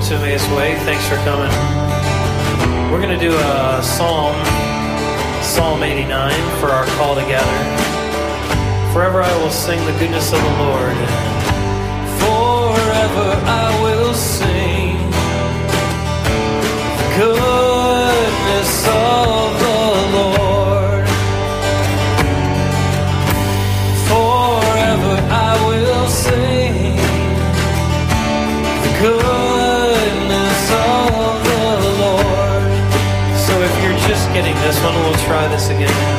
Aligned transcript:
Welcome 0.00 0.18
to 0.18 0.24
Emmaus 0.24 0.48
Way. 0.56 0.74
Thanks 0.86 1.06
for 1.08 1.16
coming. 1.28 1.50
We're 2.90 3.02
going 3.02 3.18
to 3.18 3.22
do 3.22 3.34
a 3.36 3.82
psalm, 3.82 4.34
Psalm 5.42 5.82
89, 5.82 6.32
for 6.58 6.70
our 6.70 6.86
call 6.96 7.14
together. 7.14 7.44
Forever 8.94 9.20
I 9.22 9.36
will 9.42 9.50
sing 9.50 9.78
the 9.84 9.92
goodness 9.98 10.32
of 10.32 10.40
the 10.40 10.54
Lord. 10.64 10.96
Forever 12.24 13.42
I 13.44 13.78
will 13.82 14.14
sing 14.14 14.96
goodness 17.18 18.88
of 18.88 19.49
try 35.30 35.46
this 35.46 35.68
again. 35.68 36.09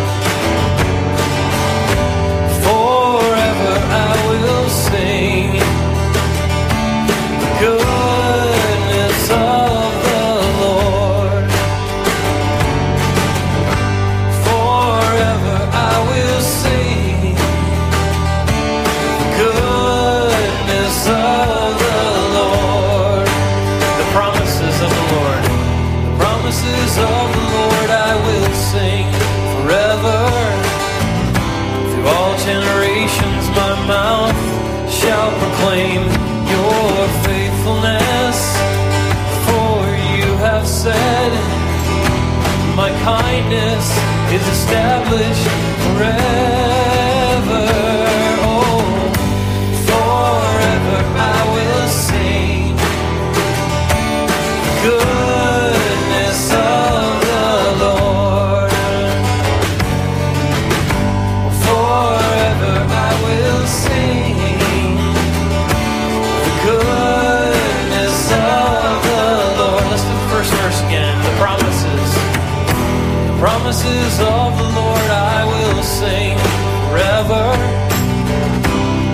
Kindness 43.52 44.32
is 44.32 44.48
established 44.48 45.61
promises 73.72 74.20
of 74.20 74.58
the 74.58 74.70
Lord 74.76 75.08
I 75.10 75.46
will 75.48 75.82
sing 75.82 76.38
forever. 76.90 77.46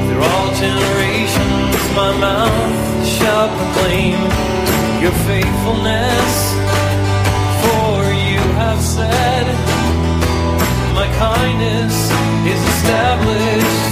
Through 0.08 0.24
all 0.24 0.50
generations 0.56 1.82
my 1.96 2.12
mouth 2.18 3.06
shall 3.06 3.50
proclaim 3.56 4.18
your 5.00 5.16
faithfulness. 5.30 6.34
For 7.62 8.02
you 8.30 8.42
have 8.58 8.82
said, 8.82 9.46
my 10.96 11.08
kindness 11.20 11.94
is 12.50 12.62
established 12.74 13.87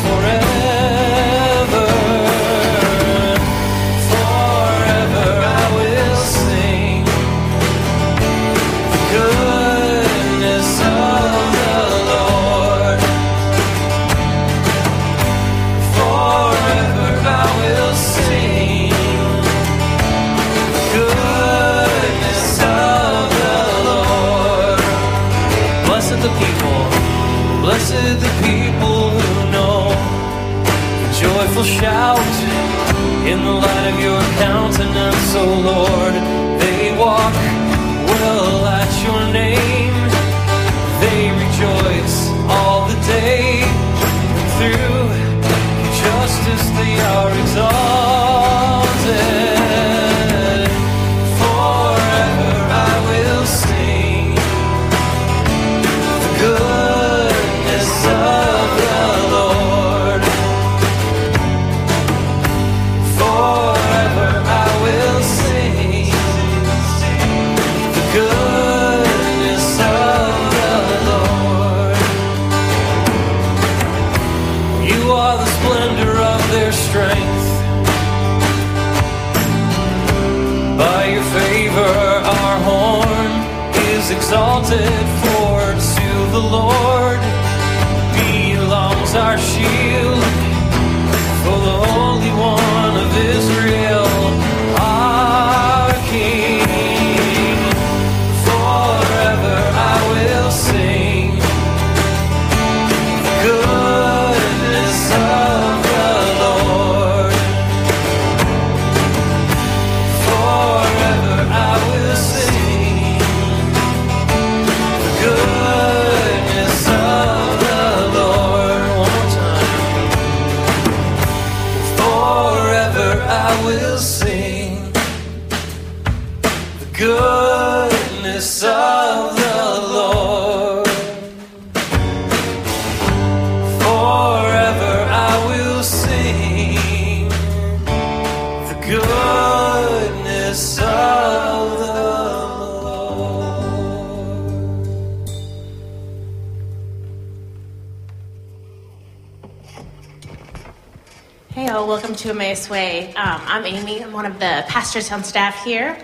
pastors 154.96 155.12
on 155.12 155.26
staff 155.26 155.62
here. 155.66 155.97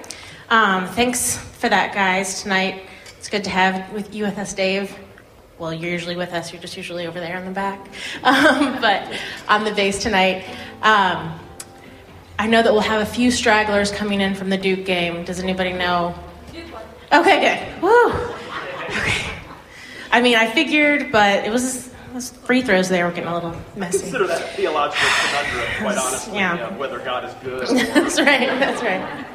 Um, 0.49 0.85
thanks 0.85 1.37
for 1.37 1.69
that, 1.69 1.93
guys, 1.93 2.43
tonight. 2.43 2.83
It's 3.17 3.29
good 3.29 3.45
to 3.45 3.49
have 3.49 3.93
with 3.93 4.13
you 4.13 4.25
with 4.25 4.37
us, 4.37 4.53
Dave. 4.53 4.93
Well, 5.57 5.73
you're 5.73 5.91
usually 5.91 6.17
with 6.17 6.33
us. 6.33 6.51
You're 6.51 6.61
just 6.61 6.75
usually 6.75 7.07
over 7.07 7.17
there 7.21 7.37
in 7.37 7.45
the 7.45 7.51
back. 7.51 7.79
Um, 8.23 8.81
but 8.81 9.17
on 9.47 9.63
the 9.63 9.71
bass 9.71 10.03
tonight. 10.03 10.43
Um, 10.81 11.39
I 12.37 12.47
know 12.47 12.61
that 12.61 12.73
we'll 12.73 12.81
have 12.81 13.01
a 13.01 13.05
few 13.05 13.31
stragglers 13.31 13.91
coming 13.91 14.19
in 14.19 14.35
from 14.35 14.49
the 14.49 14.57
Duke 14.57 14.85
game. 14.85 15.23
Does 15.23 15.39
anybody 15.39 15.71
know? 15.71 16.13
Okay, 17.13 17.39
good. 17.39 17.81
Woo. 17.81 18.11
Okay. 18.89 19.31
I 20.11 20.19
mean, 20.21 20.35
I 20.35 20.51
figured, 20.51 21.13
but 21.13 21.45
it 21.45 21.49
was, 21.49 21.90
was 22.13 22.31
free 22.31 22.61
throws 22.61 22.89
there 22.89 23.05
were 23.05 23.11
getting 23.11 23.29
a 23.29 23.33
little 23.33 23.55
messy. 23.75 23.99
Consider 23.99 24.27
that 24.27 24.41
a 24.41 24.45
theological 24.55 25.07
conundrum, 25.25 25.83
quite 25.83 25.97
honestly, 25.97 26.35
Yeah. 26.35 26.77
whether 26.77 26.99
God 26.99 27.25
is 27.25 27.33
good 27.43 27.67
that's 27.93 28.19
right. 28.19 28.47
That's 28.59 28.81
right. 28.81 29.25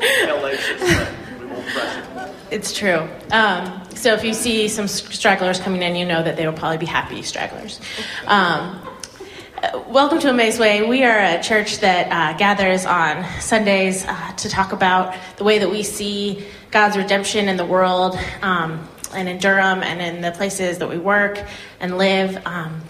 or 0.00 0.26
hellacious, 0.26 1.40
we 1.40 1.46
won't 1.46 1.66
press 1.68 1.96
it. 2.28 2.34
It's 2.50 2.72
true. 2.76 3.08
Um, 3.32 3.82
so 3.94 4.12
if 4.14 4.22
you 4.24 4.34
see 4.34 4.68
some 4.68 4.86
stragglers 4.88 5.58
coming 5.58 5.82
in, 5.82 5.96
you 5.96 6.04
know 6.04 6.22
that 6.22 6.36
they 6.36 6.46
will 6.46 6.52
probably 6.56 6.78
be 6.78 6.86
happy 6.86 7.22
stragglers. 7.22 7.80
Um, 8.26 8.80
welcome 9.88 10.20
to 10.20 10.28
Emmaus 10.28 10.58
Way. 10.58 10.86
We 10.86 11.02
are 11.02 11.18
a 11.18 11.42
church 11.42 11.78
that 11.78 12.08
uh, 12.12 12.36
gathers 12.38 12.84
on 12.86 13.24
Sundays 13.40 14.04
uh, 14.06 14.32
to 14.36 14.48
talk 14.48 14.72
about 14.72 15.14
the 15.38 15.44
way 15.44 15.58
that 15.58 15.70
we 15.70 15.82
see 15.82 16.46
God's 16.70 16.96
redemption 16.96 17.48
in 17.48 17.56
the 17.56 17.64
world 17.66 18.16
um, 18.42 18.86
and 19.16 19.28
in 19.28 19.38
Durham 19.38 19.82
and 19.82 20.00
in 20.00 20.20
the 20.20 20.30
places 20.30 20.78
that 20.78 20.88
we 20.88 20.98
work 20.98 21.42
and 21.80 21.98
live. 21.98 22.46
Um, 22.46 22.82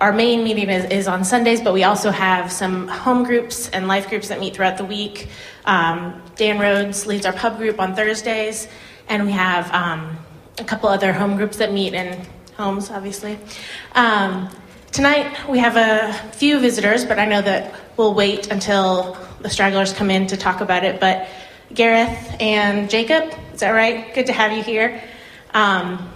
our 0.00 0.12
main 0.12 0.42
meeting 0.42 0.68
is, 0.68 0.84
is 0.86 1.06
on 1.06 1.24
Sundays, 1.24 1.60
but 1.60 1.72
we 1.72 1.84
also 1.84 2.10
have 2.10 2.50
some 2.50 2.88
home 2.88 3.22
groups 3.22 3.70
and 3.70 3.86
life 3.86 4.08
groups 4.08 4.28
that 4.28 4.40
meet 4.40 4.56
throughout 4.56 4.76
the 4.76 4.84
week. 4.84 5.28
Um, 5.64 6.20
Dan 6.34 6.58
Rhodes 6.58 7.06
leads 7.06 7.24
our 7.24 7.32
pub 7.32 7.56
group 7.56 7.78
on 7.78 7.94
Thursdays, 7.94 8.66
and 9.08 9.24
we 9.24 9.30
have 9.30 9.72
um, 9.72 10.18
a 10.58 10.64
couple 10.64 10.88
other 10.88 11.12
home 11.12 11.36
groups 11.36 11.58
that 11.58 11.72
meet 11.72 11.94
in 11.94 12.26
homes, 12.56 12.90
obviously. 12.90 13.38
Um, 13.94 14.48
tonight 14.90 15.48
we 15.48 15.60
have 15.60 15.76
a 15.76 16.12
few 16.32 16.58
visitors, 16.58 17.04
but 17.04 17.20
I 17.20 17.24
know 17.26 17.40
that 17.40 17.72
we'll 17.96 18.14
wait 18.14 18.50
until 18.50 19.16
the 19.40 19.50
stragglers 19.50 19.92
come 19.92 20.10
in 20.10 20.26
to 20.26 20.36
talk 20.36 20.60
about 20.60 20.82
it. 20.82 20.98
But 20.98 21.28
Gareth 21.72 22.36
and 22.40 22.90
Jacob, 22.90 23.32
is 23.54 23.60
that 23.60 23.70
right? 23.70 24.12
Good 24.14 24.26
to 24.26 24.32
have 24.32 24.50
you 24.50 24.64
here. 24.64 25.00
Um, 25.54 26.10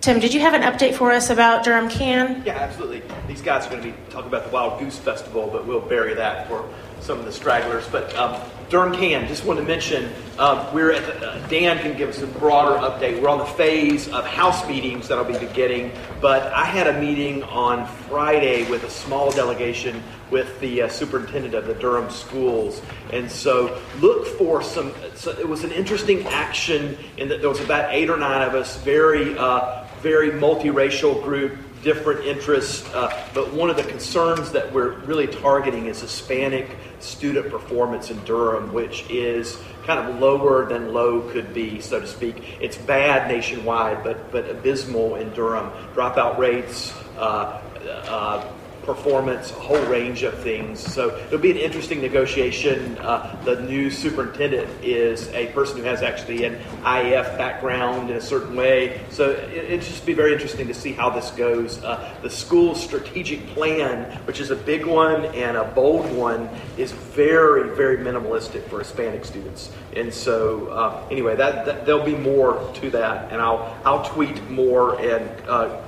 Tim, 0.00 0.20
did 0.20 0.32
you 0.32 0.40
have 0.40 0.54
an 0.54 0.62
update 0.62 0.94
for 0.94 1.10
us 1.10 1.28
about 1.28 1.64
Durham 1.64 1.88
Can? 1.88 2.42
Yeah, 2.46 2.54
absolutely. 2.54 3.02
These 3.26 3.42
guys 3.42 3.66
are 3.66 3.70
going 3.70 3.82
to 3.82 3.88
be 3.88 3.94
talking 4.10 4.28
about 4.28 4.44
the 4.44 4.50
Wild 4.50 4.78
Goose 4.78 4.98
Festival, 4.98 5.48
but 5.52 5.66
we'll 5.66 5.80
bury 5.80 6.14
that 6.14 6.48
for 6.48 6.68
some 7.00 7.18
of 7.18 7.24
the 7.24 7.32
stragglers. 7.32 7.86
But 7.88 8.14
um, 8.16 8.40
Durham 8.68 8.94
Can, 8.94 9.26
just 9.28 9.46
want 9.46 9.58
to 9.58 9.64
mention, 9.64 10.12
um, 10.38 10.74
we're 10.74 10.92
at 10.92 11.22
uh, 11.22 11.38
Dan 11.48 11.78
can 11.78 11.96
give 11.96 12.10
us 12.10 12.20
a 12.20 12.26
broader 12.26 12.76
update. 12.86 13.20
We're 13.20 13.30
on 13.30 13.38
the 13.38 13.46
phase 13.46 14.08
of 14.08 14.26
house 14.26 14.68
meetings 14.68 15.08
that 15.08 15.16
I'll 15.16 15.24
be 15.24 15.38
beginning, 15.38 15.90
but 16.20 16.52
I 16.52 16.66
had 16.66 16.86
a 16.86 17.00
meeting 17.00 17.42
on 17.44 17.86
Friday 17.86 18.68
with 18.70 18.84
a 18.84 18.90
small 18.90 19.30
delegation 19.30 20.02
with 20.30 20.60
the 20.60 20.82
uh, 20.82 20.88
superintendent 20.90 21.54
of 21.54 21.66
the 21.66 21.72
Durham 21.74 22.10
schools, 22.10 22.82
and 23.10 23.30
so 23.30 23.80
look 24.00 24.26
for 24.26 24.62
some. 24.62 24.92
So 25.14 25.30
it 25.30 25.48
was 25.48 25.64
an 25.64 25.72
interesting 25.72 26.26
action 26.26 26.98
in 27.16 27.28
that 27.28 27.40
there 27.40 27.48
was 27.48 27.60
about 27.60 27.94
eight 27.94 28.10
or 28.10 28.18
nine 28.18 28.46
of 28.46 28.54
us, 28.54 28.76
very, 28.82 29.36
uh, 29.38 29.86
very 30.02 30.30
multiracial 30.30 31.22
group 31.24 31.56
different 31.88 32.22
interests, 32.26 32.86
uh, 32.92 33.26
but 33.32 33.50
one 33.54 33.70
of 33.70 33.76
the 33.76 33.82
concerns 33.82 34.52
that 34.52 34.70
we're 34.74 34.98
really 35.06 35.26
targeting 35.26 35.86
is 35.86 35.98
Hispanic 36.02 36.76
student 37.00 37.48
performance 37.48 38.10
in 38.10 38.22
Durham, 38.26 38.74
which 38.74 39.08
is 39.08 39.58
kind 39.86 39.98
of 39.98 40.20
lower 40.20 40.68
than 40.68 40.92
low 40.92 41.22
could 41.30 41.54
be, 41.54 41.80
so 41.80 41.98
to 41.98 42.06
speak. 42.06 42.60
It's 42.60 42.76
bad 42.76 43.26
nationwide, 43.26 44.04
but 44.04 44.30
but 44.30 44.50
abysmal 44.50 45.16
in 45.16 45.32
Durham. 45.32 45.70
Dropout 45.94 46.36
rates. 46.36 46.92
Uh, 47.16 47.58
uh, 48.04 48.44
performance, 48.88 49.50
a 49.50 49.54
whole 49.54 49.84
range 49.84 50.22
of 50.22 50.32
things. 50.38 50.80
So 50.80 51.14
it'll 51.26 51.38
be 51.38 51.50
an 51.50 51.58
interesting 51.58 52.00
negotiation. 52.00 52.96
Uh, 52.96 53.38
the 53.44 53.60
new 53.60 53.90
superintendent 53.90 54.70
is 54.82 55.28
a 55.34 55.48
person 55.48 55.76
who 55.76 55.84
has 55.84 56.00
actually 56.00 56.44
an 56.44 56.54
IF 56.54 57.36
background 57.36 58.08
in 58.08 58.16
a 58.16 58.20
certain 58.20 58.56
way. 58.56 59.02
So 59.10 59.32
it, 59.32 59.52
it'll 59.52 59.86
just 59.86 60.06
be 60.06 60.14
very 60.14 60.32
interesting 60.32 60.66
to 60.68 60.74
see 60.74 60.92
how 60.92 61.10
this 61.10 61.30
goes. 61.32 61.84
Uh, 61.84 62.16
the 62.22 62.30
school's 62.30 62.82
strategic 62.82 63.46
plan, 63.48 64.10
which 64.26 64.40
is 64.40 64.50
a 64.50 64.56
big 64.56 64.86
one 64.86 65.26
and 65.26 65.58
a 65.58 65.64
bold 65.64 66.10
one, 66.16 66.48
is 66.78 66.92
very, 66.92 67.76
very 67.76 67.98
minimalistic 67.98 68.66
for 68.70 68.78
Hispanic 68.78 69.26
students. 69.26 69.70
And 69.94 70.12
so, 70.14 70.68
uh, 70.68 71.06
anyway, 71.10 71.36
that, 71.36 71.66
that 71.66 71.84
there'll 71.84 72.06
be 72.06 72.16
more 72.16 72.72
to 72.76 72.90
that, 72.90 73.30
and 73.32 73.42
I'll 73.42 73.76
I'll 73.84 74.04
tweet 74.04 74.48
more 74.50 74.98
and 75.00 75.28
uh, 75.48 75.82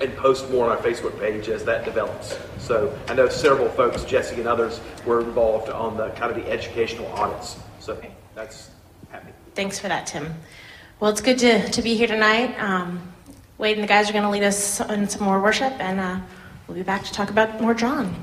and 0.00 0.16
post 0.16 0.50
more 0.50 0.66
on 0.66 0.76
our 0.76 0.82
Facebook 0.82 1.18
page 1.18 1.48
as 1.48 1.64
that 1.64 1.84
develops. 1.84 2.38
So 2.58 2.96
I 3.08 3.14
know 3.14 3.28
several 3.28 3.68
folks, 3.68 4.04
Jesse 4.04 4.36
and 4.36 4.46
others, 4.46 4.80
were 5.04 5.20
involved 5.20 5.68
on 5.70 5.96
the 5.96 6.08
kind 6.10 6.30
of 6.34 6.42
the 6.42 6.50
educational 6.50 7.06
audits. 7.08 7.58
So 7.80 8.00
that's 8.34 8.70
happening. 9.10 9.34
Thanks 9.54 9.78
for 9.78 9.88
that, 9.88 10.06
Tim. 10.06 10.34
Well, 11.00 11.10
it's 11.10 11.20
good 11.20 11.38
to, 11.38 11.68
to 11.70 11.82
be 11.82 11.94
here 11.94 12.06
tonight. 12.06 12.58
Um, 12.60 13.12
Wade 13.58 13.76
and 13.76 13.84
the 13.84 13.88
guys 13.88 14.08
are 14.08 14.12
going 14.12 14.24
to 14.24 14.30
lead 14.30 14.42
us 14.42 14.80
in 14.80 15.08
some 15.08 15.22
more 15.24 15.40
worship, 15.40 15.72
and 15.80 16.00
uh, 16.00 16.18
we'll 16.66 16.76
be 16.76 16.82
back 16.82 17.04
to 17.04 17.12
talk 17.12 17.30
about 17.30 17.60
more 17.60 17.74
John. 17.74 18.14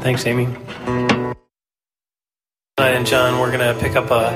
Thanks, 0.00 0.26
Amy. 0.26 0.46
Tonight 2.76 2.96
and 2.96 3.06
John, 3.06 3.38
we're 3.38 3.52
going 3.56 3.74
to 3.74 3.80
pick 3.80 3.94
up 3.94 4.10
a, 4.10 4.30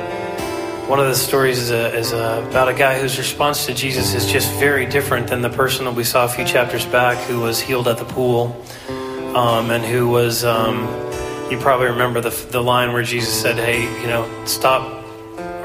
one 0.89 0.99
of 0.99 1.07
the 1.07 1.15
stories 1.15 1.59
is, 1.59 1.71
a, 1.71 1.95
is 1.95 2.13
a, 2.13 2.43
about 2.49 2.71
a 2.71 2.73
guy 2.73 2.99
whose 2.99 3.19
response 3.19 3.67
to 3.67 3.75
Jesus 3.75 4.15
is 4.15 4.25
just 4.25 4.51
very 4.55 4.87
different 4.87 5.29
than 5.29 5.43
the 5.43 5.51
person 5.51 5.85
that 5.85 5.95
we 5.95 6.03
saw 6.03 6.25
a 6.25 6.29
few 6.29 6.47
chapters 6.47 6.87
back 6.87 7.19
who 7.29 7.41
was 7.41 7.61
healed 7.61 7.87
at 7.89 7.99
the 7.99 8.07
pool 8.07 8.65
um, 9.37 9.71
and 9.71 9.85
who 9.85 10.09
was, 10.09 10.45
um, 10.45 10.85
you 11.51 11.59
probably 11.59 11.89
remember 11.89 12.23
the, 12.23 12.31
the 12.53 12.63
line 12.63 12.95
where 12.95 13.03
Jesus 13.03 13.39
said, 13.39 13.57
hey, 13.57 13.83
you 14.01 14.07
know, 14.07 14.45
stop, 14.47 15.05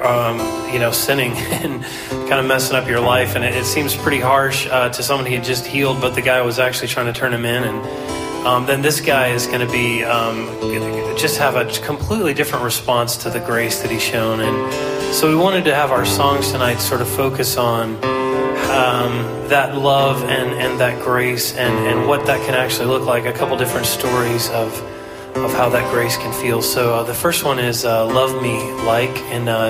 um, 0.03 0.39
you 0.73 0.77
know, 0.77 0.91
sinning 0.91 1.31
and 1.37 1.81
kind 2.27 2.41
of 2.41 2.45
messing 2.45 2.75
up 2.75 2.85
your 2.85 2.99
life. 2.99 3.37
And 3.37 3.45
it, 3.45 3.55
it 3.55 3.63
seems 3.63 3.95
pretty 3.95 4.19
harsh 4.19 4.67
uh, 4.67 4.89
to 4.89 5.01
someone 5.01 5.25
he 5.25 5.35
had 5.35 5.45
just 5.45 5.65
healed, 5.65 6.01
but 6.01 6.15
the 6.15 6.21
guy 6.21 6.41
was 6.41 6.59
actually 6.59 6.89
trying 6.89 7.05
to 7.05 7.17
turn 7.17 7.33
him 7.33 7.45
in. 7.45 7.63
And 7.63 8.45
um, 8.45 8.65
then 8.65 8.81
this 8.81 8.99
guy 8.99 9.29
is 9.29 9.47
going 9.47 9.65
to 9.65 9.71
be 9.71 10.03
um, 10.03 10.47
just 11.17 11.37
have 11.37 11.55
a 11.55 11.63
completely 11.79 12.33
different 12.33 12.65
response 12.65 13.15
to 13.15 13.29
the 13.29 13.39
grace 13.39 13.81
that 13.81 13.89
he's 13.89 14.03
shown. 14.03 14.41
And 14.41 14.92
so 15.13 15.29
we 15.29 15.35
wanted 15.35 15.63
to 15.63 15.75
have 15.75 15.91
our 15.91 16.05
songs 16.05 16.51
tonight 16.51 16.77
sort 16.77 16.99
of 16.99 17.07
focus 17.07 17.55
on 17.55 17.95
um, 18.73 19.13
that 19.47 19.77
love 19.77 20.23
and, 20.23 20.49
and 20.59 20.79
that 20.79 20.99
grace 21.03 21.53
and, 21.55 21.87
and 21.87 22.07
what 22.07 22.25
that 22.25 22.43
can 22.47 22.55
actually 22.55 22.87
look 22.87 23.05
like. 23.05 23.25
A 23.25 23.31
couple 23.31 23.55
different 23.55 23.85
stories 23.85 24.49
of 24.49 24.73
of 25.35 25.51
how 25.53 25.67
that 25.69 25.91
grace 25.91 26.15
can 26.17 26.31
feel. 26.33 26.61
So 26.61 26.95
uh, 26.95 27.03
the 27.03 27.13
first 27.13 27.43
one 27.43 27.59
is 27.59 27.85
uh, 27.85 28.07
"Love 28.07 28.41
Me 28.41 28.71
Like," 28.85 29.15
and 29.31 29.49
uh, 29.49 29.69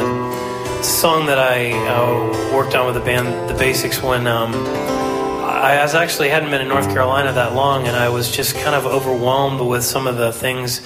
it's 0.79 0.87
a 0.87 0.91
song 0.91 1.25
that 1.25 1.39
I 1.39 1.71
uh, 1.89 2.55
worked 2.55 2.73
on 2.75 2.85
with 2.85 2.95
the 2.95 3.01
band, 3.01 3.49
The 3.49 3.55
Basics, 3.55 4.01
when. 4.01 4.27
Um, 4.27 4.53
I 5.63 5.81
was 5.81 5.95
actually 5.95 6.27
hadn't 6.27 6.51
been 6.51 6.59
in 6.59 6.67
North 6.67 6.87
Carolina 6.87 7.31
that 7.31 7.53
long, 7.53 7.87
and 7.87 7.95
I 7.95 8.09
was 8.09 8.29
just 8.29 8.53
kind 8.55 8.75
of 8.75 8.85
overwhelmed 8.85 9.61
with 9.61 9.85
some 9.85 10.07
of 10.07 10.17
the 10.17 10.33
things 10.33 10.85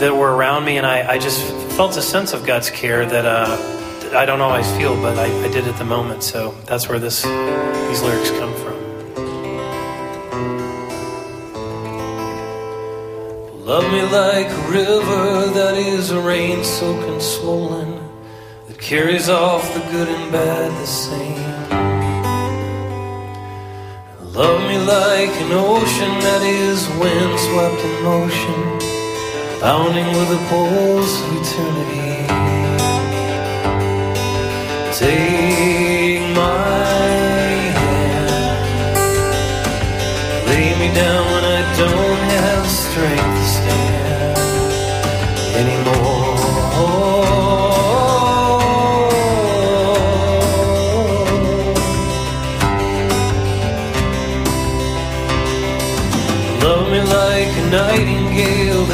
that 0.00 0.14
were 0.16 0.34
around 0.34 0.64
me, 0.64 0.78
and 0.78 0.86
I, 0.86 1.12
I 1.12 1.18
just 1.18 1.40
felt 1.76 1.96
a 1.96 2.02
sense 2.02 2.32
of 2.32 2.44
God's 2.44 2.70
care 2.70 3.06
that 3.06 3.26
uh, 3.26 4.16
I 4.16 4.24
don't 4.26 4.40
always 4.40 4.70
feel, 4.72 4.94
but 5.00 5.18
I, 5.18 5.26
I 5.44 5.48
did 5.48 5.68
at 5.68 5.76
the 5.76 5.84
moment. 5.84 6.22
So 6.22 6.54
that's 6.66 6.88
where 6.88 6.98
this 6.98 7.22
these 7.22 8.02
lyrics 8.02 8.30
come 8.30 8.54
from. 8.54 8.70
Love 13.64 13.84
me 13.92 14.02
like 14.02 14.48
a 14.48 14.70
river 14.70 15.46
that 15.54 15.76
is 15.76 16.12
rain 16.12 16.64
soaked 16.64 17.08
and 17.08 17.22
swollen, 17.22 18.00
that 18.66 18.78
carries 18.80 19.28
off 19.28 19.62
the 19.74 19.80
good 19.92 20.08
and 20.08 20.32
bad 20.32 20.72
the 20.72 20.86
same. 20.86 21.38
Love 24.32 24.60
me 24.68 24.78
like 24.78 25.30
an 25.44 25.52
ocean 25.52 26.18
that 26.26 26.42
is 26.42 26.88
wind 26.98 27.38
swept 27.38 27.80
in 27.84 28.02
motion, 28.02 28.99
bounding 29.60 30.06
with 30.06 30.28
the 30.30 30.38
poles 30.48 31.20
of 31.22 31.28
eternity. 31.36 32.26
Take 34.98 35.39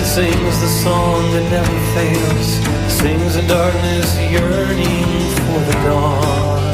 sings 0.07 0.61
the 0.61 0.69
song 0.69 1.21
that 1.33 1.51
never 1.51 1.79
fails. 1.95 2.49
Sings 2.89 3.37
in 3.37 3.47
darkness, 3.49 4.09
yearning 4.31 5.11
for 5.37 5.61
the 5.69 5.77
dawn. 5.85 6.73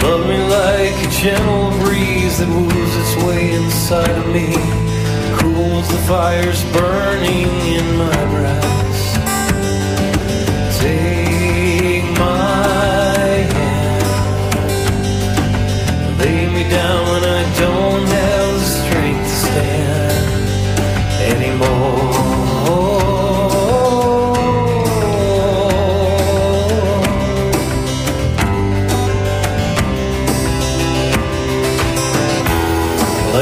Love 0.00 0.26
me 0.26 0.38
like 0.58 0.96
a 1.06 1.10
gentle 1.10 1.70
breeze 1.82 2.38
that 2.38 2.48
moves 2.48 2.94
its 3.02 3.14
way 3.26 3.52
inside 3.52 4.10
of 4.10 4.26
me. 4.28 4.54
cools 5.38 5.88
the 5.88 6.00
fires 6.06 6.62
burning 6.72 7.50
in 7.76 7.96
my 7.98 8.24
breast. 8.30 8.85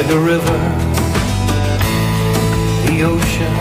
Like 0.04 0.16
a 0.16 0.20
river, 0.20 0.58
the 2.84 3.04
ocean, 3.04 3.54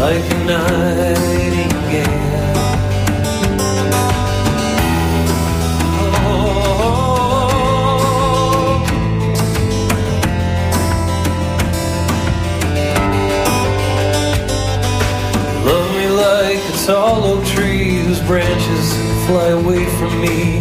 like 0.00 0.24
a 0.32 0.44
nightingale. 0.44 2.34
Oh, 6.26 8.84
Love 15.64 15.94
me 15.94 16.08
like 16.08 16.58
a 16.58 16.84
tall 16.84 17.22
oak 17.24 17.44
tree 17.46 17.98
whose 18.00 18.20
branches 18.22 18.92
fly 19.28 19.50
away 19.50 19.84
from 19.98 20.20
me. 20.20 20.60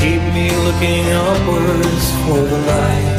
Keep 0.00 0.22
me 0.34 0.50
looking 0.50 1.06
upwards 1.12 2.10
for 2.26 2.40
the 2.40 2.58
light. 2.66 3.11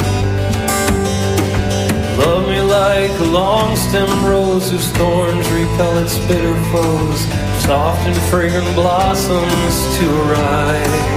Love 2.25 2.47
me 2.47 2.61
like 2.61 3.11
a 3.19 3.23
long 3.25 3.75
stem 3.75 4.25
rose 4.25 4.71
whose 4.71 4.87
thorns 4.91 5.45
repel 5.51 5.97
its 5.97 6.17
bitter 6.27 6.55
foes. 6.71 7.19
Soft 7.65 8.07
and 8.07 8.15
fragrant 8.31 8.73
blossoms 8.75 9.75
to 9.97 10.05
arise. 10.23 11.11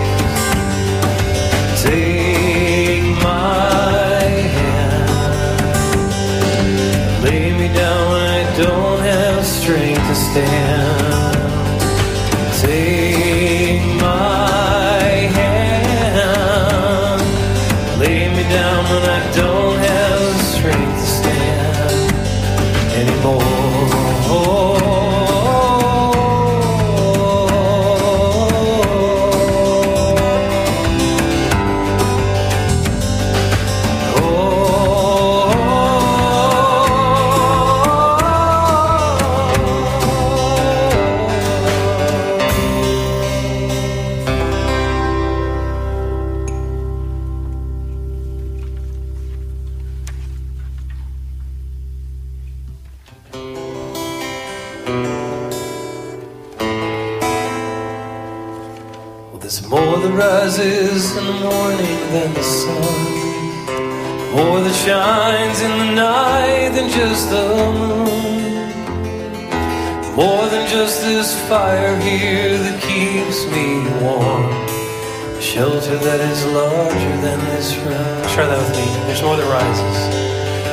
Take 1.85 3.05
my 3.23 4.21
hand. 4.59 5.09
Lay 7.23 7.53
me 7.57 7.69
down 7.73 8.11
when 8.11 8.27
I 8.41 8.43
don't 8.57 9.01
have 9.01 9.47
strength 9.47 10.07
to 10.09 10.15
stand. 10.15 11.06
Fire 71.49 71.97
here 72.00 72.59
that 72.59 72.83
keeps 72.83 73.47
me 73.55 73.79
warm. 74.03 74.50
Shelter 75.41 75.97
that 75.97 76.19
is 76.19 76.45
larger 76.47 77.17
than 77.23 77.38
this 77.55 77.76
room. 77.87 78.19
Try 78.35 78.47
that 78.50 78.59
with 78.59 78.75
me. 78.75 78.87
There's 79.07 79.23
more 79.23 79.37
that 79.37 79.47
rises. 79.47 79.99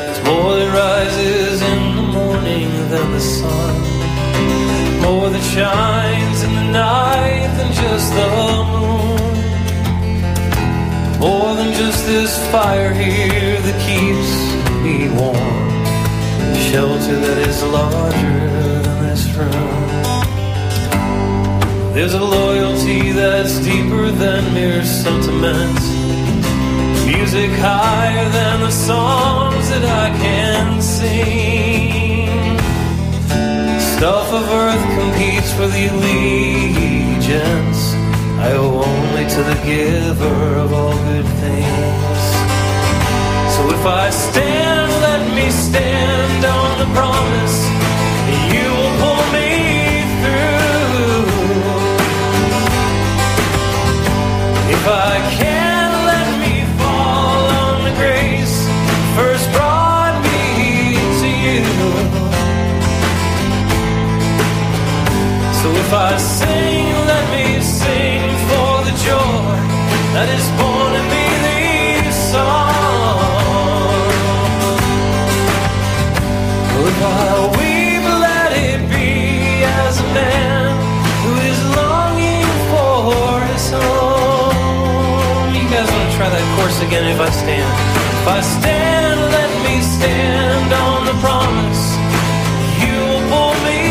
There's 0.01 0.23
more 0.25 0.55
that 0.57 0.73
rises 0.73 1.61
in 1.61 1.95
the 1.95 2.07
morning 2.17 2.69
than 2.89 3.11
the 3.11 3.21
sun. 3.21 3.75
More 5.05 5.29
that 5.29 5.45
shines 5.53 6.41
in 6.41 6.55
the 6.55 6.71
night 6.71 7.53
than 7.57 7.69
just 7.83 8.09
the 8.17 8.27
moon. 8.33 9.21
More 11.19 11.53
than 11.55 11.71
just 11.73 12.03
this 12.07 12.33
fire 12.51 12.93
here 12.93 13.61
that 13.61 13.77
keeps 13.85 14.33
me 14.81 15.13
warm. 15.21 15.69
Shelter 16.67 17.19
that 17.25 17.37
is 17.47 17.61
larger 17.61 18.81
than 18.81 19.03
this 19.05 19.29
room. 19.37 19.92
There's 21.93 22.15
a 22.15 22.23
loyalty 22.23 23.11
that's 23.11 23.59
deeper 23.59 24.09
than 24.09 24.51
mere 24.55 24.83
sentiment. 24.83 25.77
Music 27.05 27.51
higher 27.61 28.27
than 28.29 28.61
the 28.61 28.71
songs 28.71 29.69
that 29.69 29.85
I 29.85 30.09
can 30.17 30.81
sing. 30.81 32.57
Stuff 33.95 34.33
of 34.33 34.49
earth 34.49 34.83
competes 34.97 35.53
for 35.53 35.67
the 35.67 35.89
allegiance 35.93 37.93
I 38.41 38.53
owe 38.53 38.81
only 38.81 39.29
to 39.29 39.43
the 39.43 39.61
giver 39.63 40.55
of 40.63 40.73
all 40.73 40.97
good 41.05 41.27
things. 41.45 42.23
So 43.53 43.69
if 43.69 43.85
I 43.85 44.09
stand, 44.09 44.91
let 45.07 45.21
me 45.35 45.51
stand 45.51 46.43
on 46.43 46.79
the 46.79 46.87
promise 46.97 47.92
I 54.85 55.33
sing, 66.17 66.93
let 67.11 67.25
me 67.31 67.61
sing 67.61 68.29
for 68.49 68.83
the 68.85 68.93
joy 69.07 69.57
that 70.13 70.29
is 70.29 70.52
again 86.87 87.05
if 87.05 87.19
I 87.19 87.29
stand? 87.29 87.73
If 88.21 88.27
I 88.27 88.41
stand, 88.41 89.19
let 89.37 89.51
me 89.65 89.75
stand 89.81 90.73
on 90.73 91.05
the 91.05 91.15
promise 91.25 91.83
you 92.83 92.95
will 93.09 93.25
pull 93.31 93.53
me 93.67 93.81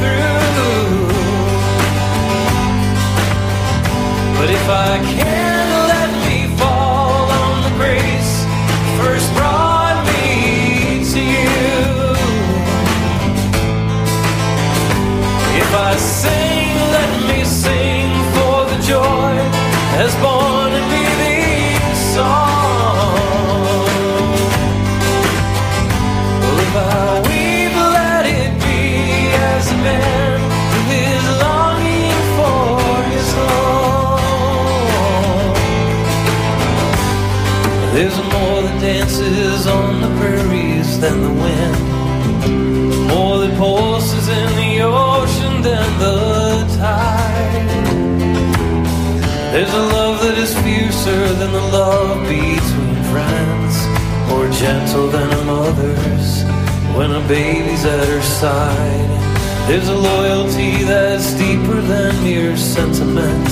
through. 0.00 1.08
But 4.38 4.48
if 4.50 4.66
I 4.68 4.98
can, 5.12 5.31
Fiercer 51.02 51.34
than 51.34 51.52
the 51.52 51.66
love 51.72 52.22
between 52.28 52.94
friends 53.10 53.74
more 54.28 54.48
gentle 54.52 55.08
than 55.08 55.28
a 55.32 55.44
mother's 55.44 56.44
when 56.96 57.10
a 57.10 57.26
baby's 57.26 57.84
at 57.84 58.06
her 58.06 58.22
side. 58.22 59.10
There's 59.66 59.88
a 59.88 59.96
loyalty 59.96 60.84
that's 60.84 61.34
deeper 61.34 61.80
than 61.80 62.22
mere 62.22 62.56
sentiment, 62.56 63.50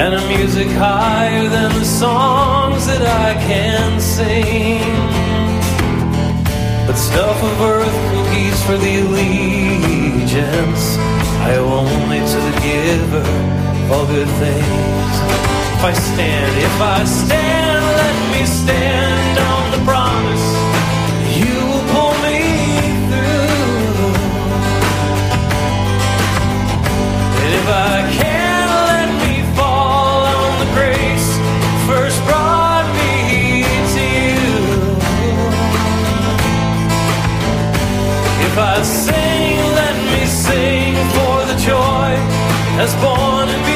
and 0.00 0.14
a 0.14 0.28
music 0.28 0.68
higher 0.68 1.46
than 1.46 1.72
the 1.78 1.84
songs 1.84 2.86
that 2.86 3.02
I 3.02 3.34
can 3.34 4.00
sing. 4.00 4.80
But 6.86 6.96
stuff 6.96 7.36
of 7.50 7.60
earth 7.60 7.96
cookies 8.12 8.62
for 8.64 8.78
the 8.78 9.00
allegiance, 9.04 10.96
I 11.48 11.56
owe 11.58 11.84
only 11.84 12.20
to 12.20 12.38
the 12.48 12.54
giver 12.64 13.28
of 13.84 13.92
all 13.92 14.06
good 14.06 14.28
things. 14.40 15.45
If 15.78 15.84
I 15.84 15.92
stand, 15.92 16.56
if 16.56 16.80
I 16.80 17.04
stand, 17.04 17.84
let 18.00 18.16
me 18.32 18.46
stand 18.46 19.38
on 19.38 19.70
the 19.70 19.84
promise. 19.84 20.46
You 21.36 21.54
will 21.68 21.86
pull 21.92 22.14
me 22.24 22.40
through. 23.10 24.08
And 27.44 27.52
if 27.60 27.68
I 27.68 27.96
can, 28.18 28.66
let 28.88 29.08
me 29.22 29.44
fall 29.54 30.24
on 30.24 30.52
the 30.64 30.68
grace 30.72 31.28
first 31.86 32.24
brought 32.24 32.88
me 32.96 33.62
to 33.94 34.04
you. 34.32 34.56
If 38.48 38.54
I 38.56 38.80
sing, 38.82 39.58
let 39.80 39.96
me 40.12 40.24
sing 40.26 40.94
for 41.14 41.44
the 41.52 41.56
joy 41.60 42.16
that's 42.78 42.96
born 43.04 43.50
in 43.50 43.60
me 43.66 43.75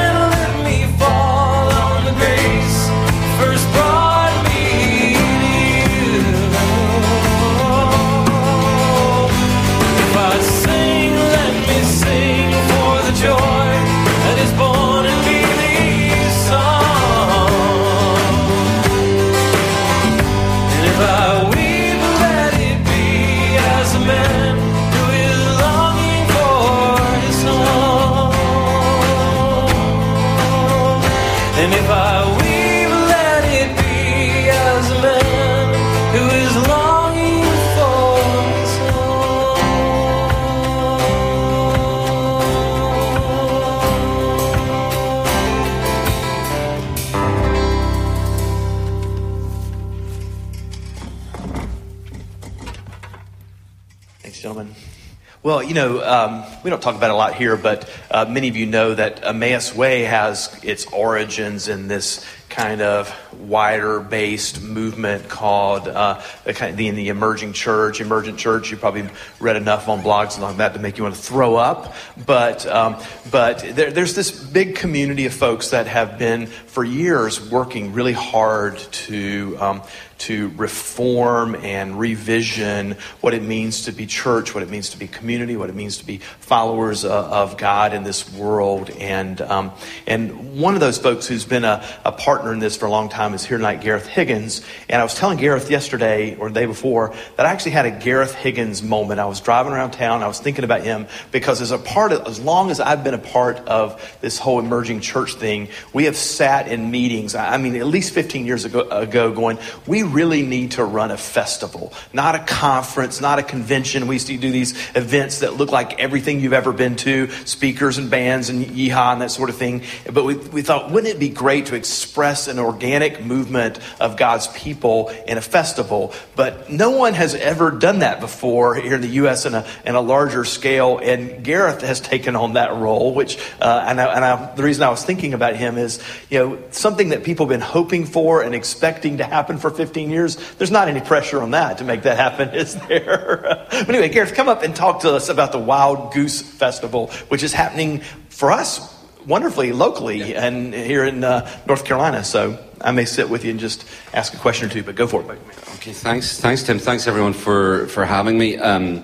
you 55.71 55.75
know, 55.75 56.03
um, 56.03 56.43
we 56.65 56.69
don't 56.69 56.81
talk 56.81 56.97
about 56.97 57.11
it 57.11 57.13
a 57.13 57.15
lot 57.15 57.33
here, 57.33 57.55
but 57.55 57.89
uh, 58.11 58.25
many 58.27 58.49
of 58.49 58.57
you 58.57 58.65
know 58.65 58.93
that 58.93 59.23
Emmaus 59.23 59.73
Way 59.73 60.01
has 60.01 60.59
its 60.63 60.85
origins 60.87 61.69
in 61.69 61.87
this 61.87 62.25
kind 62.49 62.81
of 62.81 63.09
wider 63.33 63.99
based 63.99 64.61
movement 64.61 65.29
called 65.29 65.87
uh, 65.87 66.21
the, 66.43 66.51
the, 66.73 67.09
emerging 67.09 67.53
church. 67.53 68.01
Emergent 68.01 68.37
church, 68.37 68.71
you 68.71 68.77
probably 68.77 69.07
read 69.39 69.55
enough 69.55 69.87
on 69.87 70.01
blogs 70.01 70.35
and 70.35 70.43
like 70.43 70.57
that 70.57 70.73
to 70.73 70.79
make 70.79 70.97
you 70.97 71.03
want 71.03 71.15
to 71.15 71.21
throw 71.21 71.55
up. 71.55 71.93
But, 72.25 72.65
um, 72.65 72.97
but 73.29 73.59
there, 73.59 73.91
there's 73.91 74.15
this 74.15 74.31
big 74.31 74.75
community 74.75 75.25
of 75.25 75.33
folks 75.33 75.69
that 75.69 75.87
have 75.87 76.17
been 76.17 76.47
for 76.47 76.83
years 76.83 77.49
working 77.49 77.93
really 77.93 78.13
hard 78.13 78.77
to. 78.77 79.57
Um, 79.59 79.81
to 80.21 80.49
reform 80.49 81.55
and 81.55 81.97
revision 81.97 82.95
what 83.21 83.33
it 83.33 83.41
means 83.41 83.85
to 83.85 83.91
be 83.91 84.05
church, 84.05 84.53
what 84.53 84.61
it 84.61 84.69
means 84.69 84.91
to 84.91 84.97
be 84.97 85.07
community, 85.07 85.57
what 85.57 85.67
it 85.67 85.75
means 85.75 85.97
to 85.97 86.05
be 86.05 86.19
followers 86.19 87.03
uh, 87.03 87.27
of 87.29 87.57
God 87.57 87.91
in 87.93 88.03
this 88.03 88.31
world. 88.33 88.91
And, 88.91 89.41
um, 89.41 89.71
and 90.05 90.59
one 90.59 90.75
of 90.75 90.79
those 90.79 90.99
folks 90.99 91.27
who's 91.27 91.43
been 91.43 91.65
a, 91.65 91.83
a 92.05 92.11
partner 92.11 92.53
in 92.53 92.59
this 92.59 92.77
for 92.77 92.85
a 92.85 92.91
long 92.91 93.09
time 93.09 93.20
is 93.29 93.45
here 93.45 93.57
tonight, 93.57 93.81
Gareth 93.81 94.07
Higgins. 94.07 94.61
And 94.89 94.99
I 94.99 95.03
was 95.03 95.13
telling 95.13 95.37
Gareth 95.37 95.69
yesterday 95.69 96.35
or 96.35 96.49
the 96.49 96.59
day 96.59 96.65
before 96.65 97.13
that 97.37 97.45
I 97.45 97.51
actually 97.51 97.71
had 97.71 97.85
a 97.85 97.91
Gareth 97.91 98.33
Higgins 98.33 98.81
moment. 98.81 99.19
I 99.19 99.25
was 99.25 99.39
driving 99.39 99.73
around 99.73 99.91
town, 99.91 100.23
I 100.23 100.27
was 100.27 100.39
thinking 100.39 100.63
about 100.63 100.81
him 100.81 101.07
because 101.31 101.61
as 101.61 101.71
a 101.71 101.77
part 101.77 102.11
of, 102.11 102.27
as 102.27 102.39
long 102.39 102.71
as 102.71 102.79
I've 102.79 103.03
been 103.03 103.13
a 103.13 103.19
part 103.19 103.57
of 103.67 104.17
this 104.21 104.39
whole 104.39 104.59
emerging 104.59 105.01
church 105.01 105.35
thing, 105.35 105.69
we 105.93 106.05
have 106.05 106.15
sat 106.15 106.67
in 106.67 106.89
meetings, 106.89 107.35
I 107.35 107.57
mean, 107.57 107.75
at 107.75 107.85
least 107.85 108.13
15 108.13 108.45
years 108.45 108.65
ago, 108.65 108.81
ago 108.89 109.31
going, 109.31 109.59
we 109.85 110.01
really 110.03 110.41
need 110.41 110.71
to 110.71 110.83
run 110.83 111.11
a 111.11 111.17
festival, 111.17 111.93
not 112.13 112.35
a 112.35 112.39
conference, 112.39 113.21
not 113.21 113.37
a 113.37 113.43
convention. 113.43 114.07
We 114.07 114.15
used 114.15 114.27
to 114.27 114.37
do 114.37 114.51
these 114.51 114.71
events 114.95 115.39
that 115.39 115.53
look 115.53 115.71
like 115.71 115.99
everything 115.99 116.39
you've 116.39 116.53
ever 116.53 116.73
been 116.73 116.95
to, 116.97 117.29
speakers 117.45 117.97
and 117.97 118.09
bands 118.09 118.49
and 118.49 118.65
yeehaw 118.65 119.13
and 119.13 119.21
that 119.21 119.31
sort 119.31 119.49
of 119.49 119.57
thing. 119.57 119.83
But 120.11 120.23
we, 120.23 120.35
we 120.35 120.61
thought, 120.63 120.91
wouldn't 120.91 121.13
it 121.13 121.19
be 121.19 121.29
great 121.29 121.67
to 121.67 121.75
express 121.75 122.47
an 122.47 122.57
organic 122.57 123.10
movement 123.19 123.79
of 123.99 124.15
God's 124.15 124.47
people 124.47 125.09
in 125.27 125.37
a 125.37 125.41
festival? 125.41 126.13
But 126.35 126.71
no 126.71 126.91
one 126.91 127.13
has 127.13 127.35
ever 127.35 127.71
done 127.71 127.99
that 127.99 128.19
before 128.19 128.75
here 128.75 128.95
in 128.95 129.01
the 129.01 129.07
U.S. 129.07 129.45
in 129.45 129.53
a, 129.53 129.65
in 129.85 129.95
a 129.95 130.01
larger 130.01 130.45
scale. 130.45 130.99
And 130.99 131.43
Gareth 131.43 131.81
has 131.81 131.99
taken 131.99 132.35
on 132.35 132.53
that 132.53 132.73
role, 132.73 133.13
which, 133.13 133.37
uh, 133.59 133.85
and, 133.87 133.99
I, 133.99 134.15
and 134.15 134.25
I, 134.25 134.55
the 134.55 134.63
reason 134.63 134.83
I 134.83 134.89
was 134.89 135.03
thinking 135.03 135.33
about 135.33 135.55
him 135.55 135.77
is, 135.77 136.01
you 136.29 136.39
know, 136.39 136.63
something 136.71 137.09
that 137.09 137.23
people 137.23 137.45
have 137.45 137.51
been 137.51 137.61
hoping 137.61 138.05
for 138.05 138.41
and 138.41 138.55
expecting 138.55 139.17
to 139.17 139.23
happen 139.23 139.57
for 139.57 139.69
15 139.69 140.09
years. 140.09 140.37
There's 140.53 140.71
not 140.71 140.87
any 140.87 141.01
pressure 141.01 141.41
on 141.41 141.51
that 141.51 141.79
to 141.79 141.83
make 141.83 142.03
that 142.03 142.17
happen, 142.17 142.49
is 142.55 142.75
there? 142.87 143.65
but 143.69 143.89
anyway, 143.89 144.09
Gareth, 144.09 144.33
come 144.33 144.47
up 144.47 144.63
and 144.63 144.75
talk 144.75 145.01
to 145.01 145.13
us 145.13 145.29
about 145.29 145.51
the 145.51 145.59
Wild 145.59 146.13
Goose 146.13 146.41
Festival, 146.41 147.07
which 147.27 147.43
is 147.43 147.53
happening 147.53 148.01
for 148.29 148.51
us 148.51 149.00
wonderfully 149.25 149.71
locally 149.71 150.35
and 150.35 150.73
here 150.73 151.05
in 151.05 151.23
uh, 151.23 151.49
North 151.67 151.85
Carolina. 151.85 152.23
So 152.23 152.57
I 152.81 152.91
may 152.91 153.05
sit 153.05 153.29
with 153.29 153.43
you 153.43 153.51
and 153.51 153.59
just 153.59 153.85
ask 154.13 154.33
a 154.33 154.37
question 154.37 154.69
or 154.69 154.71
two, 154.71 154.83
but 154.83 154.95
go 154.95 155.07
for 155.07 155.21
it. 155.21 155.39
Okay, 155.75 155.93
thanks, 155.93 156.39
thanks, 156.39 156.63
Tim. 156.63 156.79
Thanks 156.79 157.07
everyone 157.07 157.33
for 157.33 157.87
for 157.87 158.05
having 158.05 158.37
me. 158.37 158.57
Um, 158.57 159.03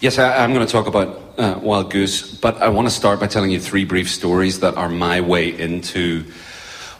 yes, 0.00 0.18
I, 0.18 0.44
am 0.44 0.52
going 0.52 0.66
to 0.66 0.72
talk 0.72 0.86
about 0.86 1.38
uh, 1.38 1.58
Wild 1.60 1.90
Goose, 1.90 2.34
but 2.34 2.60
I 2.62 2.68
want 2.68 2.88
to 2.88 2.94
start 2.94 3.20
by 3.20 3.26
telling 3.26 3.50
you 3.50 3.60
three 3.60 3.84
brief 3.84 4.10
stories 4.10 4.60
that 4.60 4.76
are 4.76 4.88
my 4.88 5.20
way 5.20 5.58
into 5.58 6.24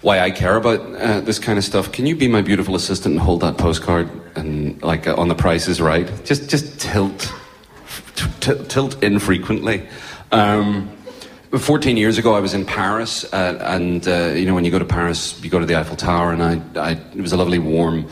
why 0.01 0.21
I 0.21 0.31
care 0.31 0.57
about 0.57 0.81
uh, 0.81 1.21
this 1.21 1.39
kind 1.39 1.59
of 1.59 1.65
stuff. 1.65 1.91
Can 1.91 2.07
you 2.07 2.15
be 2.15 2.29
my 2.29 2.43
beautiful 2.43 2.77
assistant 2.77 3.15
and 3.15 3.21
hold 3.21 3.41
that 3.41 3.59
postcard 3.59 4.09
and 4.37 4.81
like 4.83 5.07
uh, 5.07 5.17
on 5.17 5.29
the 5.29 5.35
Price 5.35 5.69
Is 5.69 5.81
Right? 5.81 6.09
Just 6.25 6.49
just 6.49 6.81
tilt 6.81 7.33
t- 8.15 8.31
t- 8.41 8.65
tilt 8.69 9.03
infrequently. 9.03 9.89
Um, 10.31 10.91
14 11.57 11.97
years 11.97 12.19
ago, 12.19 12.35
I 12.35 12.41
was 12.41 12.53
in 12.53 12.67
Paris, 12.67 13.25
uh, 13.33 13.59
and 13.63 14.07
uh, 14.07 14.33
you 14.35 14.45
know 14.45 14.55
when 14.55 14.67
you 14.67 14.71
go 14.71 14.79
to 14.79 14.85
Paris, 14.85 15.43
you 15.43 15.49
go 15.49 15.59
to 15.59 15.65
the 15.65 15.77
Eiffel 15.77 15.97
Tower, 15.97 16.33
and 16.33 16.43
I, 16.43 16.61
I 16.79 16.91
it 16.93 17.23
was 17.23 17.33
a 17.33 17.39
lovely, 17.39 17.59
warm, 17.59 18.07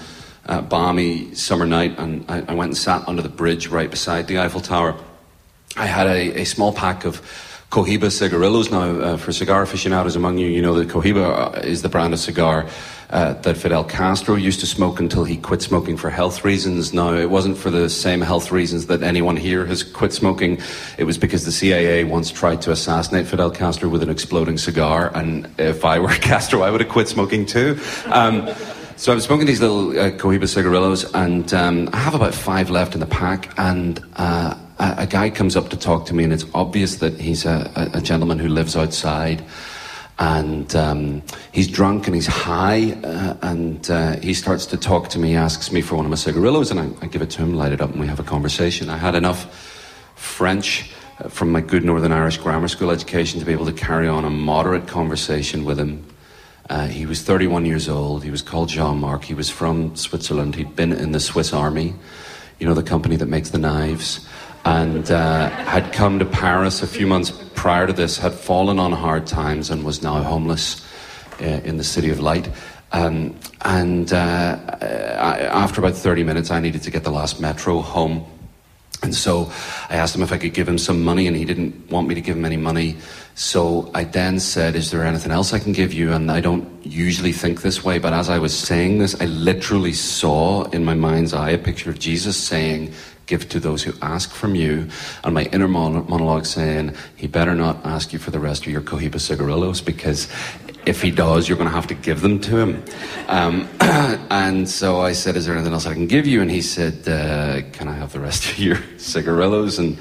uh, 0.46 0.62
balmy 0.62 1.34
summer 1.34 1.66
night, 1.66 1.98
and 1.98 2.24
I, 2.30 2.44
I, 2.48 2.54
went 2.54 2.70
and 2.70 2.76
sat 2.76 3.06
under 3.06 3.20
the 3.20 3.28
bridge 3.28 3.68
right 3.68 3.90
beside 3.90 4.26
the 4.26 4.38
Eiffel 4.38 4.62
Tower. 4.62 4.96
I 5.76 5.84
had 5.84 6.06
a, 6.06 6.40
a 6.40 6.44
small 6.44 6.72
pack 6.72 7.04
of 7.04 7.20
Cohiba 7.70 8.10
cigarillos. 8.10 8.70
Now, 8.70 9.00
uh, 9.00 9.16
for 9.18 9.32
cigar 9.32 9.60
aficionados 9.60 10.16
among 10.16 10.38
you, 10.38 10.46
you 10.46 10.62
know 10.62 10.74
that 10.74 10.88
Cohiba 10.88 11.62
is 11.62 11.82
the 11.82 11.90
brand 11.90 12.14
of 12.14 12.20
cigar 12.20 12.66
uh, 13.10 13.34
that 13.34 13.56
Fidel 13.56 13.84
Castro 13.84 14.34
used 14.34 14.60
to 14.60 14.66
smoke 14.66 15.00
until 15.00 15.24
he 15.24 15.36
quit 15.36 15.62
smoking 15.62 15.96
for 15.96 16.10
health 16.10 16.44
reasons. 16.44 16.92
Now, 16.92 17.14
it 17.14 17.30
wasn't 17.30 17.56
for 17.56 17.70
the 17.70 17.88
same 17.88 18.20
health 18.20 18.50
reasons 18.50 18.86
that 18.86 19.02
anyone 19.02 19.36
here 19.36 19.64
has 19.66 19.82
quit 19.82 20.12
smoking. 20.12 20.58
It 20.98 21.04
was 21.04 21.18
because 21.18 21.44
the 21.44 21.52
CIA 21.52 22.04
once 22.04 22.30
tried 22.30 22.62
to 22.62 22.72
assassinate 22.72 23.26
Fidel 23.26 23.50
Castro 23.50 23.88
with 23.88 24.02
an 24.02 24.10
exploding 24.10 24.58
cigar, 24.58 25.10
and 25.14 25.48
if 25.58 25.84
I 25.84 25.98
were 25.98 26.08
Castro, 26.20 26.62
I 26.62 26.70
would 26.70 26.80
have 26.80 26.90
quit 26.90 27.08
smoking 27.08 27.46
too. 27.46 27.78
Um, 28.06 28.48
So 28.98 29.12
I'm 29.12 29.20
smoking 29.20 29.46
these 29.46 29.60
little 29.60 29.90
uh, 29.90 30.10
Cohiba 30.10 30.48
cigarillos, 30.48 31.04
and 31.12 31.52
um, 31.52 31.90
I 31.92 31.98
have 31.98 32.14
about 32.14 32.34
five 32.34 32.70
left 32.70 32.94
in 32.94 33.00
the 33.00 33.06
pack. 33.06 33.52
And 33.58 34.02
uh, 34.16 34.56
a, 34.78 35.06
guy 35.06 35.28
comes 35.28 35.54
up 35.54 35.68
to 35.68 35.76
talk 35.76 36.06
to 36.06 36.14
me, 36.14 36.24
and 36.24 36.32
it's 36.32 36.46
obvious 36.54 36.96
that 36.96 37.20
he's 37.20 37.44
a, 37.44 37.70
a 37.92 38.00
gentleman 38.00 38.38
who 38.38 38.48
lives 38.48 38.74
outside. 38.74 39.44
And 40.18 40.74
um, 40.74 41.22
he's 41.52 41.68
drunk 41.68 42.06
and 42.06 42.14
he's 42.14 42.26
high, 42.26 42.92
uh, 43.04 43.36
and 43.42 43.90
uh, 43.90 44.16
he 44.20 44.32
starts 44.32 44.64
to 44.66 44.76
talk 44.78 45.08
to 45.10 45.18
me, 45.18 45.36
asks 45.36 45.70
me 45.70 45.82
for 45.82 45.96
one 45.96 46.06
of 46.06 46.10
my 46.10 46.16
cigarillos, 46.16 46.70
and 46.70 46.80
I, 46.80 46.88
I 47.02 47.06
give 47.06 47.20
it 47.20 47.30
to 47.30 47.42
him, 47.42 47.54
light 47.54 47.72
it 47.72 47.82
up, 47.82 47.90
and 47.90 48.00
we 48.00 48.06
have 48.06 48.18
a 48.18 48.24
conversation. 48.24 48.88
I 48.88 48.96
had 48.96 49.14
enough 49.14 49.44
French 50.14 50.90
uh, 51.18 51.28
from 51.28 51.52
my 51.52 51.60
good 51.60 51.84
Northern 51.84 52.12
Irish 52.12 52.38
grammar 52.38 52.68
school 52.68 52.90
education 52.90 53.40
to 53.40 53.46
be 53.46 53.52
able 53.52 53.66
to 53.66 53.72
carry 53.72 54.08
on 54.08 54.24
a 54.24 54.30
moderate 54.30 54.86
conversation 54.86 55.66
with 55.66 55.78
him 55.78 56.06
uh, 56.68 56.86
he 56.86 57.06
was 57.06 57.22
31 57.22 57.64
years 57.64 57.88
old. 57.88 58.24
He 58.24 58.30
was 58.30 58.42
called 58.42 58.68
Jean 58.68 58.98
Marc. 58.98 59.24
He 59.24 59.34
was 59.34 59.48
from 59.48 59.94
Switzerland. 59.94 60.56
He'd 60.56 60.74
been 60.74 60.92
in 60.92 61.12
the 61.12 61.20
Swiss 61.20 61.52
Army, 61.52 61.94
you 62.58 62.66
know, 62.66 62.74
the 62.74 62.82
company 62.82 63.16
that 63.16 63.26
makes 63.26 63.50
the 63.50 63.58
knives, 63.58 64.26
and 64.66 65.12
uh, 65.12 65.48
had 65.48 65.92
come 65.92 66.18
to 66.18 66.24
Paris 66.24 66.82
a 66.82 66.88
few 66.88 67.06
months 67.06 67.30
prior 67.54 67.86
to 67.86 67.92
this, 67.92 68.18
had 68.18 68.34
fallen 68.34 68.80
on 68.80 68.90
hard 68.90 69.24
times, 69.24 69.70
and 69.70 69.84
was 69.84 70.02
now 70.02 70.20
homeless 70.24 70.84
uh, 71.40 71.44
in 71.44 71.76
the 71.76 71.84
City 71.84 72.10
of 72.10 72.18
Light. 72.18 72.50
Um, 72.90 73.38
and 73.62 74.12
uh, 74.12 74.58
I, 74.68 75.38
after 75.52 75.80
about 75.80 75.94
30 75.94 76.24
minutes, 76.24 76.50
I 76.50 76.58
needed 76.58 76.82
to 76.82 76.90
get 76.90 77.04
the 77.04 77.12
last 77.12 77.40
metro 77.40 77.80
home. 77.80 78.26
And 79.04 79.14
so 79.14 79.52
I 79.88 79.96
asked 79.96 80.16
him 80.16 80.22
if 80.22 80.32
I 80.32 80.38
could 80.38 80.52
give 80.52 80.68
him 80.68 80.78
some 80.78 81.04
money, 81.04 81.28
and 81.28 81.36
he 81.36 81.44
didn't 81.44 81.88
want 81.88 82.08
me 82.08 82.16
to 82.16 82.20
give 82.20 82.36
him 82.36 82.44
any 82.44 82.56
money. 82.56 82.96
So 83.36 83.88
I 83.94 84.02
then 84.02 84.40
said, 84.40 84.74
Is 84.74 84.90
there 84.90 85.04
anything 85.04 85.30
else 85.30 85.52
I 85.52 85.60
can 85.60 85.74
give 85.74 85.92
you? 85.92 86.12
And 86.12 86.28
I 86.28 86.40
don't 86.40 86.66
usually 86.84 87.32
think 87.32 87.62
this 87.62 87.84
way, 87.84 88.00
but 88.00 88.12
as 88.12 88.28
I 88.28 88.40
was 88.40 88.58
saying 88.58 88.98
this, 88.98 89.14
I 89.20 89.26
literally 89.26 89.92
saw 89.92 90.64
in 90.70 90.84
my 90.84 90.94
mind's 90.94 91.34
eye 91.34 91.50
a 91.50 91.58
picture 91.58 91.90
of 91.90 92.00
Jesus 92.00 92.36
saying, 92.36 92.92
Give 93.26 93.48
to 93.48 93.58
those 93.58 93.82
who 93.82 93.92
ask 94.02 94.30
from 94.30 94.54
you. 94.54 94.88
And 95.24 95.34
my 95.34 95.44
inner 95.46 95.68
monologue 95.68 96.46
saying, 96.46 96.94
He 97.16 97.26
better 97.26 97.54
not 97.54 97.84
ask 97.84 98.12
you 98.12 98.18
for 98.18 98.30
the 98.30 98.38
rest 98.38 98.66
of 98.66 98.72
your 98.72 98.80
Cohiba 98.80 99.20
cigarillos 99.20 99.80
because 99.80 100.28
if 100.86 101.02
he 101.02 101.10
does, 101.10 101.48
you're 101.48 101.58
going 101.58 101.68
to 101.68 101.74
have 101.74 101.88
to 101.88 101.94
give 101.94 102.20
them 102.20 102.38
to 102.40 102.56
him. 102.58 102.84
Um, 103.26 103.68
and 104.30 104.68
so 104.68 105.00
I 105.00 105.12
said, 105.12 105.36
Is 105.36 105.46
there 105.46 105.56
anything 105.56 105.72
else 105.72 105.86
I 105.86 105.94
can 105.94 106.06
give 106.06 106.26
you? 106.26 106.40
And 106.40 106.50
he 106.50 106.62
said, 106.62 107.08
uh, 107.08 107.62
Can 107.72 107.88
I 107.88 107.94
have 107.94 108.12
the 108.12 108.20
rest 108.20 108.44
of 108.52 108.58
your 108.58 108.78
cigarillos? 108.96 109.80
And 109.80 109.98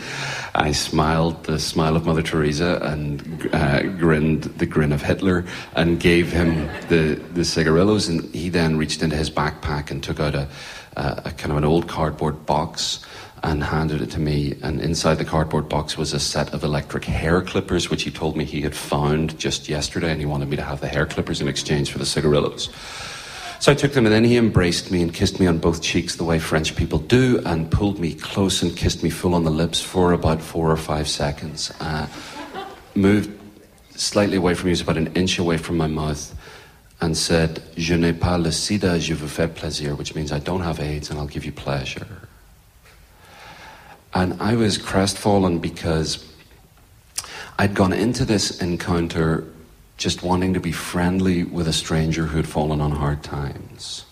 I 0.53 0.71
smiled 0.71 1.43
the 1.45 1.59
smile 1.59 1.95
of 1.95 2.05
Mother 2.05 2.21
Teresa 2.21 2.79
and 2.83 3.49
uh, 3.53 3.81
grinned 3.81 4.43
the 4.43 4.67
grin 4.67 4.91
of 4.91 5.01
Hitler 5.01 5.43
and 5.75 5.99
gave 5.99 6.31
him 6.31 6.67
the, 6.87 7.15
the 7.33 7.43
cigarillos. 7.43 8.07
And 8.07 8.23
he 8.33 8.49
then 8.49 8.77
reached 8.77 9.01
into 9.01 9.15
his 9.15 9.31
backpack 9.31 9.89
and 9.89 10.03
took 10.03 10.19
out 10.19 10.35
a, 10.35 10.47
a, 10.95 11.23
a 11.25 11.31
kind 11.31 11.51
of 11.51 11.57
an 11.57 11.65
old 11.65 11.87
cardboard 11.87 12.45
box 12.45 13.05
and 13.43 13.63
handed 13.63 14.01
it 14.01 14.09
to 14.11 14.19
me. 14.19 14.55
And 14.63 14.81
inside 14.81 15.15
the 15.15 15.25
cardboard 15.25 15.69
box 15.69 15.97
was 15.97 16.13
a 16.13 16.19
set 16.19 16.53
of 16.53 16.63
electric 16.63 17.05
hair 17.05 17.41
clippers, 17.41 17.89
which 17.89 18.03
he 18.03 18.11
told 18.11 18.35
me 18.35 18.43
he 18.43 18.61
had 18.61 18.75
found 18.75 19.37
just 19.37 19.69
yesterday, 19.69 20.11
and 20.11 20.19
he 20.19 20.25
wanted 20.25 20.49
me 20.49 20.55
to 20.55 20.63
have 20.63 20.81
the 20.81 20.87
hair 20.87 21.05
clippers 21.05 21.41
in 21.41 21.47
exchange 21.47 21.91
for 21.91 21.99
the 21.99 22.05
cigarillos. 22.05 22.69
So 23.59 23.71
I 23.71 23.75
took 23.75 23.93
them, 23.93 24.05
and 24.05 24.13
then 24.13 24.23
he 24.23 24.37
embraced 24.37 24.91
me 24.91 25.01
and 25.01 25.13
kissed 25.13 25.39
me 25.39 25.47
on 25.47 25.59
both 25.59 25.81
cheeks 25.81 26.15
the 26.15 26.23
way 26.23 26.39
French 26.39 26.75
people 26.75 26.99
do, 26.99 27.41
and 27.45 27.71
pulled 27.71 27.99
me 27.99 28.13
close 28.13 28.61
and 28.61 28.75
kissed 28.75 29.03
me 29.03 29.09
full 29.09 29.33
on 29.33 29.43
the 29.43 29.51
lips 29.51 29.79
for 29.79 30.11
about 30.11 30.41
four 30.41 30.71
or 30.71 30.77
five 30.77 31.07
seconds. 31.07 31.71
Uh, 31.79 32.07
moved 32.95 33.31
slightly 33.95 34.37
away 34.37 34.53
from 34.55 34.65
me, 34.65 34.71
was 34.71 34.81
about 34.81 34.97
an 34.97 35.13
inch 35.15 35.39
away 35.39 35.57
from 35.57 35.77
my 35.77 35.87
mouth, 35.87 36.34
and 37.01 37.17
said, 37.17 37.61
Je 37.77 37.95
n'ai 37.95 38.13
pas 38.13 38.39
le 38.39 38.51
sida, 38.51 38.99
je 38.99 39.13
vous 39.13 39.27
fais 39.27 39.47
plaisir, 39.47 39.95
which 39.95 40.15
means 40.15 40.31
I 40.31 40.39
don't 40.39 40.61
have 40.61 40.79
AIDS 40.79 41.09
and 41.09 41.19
I'll 41.19 41.27
give 41.27 41.45
you 41.45 41.51
pleasure. 41.51 42.27
And 44.13 44.41
I 44.41 44.55
was 44.55 44.77
crestfallen 44.77 45.59
because 45.59 46.25
I'd 47.59 47.73
gone 47.73 47.93
into 47.93 48.23
this 48.23 48.61
encounter 48.61 49.45
just 49.97 50.23
wanting 50.23 50.53
to 50.53 50.59
be 50.59 50.71
friendly 50.71 51.43
with 51.43 51.67
a 51.67 51.73
stranger 51.73 52.25
who 52.25 52.37
had 52.37 52.47
fallen 52.47 52.81
on 52.81 52.91
hard 52.91 53.23
times. 53.23 54.05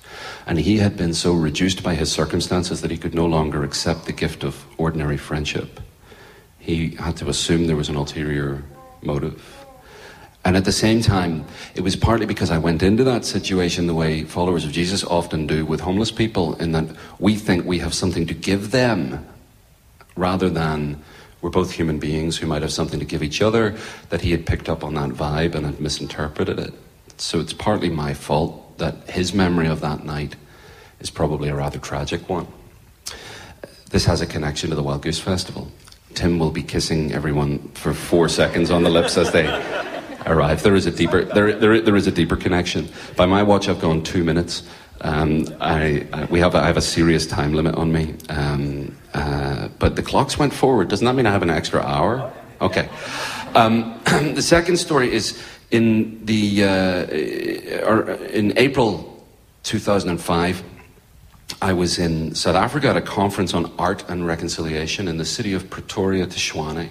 And 0.45 0.59
he 0.59 0.77
had 0.77 0.97
been 0.97 1.13
so 1.13 1.33
reduced 1.33 1.83
by 1.83 1.95
his 1.95 2.11
circumstances 2.11 2.81
that 2.81 2.91
he 2.91 2.97
could 2.97 3.15
no 3.15 3.25
longer 3.25 3.63
accept 3.63 4.05
the 4.05 4.13
gift 4.13 4.43
of 4.43 4.65
ordinary 4.77 5.17
friendship. 5.17 5.79
He 6.59 6.91
had 6.95 7.17
to 7.17 7.29
assume 7.29 7.67
there 7.67 7.75
was 7.75 7.89
an 7.89 7.95
ulterior 7.95 8.63
motive. 9.01 9.62
And 10.45 10.57
at 10.57 10.65
the 10.65 10.73
same 10.73 11.01
time, 11.01 11.45
it 11.73 11.81
was 11.81 11.95
partly 11.95 12.25
because 12.25 12.51
I 12.51 12.57
went 12.57 12.83
into 12.83 13.03
that 13.05 13.23
situation 13.23 13.87
the 13.87 13.93
way 13.93 14.25
followers 14.25 14.65
of 14.65 14.71
Jesus 14.71 15.03
often 15.03 15.47
do 15.47 15.65
with 15.65 15.79
homeless 15.79 16.11
people, 16.11 16.55
in 16.55 16.73
that 16.73 16.85
we 17.17 17.35
think 17.35 17.65
we 17.65 17.79
have 17.79 17.93
something 17.93 18.27
to 18.27 18.33
give 18.33 18.71
them 18.71 19.25
rather 20.15 20.49
than 20.49 21.01
we're 21.41 21.49
both 21.49 21.71
human 21.71 21.97
beings 21.97 22.37
who 22.37 22.47
might 22.47 22.61
have 22.61 22.73
something 22.73 22.99
to 22.99 23.05
give 23.05 23.23
each 23.23 23.41
other, 23.41 23.75
that 24.09 24.21
he 24.21 24.31
had 24.31 24.45
picked 24.45 24.67
up 24.67 24.83
on 24.83 24.93
that 24.95 25.09
vibe 25.11 25.55
and 25.55 25.65
had 25.65 25.79
misinterpreted 25.79 26.59
it. 26.59 26.73
So 27.17 27.39
it's 27.39 27.53
partly 27.53 27.89
my 27.89 28.13
fault 28.13 28.77
that 28.77 29.09
his 29.09 29.33
memory 29.33 29.67
of 29.67 29.81
that 29.81 30.03
night 30.03 30.35
is 30.99 31.09
probably 31.09 31.49
a 31.49 31.55
rather 31.55 31.79
tragic 31.79 32.27
one. 32.29 32.47
This 33.91 34.05
has 34.05 34.21
a 34.21 34.25
connection 34.25 34.69
to 34.71 34.75
the 34.75 34.83
Wild 34.83 35.03
Goose 35.03 35.19
Festival. 35.19 35.71
Tim 36.15 36.39
will 36.39 36.51
be 36.51 36.63
kissing 36.63 37.13
everyone 37.13 37.59
for 37.69 37.93
four 37.93 38.27
seconds 38.29 38.71
on 38.71 38.83
the 38.83 38.89
lips 38.89 39.17
as 39.17 39.31
they 39.31 39.45
arrive. 40.25 40.63
There 40.63 40.75
is 40.75 40.85
a 40.85 40.91
deeper, 40.91 41.23
there, 41.23 41.53
there, 41.53 41.81
there 41.81 41.95
is 41.95 42.07
a 42.07 42.11
deeper 42.11 42.35
connection. 42.35 42.89
By 43.15 43.25
my 43.25 43.43
watch, 43.43 43.67
I've 43.69 43.81
gone 43.81 44.03
two 44.03 44.23
minutes. 44.23 44.63
Um, 45.01 45.47
I, 45.59 46.07
I, 46.13 46.25
we 46.25 46.39
have 46.39 46.55
a, 46.55 46.59
I 46.59 46.67
have 46.67 46.77
a 46.77 46.81
serious 46.81 47.27
time 47.27 47.53
limit 47.53 47.75
on 47.75 47.91
me, 47.91 48.15
um, 48.29 48.95
uh, 49.13 49.67
but 49.79 49.95
the 49.95 50.01
clocks 50.01 50.37
went 50.37 50.53
forward. 50.53 50.87
Doesn't 50.87 51.05
that 51.05 51.13
mean 51.13 51.25
I 51.25 51.31
have 51.31 51.43
an 51.43 51.49
extra 51.49 51.81
hour? 51.81 52.31
Okay. 52.61 52.87
Um, 53.53 53.99
the 54.05 54.41
second 54.41 54.77
story 54.77 55.11
is 55.11 55.41
in 55.71 56.23
the 56.25 56.63
uh, 56.63 57.89
or 57.89 58.11
in 58.11 58.57
April 58.57 59.25
2005. 59.63 60.63
I 61.61 61.73
was 61.73 61.99
in 61.99 62.35
South 62.35 62.55
Africa 62.55 62.89
at 62.89 62.97
a 62.97 63.01
conference 63.01 63.53
on 63.53 63.71
art 63.77 64.03
and 64.09 64.25
reconciliation 64.25 65.07
in 65.07 65.17
the 65.17 65.25
city 65.25 65.53
of 65.53 65.69
Pretoria, 65.69 66.25
Tshwane. 66.27 66.89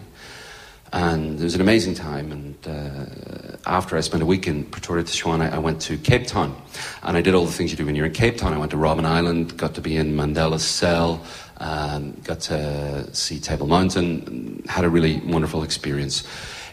And 0.93 1.41
it 1.41 1.45
was 1.45 1.55
an 1.55 1.63
amazing 1.63 1.95
time. 1.95 2.31
And 2.33 2.57
uh, 2.67 3.57
after 3.67 3.97
I 3.97 4.01
spent 4.01 4.23
a 4.23 4.27
week 4.27 4.47
in 4.47 4.65
Pretoria, 4.65 5.05
Tshwane, 5.05 5.51
I 5.51 5.59
went 5.59 5.81
to 5.83 5.97
Cape 5.97 6.27
Town. 6.27 6.55
And 7.03 7.17
I 7.17 7.23
did 7.23 7.35
all 7.35 7.47
the 7.47 7.53
things 7.53 7.71
you 7.71 7.79
do 7.79 7.87
when 7.87 7.95
you're 7.95 8.07
in 8.07 8.13
Cape 8.13 8.37
Town. 8.37 8.53
I 8.53 8.59
went 8.59 8.73
to 8.73 8.77
Robben 8.77 9.07
Island, 9.07 9.57
got 9.57 9.75
to 9.75 9.81
be 9.81 9.97
in 9.97 10.15
Mandela's 10.15 10.65
cell, 10.65 11.25
um, 11.59 12.13
got 12.25 12.41
to 12.41 13.15
see 13.15 13.41
Table 13.41 13.67
Mountain, 13.67 14.65
had 14.69 14.85
a 14.85 14.91
really 14.91 15.21
wonderful 15.21 15.63
experience. 15.63 16.25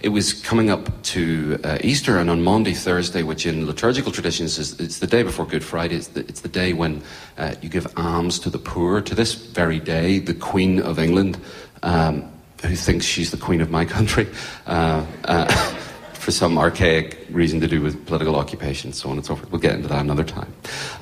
It 0.01 0.10
was 0.10 0.34
coming 0.34 0.69
up 0.69 1.01
to 1.03 1.60
uh, 1.63 1.77
Easter, 1.82 2.17
and 2.17 2.29
on 2.29 2.41
Maundy 2.41 2.73
Thursday, 2.73 3.21
which 3.23 3.45
in 3.45 3.67
liturgical 3.67 4.12
traditions 4.12 4.58
is 4.58 4.79
it's 4.79 4.99
the 4.99 5.08
day 5.08 5.23
before 5.23 5.45
Good 5.45 5.63
Friday, 5.63 5.95
it's 5.95 6.08
the, 6.08 6.21
it's 6.21 6.39
the 6.39 6.47
day 6.49 6.71
when 6.71 7.03
uh, 7.38 7.55
you 7.62 7.67
give 7.67 7.86
alms 7.97 8.39
to 8.39 8.49
the 8.49 8.58
poor. 8.58 9.01
To 9.01 9.13
this 9.13 9.34
very 9.34 9.79
day, 9.79 10.19
the 10.19 10.34
Queen 10.34 10.79
of 10.82 10.99
England 10.99 11.38
um, 11.84 12.32
who 12.63 12.76
thinks 12.76 13.06
she's 13.06 13.32
the 13.32 13.38
queen 13.38 13.62
of 13.62 13.72
my 13.72 13.86
country 13.86 14.28
uh, 14.67 15.06
uh, 15.26 15.45
for 16.13 16.32
some 16.32 16.58
archaic 16.58 17.26
reason 17.30 17.60
to 17.62 17.67
do 17.67 17.82
with 17.82 18.06
political 18.06 18.36
occupation, 18.36 18.91
so 18.91 19.10
on 19.10 19.17
and 19.17 19.26
so 19.26 19.36
forth. 19.36 19.52
We'll 19.52 19.62
get 19.62 19.76
into 19.76 19.88
that 19.88 20.02
another 20.02 20.24
time. 20.24 20.54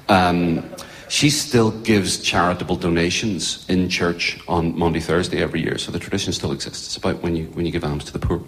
Um, 0.09 0.69
she 1.09 1.29
still 1.29 1.71
gives 1.71 2.19
charitable 2.19 2.75
donations 2.75 3.65
in 3.69 3.89
church 3.89 4.39
on 4.47 4.77
Maundy 4.77 4.99
Thursday 4.99 5.41
every 5.41 5.61
year, 5.61 5.77
so 5.77 5.91
the 5.91 5.99
tradition 5.99 6.33
still 6.33 6.51
exists. 6.51 6.87
It's 6.87 6.97
about 6.97 7.23
when 7.23 7.35
you, 7.35 7.45
when 7.47 7.65
you 7.65 7.71
give 7.71 7.83
alms 7.83 8.03
to 8.05 8.13
the 8.13 8.19
poor. 8.19 8.41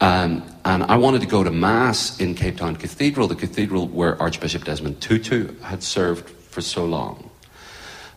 Um, 0.00 0.42
and 0.64 0.82
I 0.84 0.96
wanted 0.96 1.20
to 1.20 1.26
go 1.28 1.44
to 1.44 1.50
Mass 1.50 2.18
in 2.18 2.34
Cape 2.34 2.56
Town 2.56 2.76
Cathedral, 2.76 3.28
the 3.28 3.36
cathedral 3.36 3.86
where 3.88 4.20
Archbishop 4.20 4.64
Desmond 4.64 5.00
Tutu 5.00 5.54
had 5.60 5.82
served 5.82 6.28
for 6.28 6.60
so 6.60 6.84
long. 6.84 7.30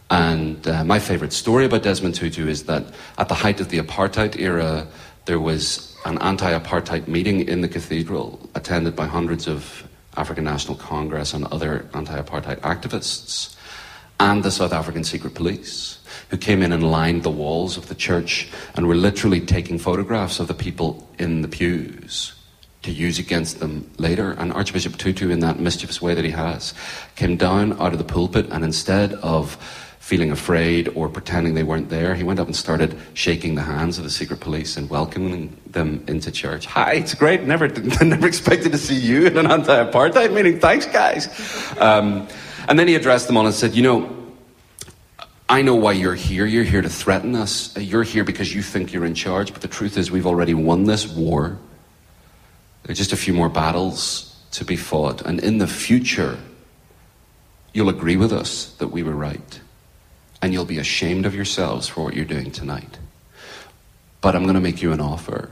And 0.09 0.67
uh, 0.67 0.83
my 0.83 0.99
favorite 0.99 1.33
story 1.33 1.65
about 1.65 1.83
Desmond 1.83 2.15
Tutu 2.15 2.47
is 2.47 2.63
that 2.65 2.83
at 3.17 3.27
the 3.27 3.33
height 3.33 3.59
of 3.59 3.69
the 3.69 3.79
apartheid 3.79 4.39
era, 4.39 4.87
there 5.25 5.39
was 5.39 5.97
an 6.05 6.19
anti 6.19 6.51
apartheid 6.57 7.07
meeting 7.07 7.47
in 7.47 7.61
the 7.61 7.67
cathedral 7.67 8.49
attended 8.53 8.95
by 8.95 9.07
hundreds 9.07 9.47
of 9.47 9.87
African 10.15 10.43
National 10.43 10.77
Congress 10.77 11.33
and 11.33 11.45
other 11.45 11.89
anti 11.93 12.19
apartheid 12.21 12.59
activists, 12.59 13.55
and 14.19 14.43
the 14.43 14.51
South 14.51 14.71
African 14.71 15.03
secret 15.03 15.33
police, 15.33 15.97
who 16.29 16.37
came 16.37 16.61
in 16.61 16.71
and 16.71 16.89
lined 16.89 17.23
the 17.23 17.31
walls 17.31 17.75
of 17.75 17.87
the 17.87 17.95
church 17.95 18.49
and 18.75 18.87
were 18.87 18.95
literally 18.95 19.41
taking 19.41 19.79
photographs 19.79 20.39
of 20.39 20.47
the 20.47 20.53
people 20.53 21.09
in 21.17 21.41
the 21.41 21.47
pews 21.47 22.33
to 22.83 22.91
use 22.91 23.17
against 23.17 23.59
them 23.59 23.89
later. 23.97 24.31
And 24.33 24.53
Archbishop 24.53 24.97
Tutu, 24.97 25.31
in 25.31 25.39
that 25.39 25.59
mischievous 25.59 26.01
way 26.01 26.13
that 26.13 26.23
he 26.23 26.31
has, 26.31 26.75
came 27.15 27.35
down 27.35 27.73
out 27.81 27.93
of 27.93 27.97
the 27.97 28.05
pulpit 28.05 28.47
and 28.51 28.63
instead 28.63 29.13
of 29.15 29.57
feeling 30.05 30.29
afraid 30.29 30.87
or 30.89 31.09
pretending 31.09 31.55
they 31.55 31.63
weren't 31.63 31.89
there. 31.89 32.13
He 32.13 32.21
went 32.21 32.39
up 32.39 32.45
and 32.45 32.55
started 32.55 32.95
shaking 33.15 33.55
the 33.55 33.63
hands 33.63 33.97
of 33.97 34.03
the 34.03 34.11
secret 34.11 34.39
police 34.39 34.77
and 34.77 34.87
welcoming 34.87 35.59
them 35.65 36.03
into 36.07 36.31
church. 36.31 36.67
Hi, 36.67 36.93
it's 36.93 37.15
great. 37.15 37.41
Never, 37.41 37.67
never 38.03 38.27
expected 38.27 38.71
to 38.73 38.77
see 38.77 38.99
you 38.99 39.25
in 39.25 39.35
an 39.35 39.47
anti-apartheid 39.47 40.31
meeting. 40.31 40.59
Thanks, 40.59 40.85
guys. 40.85 41.27
Um, 41.79 42.27
and 42.67 42.77
then 42.77 42.87
he 42.87 42.93
addressed 42.93 43.25
them 43.25 43.35
all 43.35 43.47
and 43.47 43.55
said, 43.55 43.73
You 43.73 43.81
know, 43.81 44.15
I 45.49 45.63
know 45.63 45.73
why 45.73 45.93
you're 45.93 46.13
here. 46.13 46.45
You're 46.45 46.63
here 46.63 46.83
to 46.83 46.89
threaten 46.89 47.33
us. 47.33 47.75
You're 47.75 48.03
here 48.03 48.23
because 48.23 48.53
you 48.53 48.61
think 48.61 48.93
you're 48.93 49.05
in 49.05 49.15
charge, 49.15 49.53
but 49.53 49.63
the 49.63 49.67
truth 49.67 49.97
is, 49.97 50.11
we've 50.11 50.27
already 50.27 50.53
won 50.53 50.83
this 50.83 51.07
war. 51.07 51.57
There 52.83 52.91
are 52.91 52.95
just 52.95 53.11
a 53.11 53.17
few 53.17 53.33
more 53.33 53.49
battles 53.49 54.39
to 54.51 54.65
be 54.65 54.75
fought, 54.75 55.23
and 55.23 55.39
in 55.39 55.57
the 55.57 55.67
future, 55.67 56.37
you'll 57.73 57.89
agree 57.89 58.17
with 58.17 58.31
us 58.31 58.75
that 58.75 58.89
we 58.89 59.01
were 59.01 59.15
right, 59.15 59.61
and 60.45 60.53
you'll 60.53 60.63
be 60.63 60.77
ashamed 60.77 61.25
of 61.25 61.33
yourselves 61.33 61.87
for 61.87 62.03
what 62.03 62.13
you're 62.13 62.23
doing 62.23 62.51
tonight. 62.51 62.99
But 64.21 64.35
I'm 64.35 64.43
going 64.43 64.53
to 64.53 64.61
make 64.61 64.79
you 64.79 64.91
an 64.91 65.01
offer. 65.01 65.49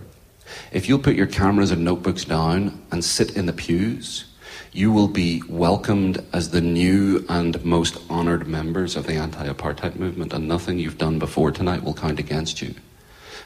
If 0.71 0.88
you'll 0.88 0.99
put 0.99 1.15
your 1.15 1.25
cameras 1.25 1.71
and 1.71 1.84
notebooks 1.84 2.25
down 2.25 2.79
and 2.91 3.03
sit 3.03 3.36
in 3.36 3.47
the 3.47 3.53
pews, 3.53 4.25
you 4.71 4.91
will 4.91 5.08
be 5.08 5.41
welcomed 5.49 6.23
as 6.32 6.51
the 6.51 6.62
new 6.62 7.25
and 7.27 7.65
most 7.65 7.97
honoured 8.08 8.45
members 8.45 8.95
of 8.95 9.08
the 9.08 9.15
anti 9.15 9.47
apartheid 9.47 9.95
movement, 9.95 10.32
and 10.32 10.47
nothing 10.47 10.77
you've 10.77 10.99
done 10.99 11.17
before 11.17 11.49
tonight 11.49 11.84
will 11.84 11.95
count 11.95 12.19
against 12.19 12.62
you. 12.62 12.75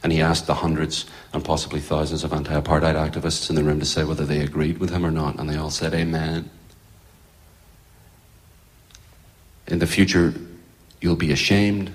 And 0.04 0.12
he 0.12 0.22
asked 0.22 0.48
the 0.48 0.56
hundreds 0.56 1.06
and 1.32 1.46
possibly 1.46 1.80
thousands 1.80 2.26
of 2.26 2.34
anti 2.34 2.60
apartheid 2.60 2.96
activists 2.96 3.50
in 3.50 3.56
the 3.56 3.64
room 3.64 3.80
to 3.80 3.86
say 3.86 4.04
whether 4.04 4.26
they 4.26 4.42
agreed 4.42 4.80
with 4.80 4.90
him 4.90 5.06
or 5.06 5.12
not, 5.12 5.40
and 5.40 5.50
they 5.50 5.56
all 5.56 5.72
said, 5.72 5.94
Amen. 5.94 6.50
In 9.68 9.80
the 9.80 9.88
future, 9.88 10.34
you'll 11.02 11.16
be 11.16 11.32
ashamed, 11.32 11.92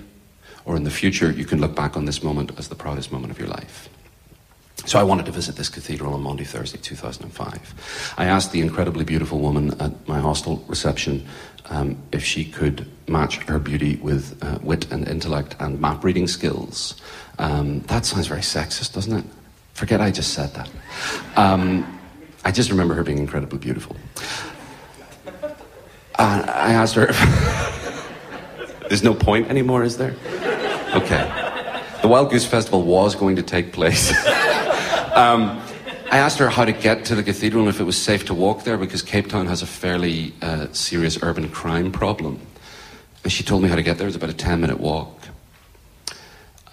or 0.65 0.75
in 0.75 0.83
the 0.83 0.91
future, 0.91 1.31
you 1.31 1.45
can 1.45 1.59
look 1.59 1.75
back 1.75 1.97
on 1.97 2.05
this 2.05 2.23
moment 2.23 2.51
as 2.57 2.69
the 2.69 2.75
proudest 2.75 3.11
moment 3.11 3.31
of 3.31 3.39
your 3.39 3.47
life. 3.47 3.89
So 4.85 4.99
I 4.99 5.03
wanted 5.03 5.25
to 5.27 5.31
visit 5.31 5.55
this 5.55 5.69
cathedral 5.69 6.13
on 6.13 6.21
Maundy 6.21 6.43
Thursday, 6.43 6.77
2005. 6.77 8.13
I 8.17 8.25
asked 8.25 8.51
the 8.51 8.59
incredibly 8.59 9.05
beautiful 9.05 9.39
woman 9.39 9.79
at 9.79 10.07
my 10.07 10.19
hostel 10.19 10.63
reception 10.67 11.25
um, 11.69 11.97
if 12.11 12.23
she 12.23 12.43
could 12.43 12.85
match 13.07 13.37
her 13.43 13.59
beauty 13.59 13.95
with 13.97 14.37
uh, 14.43 14.59
wit 14.61 14.91
and 14.91 15.07
intellect 15.07 15.55
and 15.59 15.79
map 15.79 16.03
reading 16.03 16.27
skills. 16.27 16.95
Um, 17.39 17.79
that 17.81 18.05
sounds 18.05 18.27
very 18.27 18.41
sexist, 18.41 18.93
doesn't 18.93 19.17
it? 19.17 19.25
Forget 19.73 20.01
I 20.01 20.11
just 20.11 20.33
said 20.33 20.53
that. 20.53 20.69
Um, 21.37 21.99
I 22.43 22.51
just 22.51 22.69
remember 22.69 22.93
her 22.93 23.03
being 23.03 23.19
incredibly 23.19 23.59
beautiful. 23.59 23.95
Uh, 26.15 26.43
I 26.47 26.73
asked 26.73 26.95
her. 26.95 27.79
There's 28.93 29.01
no 29.01 29.15
point 29.15 29.49
anymore, 29.49 29.83
is 29.83 29.97
there? 29.97 30.15
Okay. 30.93 31.23
The 32.03 32.07
Wild 32.07 32.29
Goose 32.29 32.45
Festival 32.45 32.83
was 32.83 33.15
going 33.15 33.37
to 33.37 33.41
take 33.41 33.73
place. 33.73 34.13
Um, 35.15 35.61
I 36.11 36.17
asked 36.17 36.39
her 36.39 36.49
how 36.49 36.65
to 36.65 36.71
get 36.71 37.05
to 37.05 37.15
the 37.15 37.21
cathedral 37.21 37.61
and 37.61 37.69
if 37.69 37.79
it 37.79 37.83
was 37.83 38.01
safe 38.01 38.25
to 38.25 38.33
walk 38.33 38.63
there 38.63 38.79
because 38.79 39.03
Cape 39.03 39.29
Town 39.29 39.45
has 39.45 39.61
a 39.61 39.67
fairly 39.67 40.33
uh, 40.41 40.67
serious 40.71 41.21
urban 41.21 41.49
crime 41.49 41.91
problem. 41.91 42.39
And 43.23 43.31
she 43.31 43.43
told 43.43 43.61
me 43.61 43.69
how 43.69 43.75
to 43.75 43.83
get 43.83 43.99
there. 43.99 44.07
It 44.07 44.09
was 44.09 44.15
about 44.15 44.31
a 44.31 44.33
10 44.33 44.59
minute 44.59 44.79
walk. 44.79 45.15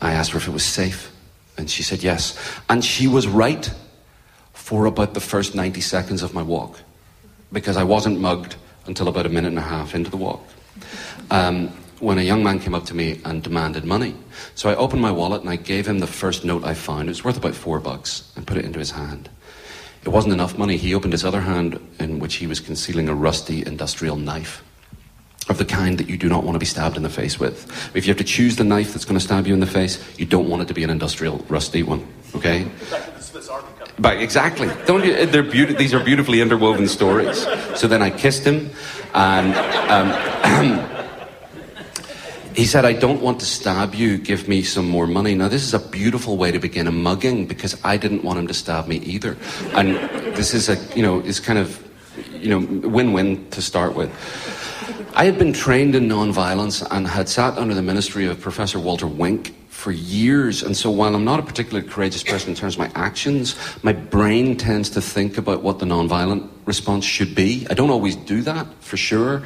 I 0.01 0.13
asked 0.13 0.33
her 0.33 0.39
if 0.39 0.49
it 0.49 0.53
was 0.53 0.65
safe, 0.65 1.13
and 1.59 1.71
she 1.71 1.83
said 1.83 2.03
yes. 2.03 2.35
And 2.71 2.83
she 2.83 3.07
was 3.07 3.27
right 3.27 3.71
for 4.55 4.87
about 4.87 5.13
the 5.13 5.21
first 5.21 5.55
90 5.55 5.83
seconds 5.83 6.23
of 6.23 6.33
my 6.33 6.43
walk 6.43 6.81
because 7.53 7.77
I 7.77 7.85
wasn't 7.85 8.21
mugged 8.21 8.57
until 8.87 9.07
about 9.09 9.27
a 9.27 9.31
minute 9.31 9.49
and 9.49 9.59
a 9.59 9.63
half 9.63 9.95
into 9.95 10.11
the 10.11 10.17
walk. 10.17 10.43
Um, 11.31 11.71
when 12.01 12.19
a 12.19 12.23
young 12.23 12.43
man 12.43 12.59
came 12.59 12.75
up 12.75 12.85
to 12.87 12.95
me 12.95 13.21
and 13.25 13.43
demanded 13.43 13.85
money. 13.85 14.15
So 14.55 14.71
I 14.71 14.75
opened 14.75 15.03
my 15.03 15.13
wallet 15.13 15.43
and 15.43 15.51
I 15.51 15.57
gave 15.57 15.87
him 15.87 15.99
the 15.99 16.07
first 16.07 16.45
note 16.45 16.65
I 16.65 16.75
found. 16.75 17.09
It 17.09 17.13
was 17.13 17.25
worth 17.25 17.37
about 17.37 17.55
four 17.55 17.79
bucks 17.79 18.33
and 18.37 18.47
put 18.47 18.57
it 18.57 18.65
into 18.65 18.79
his 18.79 18.91
hand. 18.91 19.29
It 20.03 20.09
wasn't 20.09 20.33
enough 20.33 20.57
money. 20.57 20.79
He 20.79 20.95
opened 20.95 21.13
his 21.13 21.25
other 21.25 21.43
hand 21.43 21.79
in 21.99 22.19
which 22.19 22.37
he 22.37 22.47
was 22.47 22.59
concealing 22.59 23.09
a 23.09 23.15
rusty 23.15 23.65
industrial 23.65 24.17
knife 24.17 24.65
of 25.51 25.59
the 25.59 25.65
kind 25.65 25.99
that 25.99 26.09
you 26.09 26.17
do 26.17 26.29
not 26.29 26.45
want 26.45 26.55
to 26.55 26.59
be 26.59 26.67
stabbed 26.67 26.97
in 26.97 27.03
the 27.03 27.11
face 27.11 27.39
with. 27.39 27.71
If 27.95 28.07
you 28.07 28.11
have 28.11 28.19
to 28.19 28.25
choose 28.25 28.57
the 28.57 28.65
knife 28.65 28.93
that's 28.93 29.05
going 29.05 29.19
to 29.19 29.25
stab 29.25 29.47
you 29.47 29.53
in 29.53 29.61
the 29.61 29.67
face, 29.67 30.03
you 30.19 30.25
don't 30.25 30.49
want 30.49 30.63
it 30.63 30.69
to 30.69 30.75
be 30.75 30.85
an 30.85 30.91
industrial 30.91 31.45
rusty 31.49 31.83
one. 31.83 32.07
Okay? 32.35 32.67
But 33.99 34.19
exactly. 34.23 34.69
Don't 34.87 35.05
you, 35.05 35.27
they're 35.27 35.45
beauti- 35.45 35.77
these 35.77 35.93
are 35.93 36.03
beautifully 36.03 36.41
interwoven 36.41 36.89
stories. 36.89 37.47
So 37.75 37.87
then 37.87 38.01
I 38.01 38.11
kissed 38.11 38.45
him, 38.45 38.71
and 39.13 39.55
um, 39.91 40.97
He 42.55 42.67
said, 42.67 42.85
I 42.85 42.93
don't 42.93 43.23
want 43.23 43.41
to 43.41 43.47
stab 43.47 43.95
you, 43.95 44.19
give 44.19 44.49
me 44.49 44.63
some 44.63 44.89
more 44.89 45.07
money. 45.07 45.35
Now, 45.35 45.49
this 45.49 45.63
is 45.63 45.73
a 45.73 45.79
beautiful 45.79 46.37
way 46.37 46.51
to 46.51 46.59
begin 46.59 46.87
a 46.87 46.93
mugging 46.93 47.47
because 47.47 47.79
I 47.85 47.97
didn't 47.97 48.25
want 48.25 48.39
him 48.39 48.47
to 48.49 48.55
stab 48.55 48.87
me 48.87 48.97
either. 48.97 49.37
And 49.75 49.97
this 50.35 50.53
is 50.53 50.69
a, 50.69 50.77
you 50.97 51.03
know, 51.03 51.21
is 51.21 51.39
kind 51.41 51.59
of, 51.59 51.83
you 52.33 52.49
know, 52.49 52.89
win 52.89 53.13
win 53.13 53.49
to 53.51 53.63
start 53.63 53.95
with. 53.95 54.11
I 55.15 55.25
had 55.25 55.39
been 55.39 55.53
trained 55.53 55.95
in 55.95 56.09
nonviolence 56.09 56.87
and 56.91 57.07
had 57.07 57.29
sat 57.29 57.57
under 57.57 57.75
the 57.75 57.83
ministry 57.83 58.27
of 58.27 58.41
Professor 58.41 58.79
Walter 58.79 59.07
Wink 59.07 59.55
for 59.69 59.93
years. 59.93 60.63
And 60.63 60.77
so 60.77 60.91
while 60.91 61.15
I'm 61.15 61.25
not 61.25 61.41
a 61.41 61.43
particularly 61.43 61.89
courageous 61.89 62.23
person 62.23 62.51
in 62.51 62.57
terms 62.57 62.75
of 62.75 62.81
my 62.81 62.93
actions, 62.95 63.57
my 63.83 63.93
brain 63.93 64.57
tends 64.57 64.91
to 64.91 65.01
think 65.01 65.39
about 65.39 65.63
what 65.63 65.79
the 65.79 65.87
nonviolent 65.87 66.49
response 66.67 67.05
should 67.05 67.35
be. 67.35 67.67
I 67.71 67.75
don't 67.75 67.91
always 67.91 68.15
do 68.15 68.43
that, 68.43 68.67
for 68.81 68.97
sure. 68.97 69.43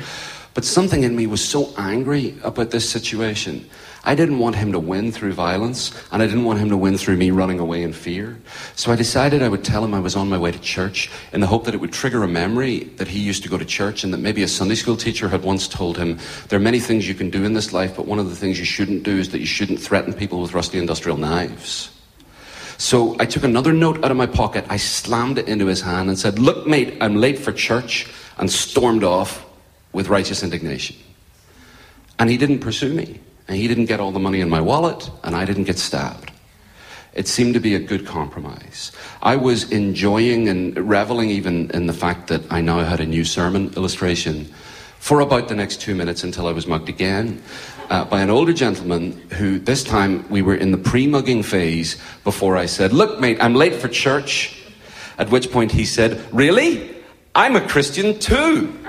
But 0.54 0.64
something 0.64 1.02
in 1.02 1.16
me 1.16 1.26
was 1.26 1.44
so 1.44 1.74
angry 1.76 2.36
about 2.44 2.70
this 2.70 2.88
situation. 2.88 3.68
I 4.04 4.14
didn't 4.14 4.38
want 4.38 4.54
him 4.54 4.70
to 4.70 4.78
win 4.78 5.10
through 5.10 5.32
violence, 5.32 5.90
and 6.12 6.22
I 6.22 6.26
didn't 6.26 6.44
want 6.44 6.60
him 6.60 6.68
to 6.68 6.76
win 6.76 6.96
through 6.96 7.16
me 7.16 7.32
running 7.32 7.58
away 7.58 7.82
in 7.82 7.92
fear. 7.92 8.38
So 8.76 8.92
I 8.92 8.96
decided 8.96 9.42
I 9.42 9.48
would 9.48 9.64
tell 9.64 9.84
him 9.84 9.94
I 9.94 9.98
was 9.98 10.14
on 10.14 10.28
my 10.28 10.38
way 10.38 10.52
to 10.52 10.58
church 10.60 11.10
in 11.32 11.40
the 11.40 11.48
hope 11.48 11.64
that 11.64 11.74
it 11.74 11.78
would 11.78 11.92
trigger 11.92 12.22
a 12.22 12.28
memory 12.28 12.84
that 12.98 13.08
he 13.08 13.18
used 13.18 13.42
to 13.42 13.48
go 13.48 13.58
to 13.58 13.64
church 13.64 14.04
and 14.04 14.12
that 14.12 14.18
maybe 14.18 14.44
a 14.44 14.48
Sunday 14.48 14.76
school 14.76 14.96
teacher 14.96 15.28
had 15.28 15.42
once 15.42 15.66
told 15.66 15.96
him 15.96 16.18
there 16.48 16.58
are 16.58 16.62
many 16.62 16.78
things 16.78 17.08
you 17.08 17.14
can 17.14 17.30
do 17.30 17.44
in 17.44 17.54
this 17.54 17.72
life, 17.72 17.96
but 17.96 18.06
one 18.06 18.20
of 18.20 18.28
the 18.28 18.36
things 18.36 18.58
you 18.58 18.64
shouldn't 18.64 19.02
do 19.02 19.18
is 19.18 19.30
that 19.30 19.40
you 19.40 19.46
shouldn't 19.46 19.80
threaten 19.80 20.12
people 20.12 20.40
with 20.40 20.54
rusty 20.54 20.78
industrial 20.78 21.16
knives. 21.16 21.90
So 22.76 23.16
I 23.18 23.24
took 23.24 23.42
another 23.42 23.72
note 23.72 24.04
out 24.04 24.10
of 24.12 24.16
my 24.16 24.26
pocket, 24.26 24.66
I 24.68 24.76
slammed 24.76 25.38
it 25.38 25.48
into 25.48 25.66
his 25.66 25.80
hand 25.80 26.10
and 26.10 26.18
said, 26.18 26.38
Look, 26.38 26.66
mate, 26.66 26.98
I'm 27.00 27.16
late 27.16 27.38
for 27.38 27.52
church, 27.52 28.12
and 28.36 28.50
stormed 28.50 29.02
off 29.02 29.43
with 29.94 30.09
righteous 30.09 30.42
indignation. 30.42 30.96
And 32.18 32.28
he 32.28 32.37
didn't 32.37 32.61
pursue 32.61 32.92
me, 32.92 33.20
and 33.48 33.57
he 33.57 33.68
didn't 33.68 33.87
get 33.87 34.00
all 34.00 34.12
the 34.12 34.18
money 34.18 34.40
in 34.40 34.50
my 34.50 34.61
wallet, 34.61 35.11
and 35.22 35.35
I 35.35 35.44
didn't 35.44 35.64
get 35.64 35.78
stabbed. 35.78 36.30
It 37.14 37.28
seemed 37.28 37.54
to 37.54 37.61
be 37.61 37.74
a 37.74 37.78
good 37.78 38.07
compromise. 38.07 38.90
I 39.22 39.37
was 39.37 39.70
enjoying 39.70 40.48
and 40.48 40.76
reveling 40.76 41.30
even 41.30 41.70
in 41.70 41.87
the 41.87 41.92
fact 41.92 42.26
that 42.28 42.42
I 42.52 42.61
now 42.61 42.80
had 42.80 43.00
a 43.00 43.07
new 43.07 43.24
sermon 43.24 43.72
illustration 43.76 44.46
for 44.98 45.20
about 45.20 45.48
the 45.48 45.54
next 45.54 45.80
two 45.80 45.94
minutes 45.94 46.24
until 46.24 46.48
I 46.48 46.52
was 46.52 46.66
mugged 46.66 46.88
again 46.88 47.40
uh, 47.90 48.04
by 48.04 48.20
an 48.20 48.30
older 48.30 48.52
gentleman 48.52 49.12
who, 49.33 49.59
this 49.59 49.85
time, 49.85 50.28
we 50.28 50.42
were 50.42 50.57
in 50.57 50.72
the 50.72 50.78
pre 50.78 51.07
mugging 51.07 51.42
phase 51.42 51.98
before 52.24 52.57
I 52.57 52.66
said, 52.66 52.92
Look, 52.92 53.20
mate, 53.20 53.38
I'm 53.40 53.54
late 53.54 53.74
for 53.74 53.88
church. 53.88 54.61
At 55.18 55.30
which 55.30 55.52
point 55.52 55.70
he 55.70 55.85
said, 55.85 56.20
Really? 56.33 56.96
I'm 57.35 57.54
a 57.54 57.68
Christian 57.68 58.18
too 58.18 58.83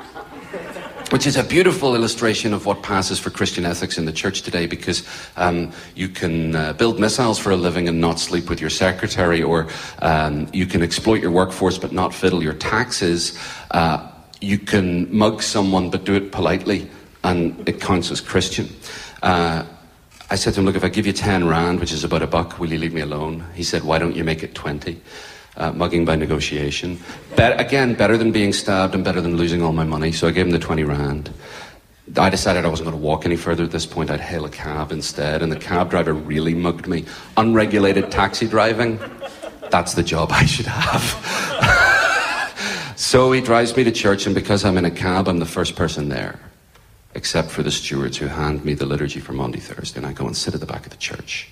which 1.11 1.27
is 1.27 1.37
a 1.37 1.43
beautiful 1.43 1.95
illustration 1.95 2.53
of 2.53 2.65
what 2.65 2.81
passes 2.81 3.19
for 3.19 3.29
Christian 3.29 3.65
ethics 3.65 3.97
in 3.97 4.05
the 4.05 4.11
church 4.11 4.41
today 4.41 4.65
because 4.65 5.07
um, 5.37 5.71
you 5.95 6.09
can 6.09 6.55
uh, 6.55 6.73
build 6.73 6.99
missiles 6.99 7.37
for 7.37 7.51
a 7.51 7.55
living 7.55 7.87
and 7.87 8.01
not 8.01 8.19
sleep 8.19 8.49
with 8.49 8.59
your 8.59 8.69
secretary, 8.69 9.43
or 9.43 9.67
um, 9.99 10.47
you 10.51 10.65
can 10.65 10.81
exploit 10.81 11.21
your 11.21 11.31
workforce 11.31 11.77
but 11.77 11.91
not 11.91 12.13
fiddle 12.13 12.41
your 12.41 12.53
taxes. 12.53 13.37
Uh, 13.71 14.09
you 14.41 14.57
can 14.57 15.15
mug 15.15 15.41
someone 15.41 15.89
but 15.89 16.05
do 16.05 16.15
it 16.15 16.31
politely, 16.31 16.89
and 17.23 17.67
it 17.67 17.79
counts 17.79 18.09
as 18.11 18.19
Christian. 18.19 18.67
Uh, 19.21 19.63
I 20.29 20.35
said 20.35 20.55
to 20.55 20.59
him, 20.59 20.65
Look, 20.65 20.75
if 20.75 20.83
I 20.83 20.89
give 20.89 21.05
you 21.05 21.13
10 21.13 21.47
rand, 21.47 21.79
which 21.79 21.91
is 21.91 22.03
about 22.03 22.23
a 22.23 22.27
buck, 22.27 22.59
will 22.59 22.71
you 22.71 22.79
leave 22.79 22.93
me 22.93 23.01
alone? 23.01 23.45
He 23.53 23.63
said, 23.63 23.83
Why 23.83 23.99
don't 23.99 24.15
you 24.15 24.23
make 24.23 24.41
it 24.41 24.55
20? 24.55 24.99
Uh, 25.57 25.71
mugging 25.71 26.03
by 26.03 26.17
negotiation. 26.17 26.99
again, 27.37 27.93
better 27.93 28.17
than 28.17 28.33
being 28.33 28.51
stabbed 28.51 28.93
and 28.93 29.05
better 29.05 29.21
than 29.21 29.37
losing 29.37 29.61
all 29.61 29.71
my 29.71 29.85
money. 29.85 30.11
So 30.11 30.27
I 30.27 30.31
gave 30.31 30.45
him 30.45 30.51
the 30.51 30.59
20 30.59 30.83
rand. 30.83 31.33
I 32.17 32.29
decided 32.29 32.65
I 32.65 32.67
wasn't 32.67 32.89
going 32.89 32.99
to 32.99 33.03
walk 33.03 33.25
any 33.25 33.37
further 33.37 33.63
at 33.63 33.71
this 33.71 33.85
point. 33.85 34.11
I'd 34.11 34.19
hail 34.19 34.45
a 34.45 34.49
cab 34.49 34.91
instead. 34.91 35.41
And 35.41 35.51
the 35.51 35.55
cab 35.57 35.89
driver 35.89 36.13
really 36.13 36.53
mugged 36.53 36.87
me. 36.87 37.05
Unregulated 37.37 38.11
taxi 38.11 38.47
driving, 38.47 38.99
that's 39.71 39.93
the 39.93 40.03
job 40.03 40.29
I 40.31 40.45
should 40.45 40.67
have. 40.67 41.03
so 42.95 43.31
he 43.31 43.41
drives 43.41 43.75
me 43.75 43.83
to 43.83 43.91
church, 43.91 44.25
and 44.25 44.35
because 44.35 44.63
I'm 44.63 44.77
in 44.77 44.85
a 44.85 44.91
cab, 44.91 45.27
I'm 45.27 45.39
the 45.39 45.45
first 45.45 45.75
person 45.75 46.09
there, 46.09 46.39
except 47.15 47.49
for 47.49 47.63
the 47.63 47.71
stewards 47.71 48.17
who 48.17 48.27
hand 48.27 48.63
me 48.63 48.73
the 48.73 48.85
liturgy 48.85 49.19
for 49.19 49.33
Maundy, 49.33 49.59
Thursday. 49.59 49.97
And 49.97 50.05
I 50.05 50.13
go 50.13 50.27
and 50.27 50.37
sit 50.37 50.53
at 50.53 50.59
the 50.59 50.67
back 50.67 50.85
of 50.85 50.91
the 50.91 50.97
church. 50.97 51.49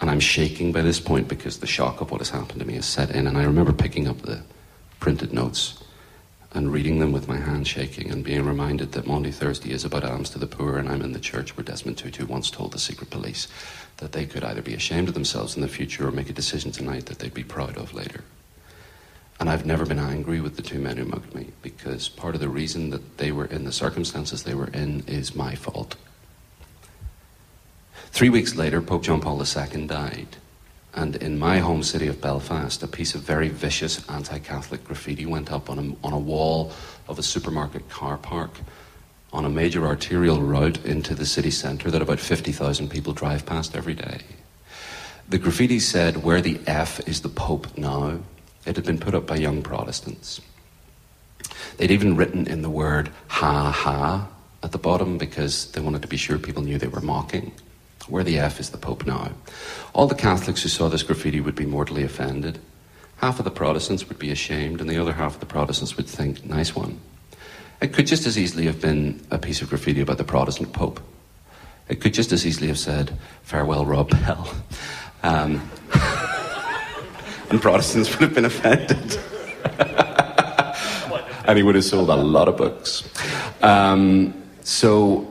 And 0.00 0.10
I'm 0.10 0.20
shaking 0.20 0.72
by 0.72 0.82
this 0.82 0.98
point 1.00 1.28
because 1.28 1.58
the 1.58 1.66
shock 1.66 2.00
of 2.00 2.10
what 2.10 2.20
has 2.20 2.30
happened 2.30 2.60
to 2.60 2.66
me 2.66 2.74
has 2.74 2.86
set 2.86 3.10
in. 3.10 3.26
And 3.26 3.36
I 3.36 3.44
remember 3.44 3.72
picking 3.72 4.08
up 4.08 4.22
the 4.22 4.42
printed 4.98 5.32
notes 5.32 5.82
and 6.52 6.72
reading 6.72 6.98
them 6.98 7.12
with 7.12 7.28
my 7.28 7.36
hand 7.36 7.66
shaking 7.66 8.10
and 8.10 8.24
being 8.24 8.44
reminded 8.44 8.92
that 8.92 9.06
Maundy 9.06 9.30
Thursday 9.30 9.70
is 9.70 9.84
about 9.84 10.04
alms 10.04 10.30
to 10.30 10.38
the 10.38 10.46
poor 10.46 10.78
and 10.78 10.88
I'm 10.88 11.02
in 11.02 11.12
the 11.12 11.20
church 11.20 11.56
where 11.56 11.64
Desmond 11.64 11.98
Tutu 11.98 12.26
once 12.26 12.50
told 12.50 12.72
the 12.72 12.78
secret 12.78 13.10
police 13.10 13.46
that 13.98 14.12
they 14.12 14.26
could 14.26 14.42
either 14.42 14.62
be 14.62 14.74
ashamed 14.74 15.08
of 15.08 15.14
themselves 15.14 15.54
in 15.54 15.62
the 15.62 15.68
future 15.68 16.08
or 16.08 16.10
make 16.10 16.30
a 16.30 16.34
decision 16.34 16.72
tonight 16.72 17.06
that 17.06 17.18
they'd 17.18 17.34
be 17.34 17.44
proud 17.44 17.76
of 17.76 17.94
later. 17.94 18.24
And 19.38 19.48
I've 19.48 19.64
never 19.64 19.86
been 19.86 19.98
angry 19.98 20.40
with 20.40 20.56
the 20.56 20.62
two 20.62 20.80
men 20.80 20.96
who 20.96 21.04
mugged 21.04 21.34
me 21.34 21.48
because 21.62 22.08
part 22.08 22.34
of 22.34 22.40
the 22.40 22.48
reason 22.48 22.90
that 22.90 23.18
they 23.18 23.32
were 23.32 23.46
in 23.46 23.64
the 23.64 23.72
circumstances 23.72 24.42
they 24.42 24.54
were 24.54 24.68
in 24.68 25.04
is 25.06 25.34
my 25.34 25.54
fault. 25.54 25.96
Three 28.12 28.28
weeks 28.28 28.54
later, 28.54 28.80
Pope 28.80 29.02
John 29.02 29.20
Paul 29.20 29.42
II 29.42 29.86
died. 29.86 30.36
And 30.92 31.16
in 31.16 31.38
my 31.38 31.58
home 31.58 31.82
city 31.82 32.08
of 32.08 32.20
Belfast, 32.20 32.82
a 32.82 32.88
piece 32.88 33.14
of 33.14 33.22
very 33.22 33.48
vicious 33.48 34.08
anti 34.10 34.38
Catholic 34.40 34.84
graffiti 34.84 35.24
went 35.24 35.52
up 35.52 35.70
on 35.70 35.78
a, 35.78 36.06
on 36.06 36.12
a 36.12 36.18
wall 36.18 36.72
of 37.06 37.18
a 37.18 37.22
supermarket 37.22 37.88
car 37.88 38.18
park 38.18 38.50
on 39.32 39.44
a 39.44 39.50
major 39.50 39.86
arterial 39.86 40.42
route 40.42 40.84
into 40.84 41.14
the 41.14 41.24
city 41.24 41.50
centre 41.50 41.90
that 41.90 42.02
about 42.02 42.18
50,000 42.18 42.88
people 42.88 43.12
drive 43.12 43.46
past 43.46 43.76
every 43.76 43.94
day. 43.94 44.18
The 45.28 45.38
graffiti 45.38 45.78
said, 45.78 46.24
Where 46.24 46.40
the 46.40 46.60
F 46.66 47.06
is 47.08 47.20
the 47.20 47.28
Pope 47.28 47.78
now? 47.78 48.18
It 48.66 48.74
had 48.74 48.84
been 48.84 48.98
put 48.98 49.14
up 49.14 49.26
by 49.26 49.36
young 49.36 49.62
Protestants. 49.62 50.40
They'd 51.76 51.92
even 51.92 52.16
written 52.16 52.48
in 52.48 52.62
the 52.62 52.70
word 52.70 53.10
ha 53.28 53.70
ha 53.70 54.28
at 54.62 54.72
the 54.72 54.78
bottom 54.78 55.16
because 55.16 55.70
they 55.70 55.80
wanted 55.80 56.02
to 56.02 56.08
be 56.08 56.16
sure 56.16 56.38
people 56.38 56.62
knew 56.62 56.78
they 56.78 56.88
were 56.88 57.00
mocking. 57.00 57.52
Where 58.10 58.24
the 58.24 58.38
F 58.38 58.58
is 58.58 58.70
the 58.70 58.76
Pope 58.76 59.06
now? 59.06 59.30
All 59.94 60.08
the 60.08 60.14
Catholics 60.16 60.62
who 60.62 60.68
saw 60.68 60.88
this 60.88 61.04
graffiti 61.04 61.40
would 61.40 61.54
be 61.54 61.64
mortally 61.64 62.02
offended. 62.02 62.58
Half 63.18 63.38
of 63.38 63.44
the 63.44 63.50
Protestants 63.50 64.08
would 64.08 64.18
be 64.18 64.32
ashamed, 64.32 64.80
and 64.80 64.90
the 64.90 64.98
other 64.98 65.12
half 65.12 65.34
of 65.34 65.40
the 65.40 65.46
Protestants 65.46 65.96
would 65.96 66.08
think, 66.08 66.44
nice 66.44 66.74
one. 66.74 66.98
It 67.80 67.92
could 67.92 68.06
just 68.06 68.26
as 68.26 68.36
easily 68.36 68.66
have 68.66 68.80
been 68.80 69.20
a 69.30 69.38
piece 69.38 69.62
of 69.62 69.68
graffiti 69.68 70.00
about 70.00 70.18
the 70.18 70.24
Protestant 70.24 70.72
Pope. 70.72 71.00
It 71.88 72.00
could 72.00 72.12
just 72.12 72.32
as 72.32 72.44
easily 72.44 72.66
have 72.68 72.78
said, 72.78 73.16
farewell, 73.42 73.86
Rob 73.86 74.10
Bell. 74.10 74.52
Um, 75.22 75.70
and 77.50 77.62
Protestants 77.62 78.10
would 78.10 78.22
have 78.22 78.34
been 78.34 78.44
offended. 78.44 79.18
and 81.46 81.56
he 81.56 81.62
would 81.62 81.76
have 81.76 81.84
sold 81.84 82.08
a 82.08 82.16
lot 82.16 82.48
of 82.48 82.56
books. 82.56 83.08
Um, 83.62 84.34
so 84.62 85.29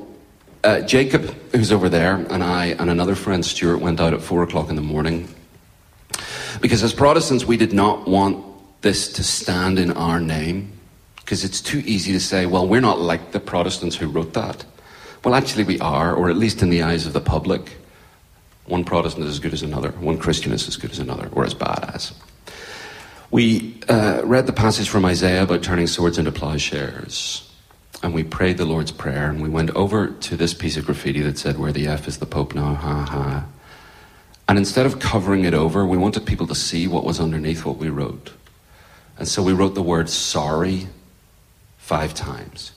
uh, 0.64 0.82
Jacob, 0.82 1.24
who's 1.54 1.72
over 1.72 1.90
there, 1.90 2.16
and 2.16 2.44
I 2.44 2.68
and 2.68 2.90
another 2.90 3.16
friend, 3.16 3.46
Stuart, 3.46 3.80
went 3.80 4.00
out 4.00 4.14
at 4.14 4.22
four 4.22 4.44
o'clock 4.44 4.70
in 4.70 4.76
the 4.76 4.82
morning. 4.82 5.28
Because 6.62 6.84
as 6.84 6.94
Protestants, 6.94 7.46
we 7.46 7.58
did 7.58 7.74
not 7.74 8.08
want 8.08 8.44
this 8.82 9.14
to 9.14 9.24
stand 9.24 9.80
in 9.80 9.92
our 9.92 10.20
name. 10.20 10.74
Because 11.18 11.44
it's 11.44 11.62
too 11.62 11.82
easy 11.86 12.12
to 12.12 12.20
say, 12.20 12.46
well, 12.46 12.68
we're 12.68 12.82
not 12.82 13.00
like 13.00 13.32
the 13.32 13.40
Protestants 13.40 13.96
who 13.96 14.08
wrote 14.08 14.34
that. 14.34 14.66
Well, 15.24 15.36
actually, 15.36 15.64
we 15.64 15.80
are, 15.80 16.14
or 16.14 16.30
at 16.30 16.38
least 16.38 16.62
in 16.62 16.70
the 16.70 16.82
eyes 16.82 17.06
of 17.06 17.14
the 17.14 17.22
public. 17.22 17.78
One 18.66 18.84
Protestant 18.84 19.26
is 19.26 19.32
as 19.32 19.40
good 19.40 19.54
as 19.54 19.64
another, 19.64 19.92
one 19.92 20.18
Christian 20.18 20.52
is 20.52 20.68
as 20.68 20.76
good 20.76 20.92
as 20.92 21.00
another, 21.00 21.30
or 21.32 21.46
as 21.46 21.54
bad 21.54 21.92
as. 21.94 22.14
We 23.32 23.80
uh, 23.88 24.22
read 24.24 24.48
the 24.48 24.54
passage 24.54 24.90
from 24.90 25.06
Isaiah 25.06 25.44
about 25.44 25.62
turning 25.62 25.88
swords 25.88 26.18
into 26.18 26.32
plowshares 26.32 27.49
and 28.02 28.14
we 28.14 28.24
prayed 28.24 28.58
the 28.58 28.66
Lord's 28.66 28.92
Prayer, 28.92 29.30
and 29.30 29.42
we 29.42 29.50
went 29.50 29.72
over 29.72 30.08
to 30.08 30.38
this 30.38 30.54
piece 30.54 30.78
of 30.78 30.86
graffiti 30.86 31.22
that 31.22 31.38
said, 31.38 31.58
Where 31.58 31.74
the 31.74 31.88
F 31.88 32.08
is 32.08 32.20
the 32.20 32.26
Pope 32.26 32.56
now, 32.56 32.74
ha 32.74 33.04
ha. 33.04 33.46
And 34.48 34.58
instead 34.58 34.86
of 34.86 35.00
covering 35.00 35.44
it 35.44 35.54
over, 35.54 35.86
we 35.86 35.98
wanted 35.98 36.26
people 36.26 36.48
to 36.48 36.56
see 36.56 36.88
what 36.88 37.04
was 37.04 37.20
underneath 37.20 37.66
what 37.66 37.78
we 37.78 37.90
wrote. 37.90 38.32
And 39.18 39.28
so 39.28 39.44
we 39.44 39.54
wrote 39.54 39.76
the 39.76 39.82
word 39.82 40.10
sorry 40.10 40.88
five 41.78 42.14
times. 42.14 42.72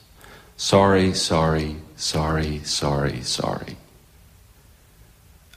Sorry, 0.56 1.14
sorry, 1.14 1.76
sorry, 1.96 2.58
sorry, 2.64 3.22
sorry. 3.22 3.76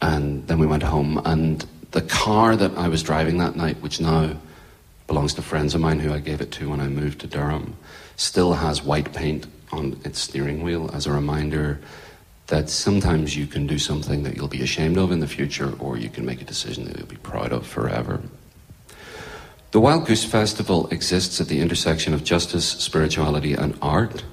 And 0.01 0.47
then 0.47 0.59
we 0.59 0.67
went 0.67 0.83
home, 0.83 1.19
and 1.25 1.65
the 1.91 2.01
car 2.01 2.55
that 2.55 2.77
I 2.77 2.87
was 2.87 3.01
driving 3.01 3.39
that 3.39 3.55
night, 3.55 3.81
which 3.81 3.99
now 3.99 4.37
belongs 5.07 5.33
to 5.35 5.41
friends 5.41 5.73
of 5.73 5.81
mine 5.81 5.99
who 5.99 6.13
I 6.13 6.19
gave 6.19 6.41
it 6.41 6.51
to 6.53 6.69
when 6.69 6.81
I 6.81 6.87
moved 6.87 7.21
to 7.21 7.27
Durham, 7.27 7.75
still 8.15 8.53
has 8.53 8.83
white 8.83 9.13
paint 9.13 9.47
on 9.75 9.99
its 10.03 10.19
steering 10.19 10.63
wheel 10.63 10.89
as 10.93 11.05
a 11.05 11.11
reminder 11.11 11.79
that 12.47 12.69
sometimes 12.69 13.35
you 13.35 13.47
can 13.47 13.65
do 13.65 13.79
something 13.79 14.23
that 14.23 14.35
you'll 14.35 14.47
be 14.47 14.61
ashamed 14.61 14.97
of 14.97 15.11
in 15.11 15.19
the 15.19 15.27
future, 15.27 15.73
or 15.79 15.97
you 15.97 16.09
can 16.09 16.25
make 16.25 16.41
a 16.41 16.45
decision 16.45 16.85
that 16.85 16.97
you'll 16.97 17.07
be 17.07 17.15
proud 17.17 17.51
of 17.51 17.65
forever. 17.65 18.21
The 19.71 19.79
Wild 19.79 20.05
Goose 20.05 20.23
Festival 20.23 20.87
exists 20.87 21.41
at 21.41 21.47
the 21.47 21.59
intersection 21.59 22.13
of 22.13 22.23
justice, 22.23 22.65
spirituality, 22.65 23.53
and 23.53 23.77
art. 23.81 24.23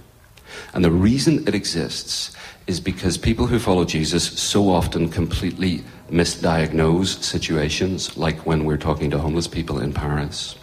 And 0.74 0.84
the 0.84 0.90
reason 0.90 1.48
it 1.48 1.54
exists 1.54 2.36
is 2.66 2.80
because 2.80 3.16
people 3.16 3.46
who 3.46 3.58
follow 3.58 3.84
Jesus 3.84 4.24
so 4.40 4.70
often 4.70 5.08
completely 5.08 5.82
misdiagnose 6.10 7.22
situations, 7.22 8.16
like 8.16 8.46
when 8.46 8.64
we're 8.64 8.76
talking 8.76 9.10
to 9.10 9.18
homeless 9.18 9.48
people 9.48 9.80
in 9.80 9.92
Paris, 9.92 10.54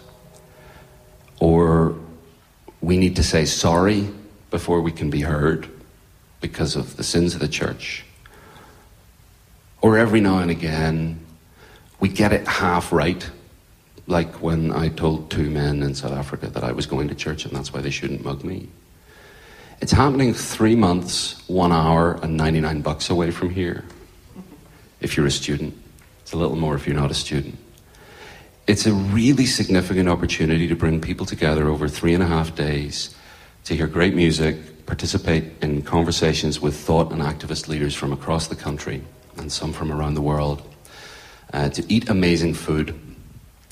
or 1.40 1.96
we 2.80 2.96
need 2.96 3.16
to 3.16 3.22
say 3.22 3.44
sorry 3.44 4.08
before 4.50 4.80
we 4.80 4.92
can 4.92 5.10
be 5.10 5.20
heard 5.20 5.68
because 6.40 6.76
of 6.76 6.96
the 6.96 7.04
sins 7.04 7.34
of 7.34 7.40
the 7.40 7.48
church. 7.48 8.04
Or 9.80 9.96
every 9.96 10.20
now 10.20 10.38
and 10.38 10.50
again, 10.50 11.20
we 12.00 12.08
get 12.08 12.32
it 12.32 12.46
half 12.46 12.92
right, 12.92 13.28
like 14.06 14.42
when 14.42 14.72
I 14.72 14.88
told 14.88 15.30
two 15.30 15.50
men 15.50 15.82
in 15.82 15.94
South 15.94 16.12
Africa 16.12 16.48
that 16.48 16.64
I 16.64 16.72
was 16.72 16.86
going 16.86 17.08
to 17.08 17.14
church 17.14 17.44
and 17.44 17.54
that's 17.54 17.72
why 17.72 17.80
they 17.80 17.90
shouldn't 17.90 18.24
mug 18.24 18.44
me. 18.44 18.68
It's 19.80 19.92
happening 19.92 20.34
three 20.34 20.76
months, 20.76 21.42
one 21.48 21.72
hour, 21.72 22.18
and 22.22 22.36
99 22.36 22.82
bucks 22.82 23.08
away 23.08 23.30
from 23.30 23.48
here. 23.48 23.84
If 25.00 25.16
you're 25.16 25.26
a 25.26 25.30
student, 25.30 25.74
it's 26.20 26.32
a 26.32 26.36
little 26.36 26.56
more 26.56 26.74
if 26.74 26.86
you're 26.86 26.96
not 26.96 27.10
a 27.10 27.14
student. 27.14 27.56
It's 28.66 28.86
a 28.86 28.92
really 28.92 29.46
significant 29.46 30.08
opportunity 30.08 30.68
to 30.68 30.76
bring 30.76 31.00
people 31.00 31.24
together 31.24 31.68
over 31.68 31.88
three 31.88 32.12
and 32.12 32.22
a 32.22 32.26
half 32.26 32.54
days 32.54 33.14
to 33.64 33.76
hear 33.76 33.86
great 33.86 34.14
music, 34.14 34.86
participate 34.86 35.44
in 35.62 35.82
conversations 35.82 36.60
with 36.60 36.76
thought 36.76 37.12
and 37.12 37.22
activist 37.22 37.68
leaders 37.68 37.94
from 37.94 38.12
across 38.12 38.48
the 38.48 38.56
country 38.56 39.02
and 39.36 39.50
some 39.52 39.72
from 39.72 39.92
around 39.92 40.14
the 40.14 40.20
world, 40.20 40.62
uh, 41.52 41.68
to 41.68 41.84
eat 41.92 42.08
amazing 42.08 42.54
food, 42.54 42.98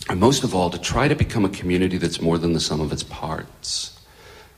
and 0.09 0.21
most 0.21 0.45
of 0.45 0.55
all, 0.55 0.71
to 0.71 0.79
try 0.79 1.09
to 1.09 1.15
become 1.15 1.45
a 1.45 1.49
community 1.51 1.99
that's 1.99 2.21
more 2.21 2.39
than 2.39 2.53
the 2.53 2.61
sum 2.61 2.81
of 2.81 2.93
its 2.93 3.03
parts, 3.03 4.01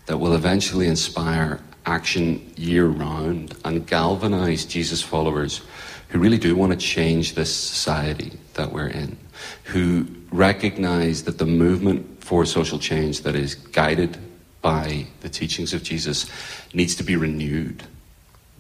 that 0.07 0.19
will 0.19 0.35
eventually 0.35 0.87
inspire 0.87 1.61
action 1.87 2.53
year 2.57 2.87
round 2.87 3.57
and 3.65 3.87
galvanize 3.87 4.65
Jesus 4.65 5.03
followers 5.03 5.63
who 6.09 6.19
really 6.19 6.39
do 6.39 6.55
want 6.55 6.73
to 6.73 6.79
change 6.79 7.35
this 7.35 7.55
society 7.55 8.33
that 8.55 8.73
we're 8.73 8.89
in, 8.89 9.17
who 9.65 10.07
recognize 10.31 11.25
that 11.25 11.39
the 11.39 11.47
movement 11.47 12.23
for 12.23 12.45
social 12.45 12.79
change 12.79 13.23
that 13.23 13.35
is 13.35 13.55
guided 13.55 14.19
by 14.63 15.07
the 15.21 15.29
teachings 15.29 15.73
of 15.73 15.83
Jesus 15.83 16.27
needs 16.75 16.95
to 16.97 17.03
be 17.03 17.17
renewed. 17.17 17.83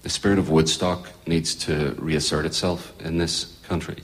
The 0.02 0.08
spirit 0.08 0.38
of 0.38 0.48
Woodstock 0.48 1.08
needs 1.26 1.54
to 1.66 1.94
reassert 1.98 2.46
itself 2.46 2.92
in 3.00 3.18
this 3.18 3.56
country. 3.64 3.98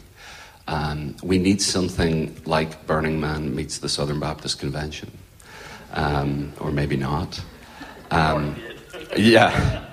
Um, 0.69 1.17
we 1.23 1.39
need 1.39 1.63
something 1.63 2.41
like 2.45 2.87
Burning 2.87 3.21
Man 3.21 3.55
meets 3.55 3.79
the 3.79 3.89
Southern 3.89 4.21
Baptist 4.21 4.59
Convention, 4.59 5.11
um, 5.93 6.53
or 6.61 6.71
maybe 6.73 6.97
not. 6.97 7.41
Um, 8.11 8.57
yeah. 9.17 9.85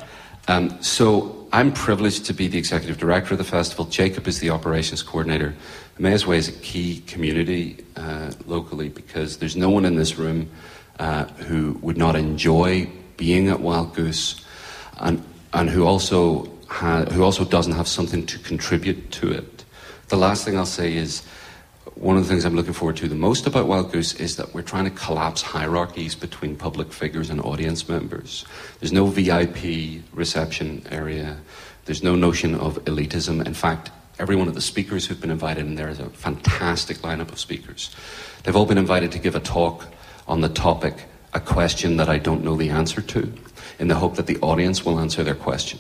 Um, 0.47 0.81
so 0.81 1.47
I'm 1.53 1.71
privileged 1.71 2.25
to 2.25 2.33
be 2.33 2.47
the 2.47 2.57
executive 2.57 2.97
director 2.97 3.35
of 3.35 3.37
the 3.37 3.43
festival. 3.43 3.85
Jacob 3.85 4.27
is 4.27 4.39
the 4.39 4.49
operations 4.49 5.03
coordinator. 5.03 5.53
Emmaus 5.99 6.27
is 6.27 6.49
a 6.49 6.51
key 6.53 7.01
community 7.01 7.85
uh, 7.95 8.31
locally 8.47 8.89
because 8.89 9.37
there's 9.37 9.55
no 9.55 9.69
one 9.69 9.85
in 9.85 9.95
this 9.95 10.17
room 10.17 10.49
uh, 10.99 11.25
who 11.25 11.73
would 11.81 11.97
not 11.97 12.15
enjoy 12.15 12.89
being 13.17 13.49
at 13.49 13.59
Wild 13.59 13.93
Goose 13.95 14.43
and, 14.97 15.23
and 15.53 15.69
who, 15.69 15.85
also 15.85 16.51
ha- 16.67 17.05
who 17.05 17.23
also 17.23 17.45
doesn't 17.45 17.73
have 17.73 17.87
something 17.87 18.25
to 18.25 18.39
contribute 18.39 19.11
to 19.11 19.31
it. 19.31 19.65
The 20.09 20.17
last 20.17 20.45
thing 20.45 20.57
I'll 20.57 20.65
say 20.65 20.95
is 20.95 21.23
one 21.95 22.17
of 22.17 22.23
the 22.23 22.29
things 22.29 22.45
I'm 22.45 22.55
looking 22.55 22.73
forward 22.73 22.97
to 22.97 23.07
the 23.07 23.15
most 23.15 23.45
about 23.45 23.67
Wild 23.67 23.91
Goose 23.91 24.13
is 24.15 24.35
that 24.37 24.53
we're 24.53 24.61
trying 24.61 24.85
to 24.85 24.91
collapse 24.91 25.41
hierarchies 25.41 26.15
between 26.15 26.55
public 26.55 26.91
figures 26.91 27.29
and 27.29 27.39
audience 27.41 27.87
members. 27.87 28.45
There's 28.79 28.91
no 28.91 29.05
VIP 29.05 30.03
reception 30.13 30.85
area. 30.91 31.37
There's 31.85 32.03
no 32.03 32.15
notion 32.15 32.55
of 32.55 32.83
elitism. 32.85 33.45
In 33.45 33.53
fact, 33.53 33.91
every 34.19 34.35
one 34.35 34.47
of 34.47 34.53
the 34.53 34.61
speakers 34.61 35.05
who've 35.05 35.19
been 35.19 35.31
invited, 35.31 35.65
and 35.65 35.77
there 35.77 35.89
is 35.89 35.99
a 35.99 36.09
fantastic 36.09 36.97
lineup 36.97 37.31
of 37.31 37.39
speakers, 37.39 37.93
they've 38.43 38.55
all 38.55 38.65
been 38.65 38.77
invited 38.77 39.11
to 39.11 39.19
give 39.19 39.35
a 39.35 39.39
talk 39.39 39.87
on 40.27 40.41
the 40.41 40.49
topic, 40.49 41.05
a 41.33 41.39
question 41.39 41.97
that 41.97 42.09
I 42.09 42.17
don't 42.17 42.43
know 42.43 42.55
the 42.55 42.69
answer 42.69 43.01
to, 43.01 43.33
in 43.79 43.87
the 43.87 43.95
hope 43.95 44.15
that 44.15 44.27
the 44.27 44.37
audience 44.39 44.85
will 44.85 44.99
answer 44.99 45.23
their 45.23 45.35
question. 45.35 45.79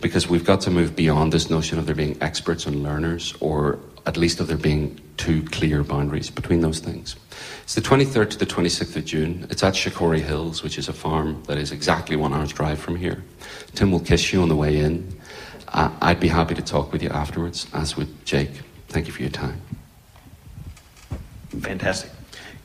Because 0.00 0.28
we've 0.28 0.44
got 0.44 0.60
to 0.62 0.70
move 0.70 0.96
beyond 0.96 1.32
this 1.32 1.48
notion 1.48 1.78
of 1.78 1.86
there 1.86 1.94
being 1.94 2.16
experts 2.20 2.66
and 2.66 2.82
learners, 2.82 3.34
or 3.40 3.78
at 4.04 4.16
least 4.16 4.40
of 4.40 4.48
there 4.48 4.56
being 4.56 5.00
two 5.16 5.42
clear 5.44 5.84
boundaries 5.84 6.30
between 6.30 6.60
those 6.60 6.80
things. 6.80 7.14
It's 7.62 7.74
the 7.74 7.80
23rd 7.80 8.30
to 8.30 8.38
the 8.38 8.46
26th 8.46 8.96
of 8.96 9.04
June. 9.04 9.46
It's 9.50 9.62
at 9.62 9.74
Shakori 9.74 10.20
Hills, 10.20 10.62
which 10.62 10.78
is 10.78 10.88
a 10.88 10.92
farm 10.92 11.42
that 11.44 11.58
is 11.58 11.70
exactly 11.70 12.16
one 12.16 12.32
hour's 12.32 12.52
drive 12.52 12.80
from 12.80 12.96
here. 12.96 13.22
Tim 13.74 13.92
will 13.92 14.00
kiss 14.00 14.32
you 14.32 14.42
on 14.42 14.48
the 14.48 14.56
way 14.56 14.78
in. 14.78 15.20
Uh, 15.68 15.90
I'd 16.02 16.20
be 16.20 16.28
happy 16.28 16.54
to 16.54 16.62
talk 16.62 16.92
with 16.92 17.02
you 17.02 17.08
afterwards, 17.10 17.66
as 17.72 17.96
would 17.96 18.26
Jake. 18.26 18.50
Thank 18.88 19.06
you 19.06 19.12
for 19.12 19.22
your 19.22 19.30
time. 19.30 19.60
Fantastic. 21.60 22.10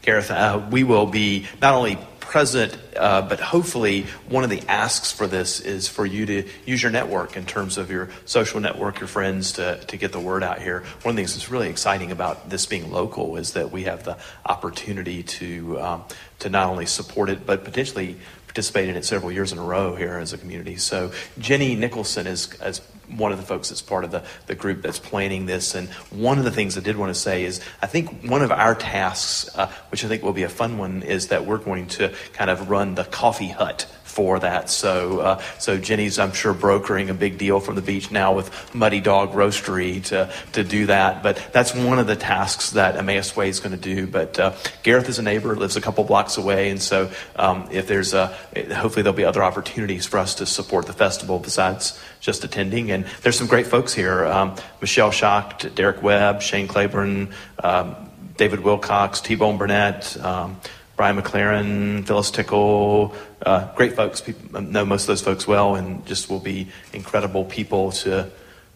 Gareth, 0.07 0.31
uh, 0.31 0.65
we 0.71 0.85
will 0.85 1.05
be 1.05 1.47
not 1.61 1.73
only 1.73 1.97
present, 2.21 2.77
uh, 2.95 3.21
but 3.23 3.41
hopefully 3.41 4.03
one 4.29 4.45
of 4.45 4.49
the 4.49 4.61
asks 4.69 5.11
for 5.11 5.27
this 5.27 5.59
is 5.59 5.89
for 5.89 6.05
you 6.05 6.25
to 6.25 6.47
use 6.65 6.81
your 6.81 6.93
network 6.93 7.35
in 7.35 7.45
terms 7.45 7.77
of 7.77 7.91
your 7.91 8.07
social 8.23 8.61
network, 8.61 9.01
your 9.01 9.09
friends, 9.09 9.51
to, 9.51 9.77
to 9.87 9.97
get 9.97 10.13
the 10.13 10.19
word 10.21 10.43
out 10.43 10.61
here. 10.61 10.79
One 11.01 11.11
of 11.11 11.15
the 11.17 11.23
things 11.23 11.33
that's 11.33 11.51
really 11.51 11.67
exciting 11.67 12.13
about 12.13 12.49
this 12.49 12.65
being 12.65 12.89
local 12.89 13.35
is 13.35 13.51
that 13.51 13.69
we 13.73 13.83
have 13.83 14.05
the 14.05 14.17
opportunity 14.45 15.23
to 15.23 15.77
um, 15.81 16.05
to 16.39 16.49
not 16.49 16.69
only 16.69 16.85
support 16.85 17.29
it 17.29 17.45
but 17.45 17.65
potentially 17.65 18.15
participate 18.45 18.87
in 18.87 18.95
it 18.95 19.03
several 19.03 19.31
years 19.31 19.51
in 19.51 19.57
a 19.57 19.63
row 19.63 19.93
here 19.95 20.19
as 20.19 20.31
a 20.31 20.37
community. 20.37 20.77
So 20.77 21.11
Jenny 21.37 21.75
Nicholson 21.75 22.27
is, 22.27 22.53
is 22.61 22.79
one 23.09 23.31
of 23.31 23.37
the 23.37 23.45
folks 23.45 23.69
that's 23.69 23.81
part 23.81 24.03
of 24.03 24.11
the, 24.11 24.23
the 24.47 24.55
group 24.55 24.81
that's 24.81 24.99
planning 24.99 25.45
this. 25.45 25.75
And 25.75 25.89
one 26.09 26.37
of 26.37 26.43
the 26.43 26.51
things 26.51 26.77
I 26.77 26.81
did 26.81 26.97
want 26.97 27.13
to 27.13 27.19
say 27.19 27.43
is 27.43 27.61
I 27.81 27.87
think 27.87 28.23
one 28.29 28.41
of 28.41 28.51
our 28.51 28.75
tasks, 28.75 29.49
uh, 29.55 29.71
which 29.89 30.03
I 30.03 30.07
think 30.07 30.23
will 30.23 30.33
be 30.33 30.43
a 30.43 30.49
fun 30.49 30.77
one, 30.77 31.03
is 31.03 31.27
that 31.27 31.45
we're 31.45 31.57
going 31.57 31.87
to 31.87 32.13
kind 32.33 32.49
of 32.49 32.69
run 32.69 32.95
the 32.95 33.05
coffee 33.05 33.49
hut 33.49 33.85
for 34.17 34.39
that. 34.39 34.67
So, 34.67 35.19
uh, 35.19 35.41
so 35.59 35.77
Jenny's, 35.77 36.17
I'm 36.17 36.31
sure, 36.31 36.51
brokering 36.51 37.11
a 37.11 37.13
big 37.13 37.37
deal 37.37 37.59
from 37.59 37.75
the 37.75 37.83
beach 37.83 38.09
now 38.09 38.33
with 38.33 38.49
Muddy 38.73 38.99
Dog 38.99 39.33
Roastery 39.33 40.03
to, 40.05 40.33
to 40.53 40.63
do 40.63 40.87
that. 40.87 41.21
But 41.21 41.39
that's 41.53 41.75
one 41.75 41.99
of 41.99 42.07
the 42.07 42.15
tasks 42.15 42.71
that 42.71 42.95
Emmaus 42.95 43.35
Way 43.35 43.49
is 43.49 43.59
going 43.59 43.77
to 43.79 43.95
do. 43.95 44.07
But 44.07 44.39
uh, 44.39 44.55
Gareth 44.81 45.07
is 45.07 45.19
a 45.19 45.21
neighbor, 45.21 45.55
lives 45.55 45.75
a 45.75 45.81
couple 45.81 46.03
blocks 46.03 46.35
away, 46.35 46.71
and 46.71 46.81
so 46.81 47.11
um, 47.35 47.69
if 47.69 47.87
there's 47.87 48.15
a, 48.15 48.35
hopefully 48.73 49.03
there'll 49.03 49.15
be 49.15 49.23
other 49.23 49.43
opportunities 49.43 50.07
for 50.07 50.17
us 50.17 50.33
to 50.35 50.47
support 50.47 50.87
the 50.87 50.93
festival 50.93 51.37
besides 51.37 52.01
just 52.19 52.43
attending. 52.43 52.89
And 52.89 53.05
there's 53.21 53.37
some 53.37 53.45
great 53.45 53.67
folks 53.67 53.93
here: 53.93 54.25
um, 54.25 54.55
Michelle 54.81 55.11
Shocked, 55.11 55.75
Derek 55.75 56.01
Webb, 56.01 56.41
Shane 56.41 56.67
Claiborne. 56.67 57.29
Um, 57.63 58.07
David 58.37 58.59
Wilcox, 58.59 59.19
T-Bone 59.19 59.57
Burnett, 59.57 60.15
um, 60.23 60.61
Brian 60.97 61.15
McLaren, 61.15 62.05
Phyllis 62.07 62.31
Tickle, 62.31 63.13
uh, 63.45 63.73
great 63.75 63.95
folks. 63.95 64.19
People 64.19 64.61
know 64.61 64.83
most 64.83 65.03
of 65.03 65.07
those 65.07 65.21
folks 65.21 65.47
well, 65.47 65.75
and 65.75 66.03
just 66.07 66.27
will 66.27 66.39
be 66.39 66.69
incredible 66.91 67.45
people 67.45 67.91
to 67.91 68.29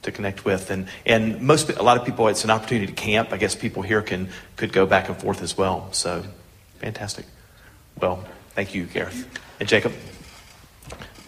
to 0.03 0.11
connect 0.11 0.45
with. 0.45 0.69
And 0.69 0.88
and 1.05 1.41
most 1.41 1.69
a 1.72 1.84
lot 1.84 1.97
of 1.97 2.05
people, 2.05 2.28
it's 2.28 2.43
an 2.43 2.51
opportunity 2.51 2.86
to 2.86 2.93
camp. 2.93 3.34
I 3.34 3.38
guess 3.38 3.55
people 3.55 3.82
here 3.82 4.03
can 4.03 4.30
could 4.55 4.72
go 4.72 4.86
back 4.86 5.09
and 5.09 5.17
forth 5.17 5.41
as 5.41 5.57
well. 5.57 5.89
So 5.93 6.24
fantastic. 6.80 7.26
Well, 7.99 8.24
thank 8.53 8.76
you, 8.76 8.86
Gareth 8.86 9.28
and 9.59 9.67
Jacob. 9.67 9.91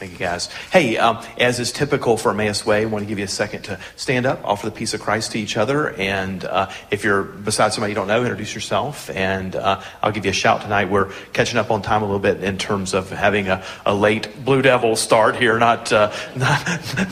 Thank 0.03 0.19
you, 0.19 0.25
guys. 0.25 0.47
Hey, 0.69 0.97
um, 0.97 1.23
as 1.37 1.61
is 1.61 1.71
typical 1.71 2.17
for 2.17 2.31
Emmaus 2.31 2.65
Way, 2.65 2.81
I 2.81 2.85
want 2.87 3.03
to 3.03 3.07
give 3.07 3.19
you 3.19 3.23
a 3.23 3.27
second 3.29 3.61
to 3.61 3.79
stand 3.95 4.25
up, 4.25 4.43
offer 4.43 4.65
the 4.65 4.75
peace 4.75 4.93
of 4.93 4.99
Christ 4.99 5.31
to 5.31 5.39
each 5.39 5.55
other, 5.55 5.91
and 5.91 6.43
uh, 6.43 6.69
if 6.91 7.05
you're 7.05 7.23
beside 7.23 7.71
somebody 7.71 7.91
you 7.91 7.95
don't 7.95 8.09
know, 8.09 8.21
introduce 8.21 8.53
yourself. 8.53 9.09
And 9.09 9.55
uh, 9.55 9.81
I'll 10.01 10.11
give 10.11 10.25
you 10.25 10.31
a 10.31 10.33
shout 10.33 10.63
tonight. 10.63 10.89
We're 10.89 11.09
catching 11.31 11.57
up 11.57 11.71
on 11.71 11.83
time 11.83 12.01
a 12.01 12.05
little 12.05 12.19
bit 12.19 12.43
in 12.43 12.57
terms 12.57 12.93
of 12.93 13.11
having 13.11 13.47
a, 13.47 13.63
a 13.85 13.95
late 13.95 14.43
Blue 14.43 14.61
Devil 14.61 14.97
start 14.97 15.37
here, 15.37 15.57
not 15.57 15.93
uh, 15.93 16.11
not 16.35 16.67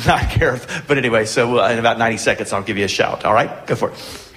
not 0.06 0.38
Gareth, 0.38 0.84
but 0.86 0.98
anyway. 0.98 1.24
So 1.24 1.62
uh, 1.62 1.70
in 1.70 1.80
about 1.80 1.98
90 1.98 2.18
seconds, 2.18 2.52
I'll 2.52 2.62
give 2.62 2.78
you 2.78 2.84
a 2.84 2.90
shout. 2.90 3.24
All 3.24 3.34
right, 3.34 3.66
go 3.68 3.76
for 3.76 3.92
it. 3.92 4.31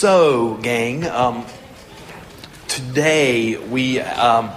So, 0.00 0.54
gang, 0.54 1.06
um, 1.06 1.44
today 2.68 3.58
we 3.58 4.00
um, 4.00 4.50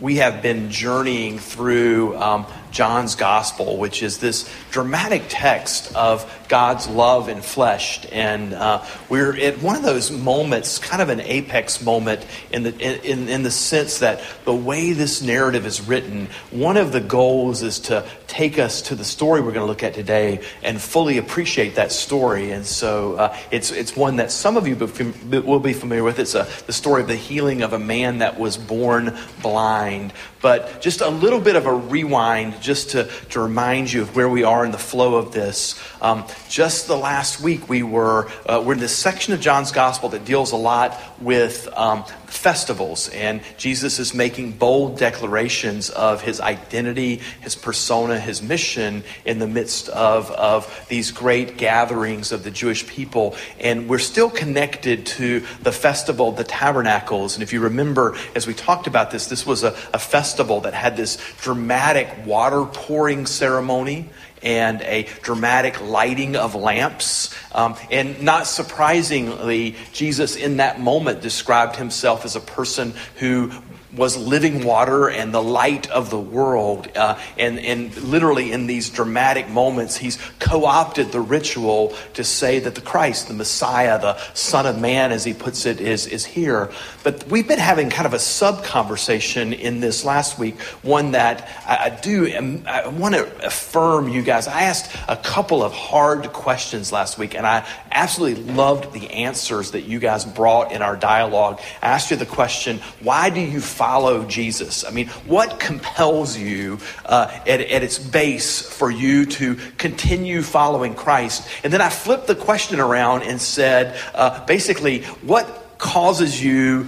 we 0.00 0.16
have 0.16 0.42
been 0.42 0.72
journeying 0.72 1.38
through 1.38 2.16
um, 2.16 2.46
John's 2.70 3.14
Gospel, 3.14 3.76
which 3.76 4.02
is 4.02 4.18
this 4.18 4.50
dramatic 4.70 5.24
text 5.28 5.94
of 5.94 6.24
God's 6.48 6.88
love 6.88 7.28
enfleshed. 7.28 8.08
And 8.12 8.54
uh, 8.54 8.84
we're 9.08 9.36
at 9.38 9.60
one 9.62 9.76
of 9.76 9.82
those 9.82 10.10
moments, 10.10 10.78
kind 10.78 11.02
of 11.02 11.08
an 11.08 11.20
apex 11.20 11.82
moment, 11.82 12.24
in 12.50 12.62
the, 12.62 12.78
in, 12.78 13.28
in 13.28 13.42
the 13.42 13.50
sense 13.50 13.98
that 13.98 14.22
the 14.44 14.54
way 14.54 14.92
this 14.92 15.22
narrative 15.22 15.66
is 15.66 15.80
written, 15.80 16.28
one 16.50 16.76
of 16.76 16.92
the 16.92 17.00
goals 17.00 17.62
is 17.62 17.80
to 17.80 18.06
take 18.26 18.58
us 18.58 18.82
to 18.82 18.94
the 18.94 19.04
story 19.04 19.40
we're 19.40 19.52
going 19.52 19.64
to 19.64 19.66
look 19.66 19.82
at 19.82 19.94
today 19.94 20.40
and 20.62 20.80
fully 20.80 21.18
appreciate 21.18 21.76
that 21.76 21.92
story. 21.92 22.50
And 22.50 22.64
so 22.64 23.14
uh, 23.14 23.36
it's, 23.50 23.70
it's 23.70 23.96
one 23.96 24.16
that 24.16 24.30
some 24.30 24.56
of 24.56 24.66
you 24.66 24.76
will 24.76 25.60
be 25.60 25.72
familiar 25.72 26.04
with. 26.04 26.18
It's 26.18 26.34
a, 26.34 26.46
the 26.66 26.72
story 26.72 27.02
of 27.02 27.08
the 27.08 27.16
healing 27.16 27.62
of 27.62 27.72
a 27.72 27.78
man 27.78 28.18
that 28.18 28.38
was 28.38 28.56
born 28.56 29.16
blind. 29.42 30.12
But 30.40 30.80
just 30.80 31.00
a 31.00 31.08
little 31.08 31.40
bit 31.40 31.56
of 31.56 31.66
a 31.66 31.72
rewind 31.72 32.60
just 32.60 32.90
to, 32.90 33.10
to 33.30 33.40
remind 33.40 33.92
you 33.92 34.02
of 34.02 34.14
where 34.14 34.28
we 34.28 34.44
are 34.44 34.64
in 34.64 34.70
the 34.70 34.78
flow 34.78 35.16
of 35.16 35.32
this. 35.32 35.80
Um, 36.00 36.24
just 36.48 36.86
the 36.86 36.96
last 36.96 37.40
week, 37.40 37.68
we 37.68 37.82
were 37.82 38.28
uh, 38.46 38.62
we're 38.64 38.74
in 38.74 38.78
this 38.78 38.96
section 38.96 39.34
of 39.34 39.40
John's 39.40 39.72
Gospel 39.72 40.10
that 40.10 40.24
deals 40.24 40.52
a 40.52 40.56
lot 40.56 41.00
with 41.20 41.68
um, 41.76 42.04
festivals, 42.28 43.08
and 43.08 43.40
Jesus 43.56 43.98
is 43.98 44.14
making 44.14 44.52
bold 44.52 44.98
declarations 44.98 45.90
of 45.90 46.22
his 46.22 46.40
identity, 46.40 47.16
his 47.40 47.56
persona, 47.56 48.20
his 48.20 48.42
mission 48.42 49.02
in 49.24 49.38
the 49.38 49.46
midst 49.46 49.88
of, 49.88 50.30
of 50.32 50.86
these 50.88 51.10
great 51.10 51.56
gatherings 51.56 52.30
of 52.30 52.44
the 52.44 52.50
Jewish 52.50 52.86
people. 52.86 53.34
And 53.58 53.88
we're 53.88 53.98
still 53.98 54.30
connected 54.30 55.06
to 55.06 55.40
the 55.62 55.72
festival, 55.72 56.32
the 56.32 56.44
tabernacles. 56.44 57.34
And 57.34 57.42
if 57.42 57.52
you 57.52 57.60
remember, 57.60 58.16
as 58.34 58.46
we 58.46 58.54
talked 58.54 58.86
about 58.86 59.10
this, 59.10 59.26
this 59.26 59.46
was 59.46 59.64
a, 59.64 59.74
a 59.92 59.98
festival 59.98 60.60
that 60.60 60.74
had 60.74 60.96
this 60.96 61.18
dramatic 61.40 62.08
water 62.26 62.64
pouring 62.64 63.26
ceremony 63.26 64.08
and 64.42 64.82
a 64.82 65.08
dramatic 65.22 65.80
lighting 65.80 66.36
of 66.36 66.54
lamps. 66.54 67.34
Um, 67.52 67.76
and 67.90 68.22
not 68.22 68.46
surprisingly, 68.46 69.76
Jesus 69.92 70.36
in 70.36 70.58
that 70.58 70.80
moment 70.80 71.20
described 71.20 71.76
himself 71.76 72.24
as 72.24 72.36
a 72.36 72.40
person 72.40 72.94
who 73.16 73.52
was 73.98 74.16
living 74.16 74.64
water 74.64 75.10
and 75.10 75.34
the 75.34 75.42
light 75.42 75.90
of 75.90 76.08
the 76.08 76.18
world. 76.18 76.88
Uh, 76.96 77.18
and, 77.36 77.58
and 77.58 77.94
literally, 77.96 78.52
in 78.52 78.66
these 78.66 78.88
dramatic 78.88 79.48
moments, 79.50 79.96
he's 79.96 80.18
co 80.38 80.64
opted 80.64 81.12
the 81.12 81.20
ritual 81.20 81.94
to 82.14 82.24
say 82.24 82.60
that 82.60 82.74
the 82.74 82.80
Christ, 82.80 83.28
the 83.28 83.34
Messiah, 83.34 84.00
the 84.00 84.16
Son 84.34 84.64
of 84.64 84.80
Man, 84.80 85.12
as 85.12 85.24
he 85.24 85.34
puts 85.34 85.66
it, 85.66 85.80
is, 85.80 86.06
is 86.06 86.24
here. 86.24 86.70
But 87.02 87.28
we've 87.28 87.48
been 87.48 87.58
having 87.58 87.90
kind 87.90 88.06
of 88.06 88.14
a 88.14 88.18
sub 88.18 88.64
conversation 88.64 89.52
in 89.52 89.80
this 89.80 90.04
last 90.04 90.38
week, 90.38 90.60
one 90.82 91.12
that 91.12 91.48
I, 91.66 91.86
I 91.86 92.00
do, 92.00 92.62
I 92.66 92.88
want 92.88 93.16
to 93.16 93.46
affirm 93.46 94.08
you 94.08 94.22
guys. 94.22 94.46
I 94.46 94.62
asked 94.62 94.96
a 95.08 95.16
couple 95.16 95.62
of 95.62 95.72
hard 95.72 96.32
questions 96.32 96.92
last 96.92 97.18
week, 97.18 97.34
and 97.34 97.46
I 97.46 97.66
absolutely 97.90 98.44
loved 98.44 98.92
the 98.92 99.10
answers 99.10 99.72
that 99.72 99.82
you 99.82 99.98
guys 99.98 100.24
brought 100.24 100.70
in 100.70 100.82
our 100.82 100.96
dialogue. 100.96 101.60
I 101.82 101.88
asked 101.88 102.10
you 102.10 102.16
the 102.16 102.26
question, 102.26 102.78
why 103.00 103.30
do 103.30 103.40
you 103.40 103.60
follow 103.88 104.22
Jesus? 104.26 104.84
I 104.84 104.90
mean, 104.90 105.08
what 105.24 105.58
compels 105.58 106.36
you 106.36 106.78
uh, 107.06 107.30
at, 107.46 107.62
at 107.62 107.82
its 107.82 107.98
base 107.98 108.60
for 108.60 108.90
you 108.90 109.24
to 109.24 109.54
continue 109.78 110.42
following 110.42 110.94
Christ? 110.94 111.48
And 111.64 111.72
then 111.72 111.80
I 111.80 111.88
flipped 111.88 112.26
the 112.26 112.34
question 112.34 112.80
around 112.80 113.22
and 113.22 113.40
said, 113.40 113.98
uh, 114.14 114.44
basically, 114.44 115.04
what 115.24 115.46
causes 115.78 116.44
you 116.44 116.86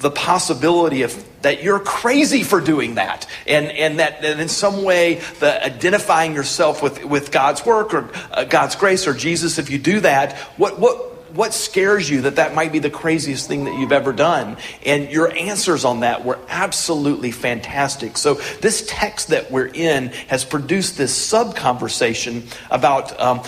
the 0.00 0.10
possibility 0.10 1.02
of 1.02 1.14
that 1.42 1.62
you're 1.62 1.78
crazy 1.78 2.42
for 2.42 2.60
doing 2.60 2.96
that 2.96 3.28
and, 3.46 3.66
and 3.66 4.00
that, 4.00 4.20
that 4.22 4.40
in 4.40 4.48
some 4.48 4.82
way 4.82 5.20
the 5.38 5.64
identifying 5.64 6.34
yourself 6.34 6.82
with, 6.82 7.04
with 7.04 7.30
god's 7.30 7.64
work 7.64 7.94
or 7.94 8.10
uh, 8.32 8.42
god's 8.42 8.74
grace 8.74 9.06
or 9.06 9.14
jesus 9.14 9.58
if 9.58 9.70
you 9.70 9.78
do 9.78 10.00
that 10.00 10.36
what, 10.56 10.80
what, 10.80 11.11
what 11.34 11.54
scares 11.54 12.08
you 12.08 12.22
that 12.22 12.36
that 12.36 12.54
might 12.54 12.72
be 12.72 12.78
the 12.78 12.90
craziest 12.90 13.48
thing 13.48 13.64
that 13.64 13.78
you've 13.78 13.92
ever 13.92 14.12
done? 14.12 14.56
And 14.84 15.10
your 15.10 15.32
answers 15.32 15.84
on 15.84 16.00
that 16.00 16.24
were 16.24 16.38
absolutely 16.48 17.30
fantastic. 17.30 18.16
So, 18.16 18.34
this 18.60 18.84
text 18.86 19.28
that 19.28 19.50
we're 19.50 19.70
in 19.72 20.08
has 20.28 20.44
produced 20.44 20.98
this 20.98 21.14
sub 21.14 21.56
conversation 21.56 22.44
about 22.70 23.18
um, 23.20 23.42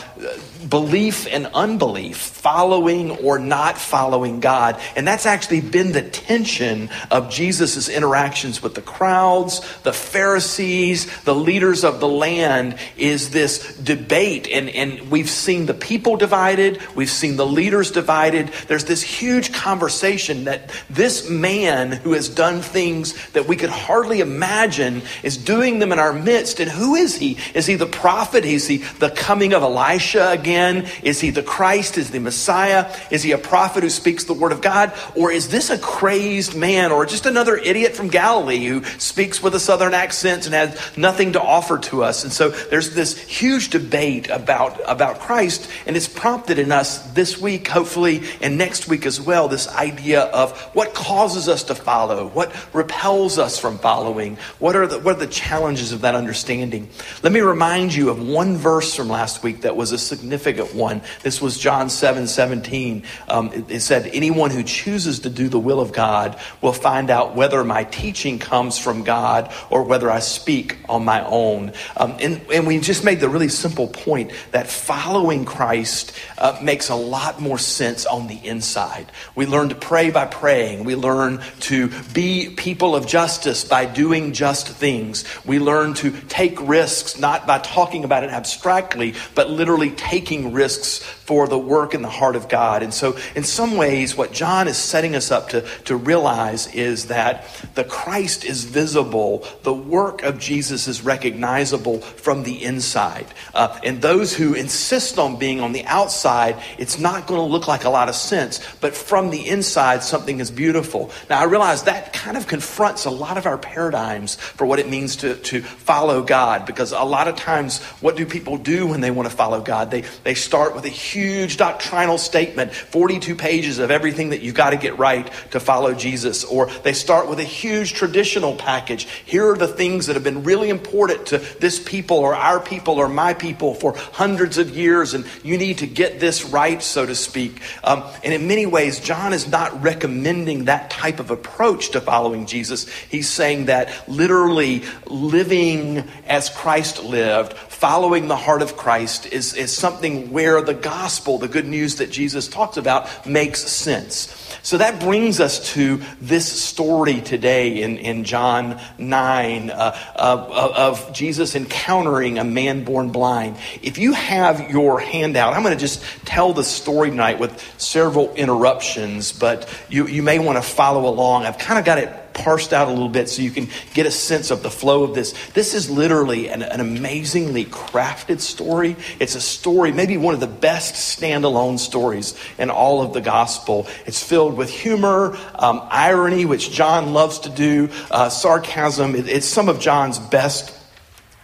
belief 0.68 1.26
and 1.30 1.46
unbelief, 1.54 2.16
following 2.16 3.10
or 3.18 3.38
not 3.38 3.78
following 3.78 4.40
God. 4.40 4.80
And 4.96 5.06
that's 5.06 5.26
actually 5.26 5.60
been 5.60 5.92
the 5.92 6.02
tension 6.02 6.90
of 7.10 7.30
Jesus' 7.30 7.88
interactions 7.88 8.62
with 8.62 8.74
the 8.74 8.82
crowds, 8.82 9.60
the 9.82 9.92
Pharisees, 9.92 11.22
the 11.22 11.34
leaders 11.34 11.84
of 11.84 12.00
the 12.00 12.08
land, 12.08 12.76
is 12.96 13.30
this 13.30 13.76
debate. 13.76 14.48
And, 14.50 14.68
and 14.70 15.10
we've 15.10 15.30
seen 15.30 15.66
the 15.66 15.74
people 15.74 16.16
divided, 16.16 16.80
we've 16.94 17.10
seen 17.10 17.36
the 17.36 17.46
leaders 17.46 17.90
divided. 17.90 18.48
There's 18.68 18.84
this 18.84 19.02
huge 19.02 19.52
conversation 19.52 20.44
that 20.44 20.70
this 20.88 21.28
man 21.28 21.92
who 21.92 22.12
has 22.12 22.28
done 22.28 22.62
things 22.62 23.14
that 23.30 23.46
we 23.46 23.56
could 23.56 23.70
hardly 23.70 24.20
imagine 24.20 25.02
is 25.22 25.36
doing 25.36 25.78
them 25.78 25.92
in 25.92 25.98
our 25.98 26.12
midst. 26.12 26.60
And 26.60 26.70
who 26.70 26.94
is 26.94 27.16
he? 27.16 27.38
Is 27.54 27.66
he 27.66 27.74
the 27.74 27.86
prophet? 27.86 28.44
Is 28.44 28.66
he 28.66 28.78
the 28.78 29.10
coming 29.10 29.52
of 29.52 29.62
Elisha 29.62 30.30
again? 30.30 30.53
Is 30.54 31.20
he 31.20 31.30
the 31.30 31.42
Christ? 31.42 31.98
Is 31.98 32.10
the 32.10 32.18
Messiah? 32.18 32.90
Is 33.10 33.22
he 33.22 33.32
a 33.32 33.38
prophet 33.38 33.82
who 33.82 33.90
speaks 33.90 34.24
the 34.24 34.32
word 34.32 34.52
of 34.52 34.60
God? 34.60 34.92
Or 35.16 35.32
is 35.32 35.48
this 35.48 35.70
a 35.70 35.78
crazed 35.78 36.56
man 36.56 36.92
or 36.92 37.06
just 37.06 37.26
another 37.26 37.56
idiot 37.56 37.96
from 37.96 38.08
Galilee 38.08 38.64
who 38.64 38.84
speaks 38.98 39.42
with 39.42 39.54
a 39.54 39.60
southern 39.60 39.94
accent 39.94 40.46
and 40.46 40.54
has 40.54 40.96
nothing 40.96 41.32
to 41.32 41.42
offer 41.42 41.78
to 41.78 42.04
us? 42.04 42.24
And 42.24 42.32
so 42.32 42.50
there's 42.50 42.94
this 42.94 43.18
huge 43.18 43.70
debate 43.70 44.30
about, 44.30 44.80
about 44.86 45.18
Christ, 45.18 45.68
and 45.86 45.96
it's 45.96 46.08
prompted 46.08 46.58
in 46.58 46.70
us 46.72 46.98
this 47.12 47.40
week, 47.40 47.66
hopefully, 47.68 48.22
and 48.40 48.56
next 48.56 48.88
week 48.88 49.06
as 49.06 49.20
well, 49.20 49.48
this 49.48 49.68
idea 49.68 50.22
of 50.22 50.58
what 50.74 50.94
causes 50.94 51.48
us 51.48 51.64
to 51.64 51.74
follow, 51.74 52.28
what 52.28 52.54
repels 52.72 53.38
us 53.38 53.58
from 53.58 53.78
following, 53.78 54.36
what 54.58 54.76
are 54.76 54.86
the, 54.86 54.98
what 55.00 55.16
are 55.16 55.20
the 55.20 55.26
challenges 55.26 55.92
of 55.92 56.02
that 56.02 56.14
understanding. 56.14 56.88
Let 57.22 57.32
me 57.32 57.40
remind 57.40 57.94
you 57.94 58.10
of 58.10 58.26
one 58.26 58.56
verse 58.56 58.94
from 58.94 59.08
last 59.08 59.42
week 59.42 59.62
that 59.62 59.76
was 59.76 59.92
a 59.92 59.98
significant 59.98 60.43
one. 60.74 61.02
This 61.22 61.40
was 61.40 61.58
John 61.58 61.88
7 61.88 62.26
17. 62.26 63.04
Um, 63.28 63.52
it, 63.52 63.70
it 63.70 63.80
said, 63.80 64.06
Anyone 64.12 64.50
who 64.50 64.62
chooses 64.62 65.20
to 65.20 65.30
do 65.30 65.48
the 65.48 65.58
will 65.58 65.80
of 65.80 65.92
God 65.92 66.38
will 66.60 66.72
find 66.72 67.10
out 67.10 67.34
whether 67.34 67.62
my 67.64 67.84
teaching 67.84 68.38
comes 68.38 68.78
from 68.78 69.04
God 69.04 69.52
or 69.70 69.82
whether 69.82 70.10
I 70.10 70.20
speak 70.20 70.78
on 70.88 71.04
my 71.04 71.24
own. 71.24 71.72
Um, 71.96 72.16
and, 72.20 72.40
and 72.52 72.66
we 72.66 72.78
just 72.80 73.04
made 73.04 73.20
the 73.20 73.28
really 73.28 73.48
simple 73.48 73.88
point 73.88 74.32
that 74.52 74.68
following 74.68 75.44
Christ 75.44 76.12
uh, 76.38 76.58
makes 76.62 76.88
a 76.88 76.94
lot 76.94 77.40
more 77.40 77.58
sense 77.58 78.06
on 78.06 78.26
the 78.26 78.38
inside. 78.46 79.10
We 79.34 79.46
learn 79.46 79.70
to 79.70 79.74
pray 79.74 80.10
by 80.10 80.26
praying, 80.26 80.84
we 80.84 80.96
learn 80.96 81.42
to 81.60 81.88
be 82.12 82.50
people 82.50 82.94
of 82.94 83.06
justice 83.06 83.64
by 83.64 83.86
doing 83.86 84.32
just 84.32 84.68
things. 84.68 85.24
We 85.44 85.58
learn 85.58 85.94
to 85.94 86.10
take 86.28 86.60
risks 86.60 87.18
not 87.18 87.46
by 87.46 87.58
talking 87.58 88.04
about 88.04 88.24
it 88.24 88.30
abstractly, 88.30 89.14
but 89.34 89.50
literally 89.50 89.90
taking 89.90 90.33
risks 90.42 90.98
for 90.98 91.48
the 91.48 91.58
work 91.58 91.94
in 91.94 92.02
the 92.02 92.08
heart 92.08 92.36
of 92.36 92.48
God. 92.48 92.82
And 92.82 92.92
so, 92.92 93.16
in 93.34 93.44
some 93.44 93.76
ways, 93.76 94.16
what 94.16 94.32
John 94.32 94.68
is 94.68 94.76
setting 94.76 95.16
us 95.16 95.30
up 95.30 95.50
to, 95.50 95.62
to 95.84 95.96
realize 95.96 96.72
is 96.74 97.06
that 97.06 97.46
the 97.74 97.84
Christ 97.84 98.44
is 98.44 98.64
visible, 98.64 99.46
the 99.62 99.72
work 99.72 100.22
of 100.22 100.38
Jesus 100.38 100.88
is 100.88 101.02
recognizable 101.02 102.00
from 102.00 102.42
the 102.42 102.62
inside. 102.62 103.26
Uh, 103.54 103.78
and 103.84 104.02
those 104.02 104.34
who 104.34 104.54
insist 104.54 105.18
on 105.18 105.38
being 105.38 105.60
on 105.60 105.72
the 105.72 105.84
outside, 105.86 106.56
it's 106.78 106.98
not 106.98 107.26
going 107.26 107.40
to 107.40 107.46
look 107.46 107.68
like 107.68 107.84
a 107.84 107.90
lot 107.90 108.08
of 108.08 108.14
sense, 108.14 108.60
but 108.80 108.94
from 108.94 109.30
the 109.30 109.48
inside, 109.48 110.02
something 110.02 110.40
is 110.40 110.50
beautiful. 110.50 111.10
Now, 111.30 111.40
I 111.40 111.44
realize 111.44 111.84
that 111.84 112.12
kind 112.12 112.36
of 112.36 112.46
confronts 112.46 113.04
a 113.04 113.10
lot 113.10 113.38
of 113.38 113.46
our 113.46 113.58
paradigms 113.58 114.34
for 114.34 114.66
what 114.66 114.78
it 114.78 114.88
means 114.88 115.16
to, 115.16 115.36
to 115.36 115.62
follow 115.62 116.22
God, 116.22 116.66
because 116.66 116.92
a 116.92 117.02
lot 117.02 117.28
of 117.28 117.36
times, 117.36 117.82
what 118.00 118.16
do 118.16 118.26
people 118.26 118.56
do 118.56 118.86
when 118.86 119.00
they 119.00 119.10
want 119.10 119.28
to 119.28 119.34
follow 119.34 119.60
God? 119.60 119.90
They, 119.90 120.02
they 120.24 120.34
start 120.34 120.74
with 120.74 120.86
a 120.86 120.90
huge 120.90 121.58
doctrinal 121.58 122.18
statement, 122.18 122.72
42 122.74 123.36
pages 123.36 123.78
of 123.78 123.90
everything 123.90 124.30
that 124.30 124.40
you've 124.40 124.54
got 124.54 124.70
to 124.70 124.76
get 124.76 124.98
right 124.98 125.30
to 125.52 125.60
follow 125.60 125.94
Jesus. 125.94 126.44
Or 126.44 126.66
they 126.82 126.94
start 126.94 127.28
with 127.28 127.38
a 127.38 127.44
huge 127.44 127.92
traditional 127.92 128.56
package. 128.56 129.04
Here 129.04 129.50
are 129.50 129.56
the 129.56 129.68
things 129.68 130.06
that 130.06 130.14
have 130.14 130.24
been 130.24 130.42
really 130.42 130.70
important 130.70 131.26
to 131.26 131.38
this 131.38 131.78
people 131.78 132.16
or 132.16 132.34
our 132.34 132.58
people 132.58 132.94
or 132.94 133.08
my 133.08 133.34
people 133.34 133.74
for 133.74 133.94
hundreds 133.96 134.56
of 134.56 134.70
years, 134.70 135.12
and 135.12 135.26
you 135.42 135.58
need 135.58 135.78
to 135.78 135.86
get 135.86 136.20
this 136.20 136.44
right, 136.44 136.82
so 136.82 137.04
to 137.04 137.14
speak. 137.14 137.60
Um, 137.84 138.02
and 138.24 138.32
in 138.32 138.48
many 138.48 138.64
ways, 138.64 139.00
John 139.00 139.34
is 139.34 139.46
not 139.46 139.82
recommending 139.82 140.64
that 140.64 140.90
type 140.90 141.20
of 141.20 141.30
approach 141.30 141.90
to 141.90 142.00
following 142.00 142.46
Jesus. 142.46 142.88
He's 143.10 143.28
saying 143.28 143.66
that 143.66 144.08
literally 144.08 144.84
living 145.06 145.98
as 146.26 146.48
Christ 146.48 147.04
lived, 147.04 147.52
following 147.74 148.28
the 148.28 148.36
heart 148.36 148.62
of 148.62 148.76
Christ, 148.76 149.26
is, 149.26 149.54
is 149.54 149.76
something 149.76 150.30
where 150.30 150.62
the 150.62 150.74
gospel, 150.74 151.38
the 151.38 151.48
good 151.48 151.66
news 151.66 151.96
that 151.96 152.10
Jesus 152.10 152.48
talks 152.48 152.76
about, 152.76 153.26
makes 153.26 153.60
sense. 153.60 154.58
So 154.62 154.78
that 154.78 155.00
brings 155.00 155.40
us 155.40 155.74
to 155.74 156.00
this 156.20 156.50
story 156.50 157.20
today 157.20 157.82
in, 157.82 157.98
in 157.98 158.24
John 158.24 158.80
9 158.96 159.70
uh, 159.70 159.98
of, 160.14 160.50
of 160.50 161.12
Jesus 161.12 161.54
encountering 161.54 162.38
a 162.38 162.44
man 162.44 162.84
born 162.84 163.10
blind. 163.10 163.56
If 163.82 163.98
you 163.98 164.12
have 164.12 164.70
your 164.70 165.00
handout, 165.00 165.52
I'm 165.52 165.62
going 165.62 165.74
to 165.74 165.80
just 165.80 166.02
tell 166.24 166.52
the 166.52 166.64
story 166.64 167.10
tonight 167.10 167.38
with 167.38 167.60
several 167.76 168.32
interruptions, 168.34 169.32
but 169.32 169.68
you, 169.90 170.06
you 170.06 170.22
may 170.22 170.38
want 170.38 170.56
to 170.56 170.62
follow 170.62 171.08
along. 171.08 171.44
I've 171.44 171.58
kind 171.58 171.78
of 171.78 171.84
got 171.84 171.98
it 171.98 172.23
parsed 172.34 172.72
out 172.72 172.88
a 172.88 172.90
little 172.90 173.08
bit 173.08 173.28
so 173.28 173.42
you 173.42 173.50
can 173.50 173.68
get 173.94 174.06
a 174.06 174.10
sense 174.10 174.50
of 174.50 174.62
the 174.62 174.70
flow 174.70 175.04
of 175.04 175.14
this. 175.14 175.34
This 175.54 175.72
is 175.72 175.88
literally 175.88 176.48
an, 176.48 176.62
an 176.62 176.80
amazingly 176.80 177.64
crafted 177.64 178.40
story. 178.40 178.96
It's 179.18 179.34
a 179.34 179.40
story, 179.40 179.92
maybe 179.92 180.16
one 180.16 180.34
of 180.34 180.40
the 180.40 180.46
best 180.46 180.94
standalone 180.94 181.78
stories 181.78 182.38
in 182.58 182.70
all 182.70 183.02
of 183.02 183.12
the 183.12 183.20
gospel. 183.20 183.86
It's 184.06 184.22
filled 184.22 184.56
with 184.56 184.70
humor, 184.70 185.36
um, 185.54 185.86
irony, 185.90 186.44
which 186.44 186.70
John 186.70 187.12
loves 187.12 187.38
to 187.40 187.48
do, 187.48 187.88
uh, 188.10 188.28
sarcasm. 188.28 189.14
It, 189.14 189.28
it's 189.28 189.46
some 189.46 189.68
of 189.68 189.80
John's 189.80 190.18
best 190.18 190.74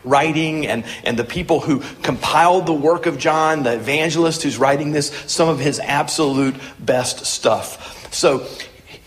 writing 0.05 0.66
and, 0.66 0.84
and 1.05 1.18
the 1.18 1.24
people 1.24 1.61
who 1.61 1.80
compiled 2.03 2.66
the 2.66 2.72
work 2.72 3.07
of 3.07 3.18
John, 3.18 3.62
the 3.62 3.74
evangelist 3.74 4.43
who's 4.43 4.59
writing 4.59 4.93
this, 4.93 5.09
some 5.26 5.49
of 5.49 5.59
his 5.59 5.78
absolute 5.78 6.57
best 6.78 7.26
stuff. 7.26 8.12
So 8.12 8.47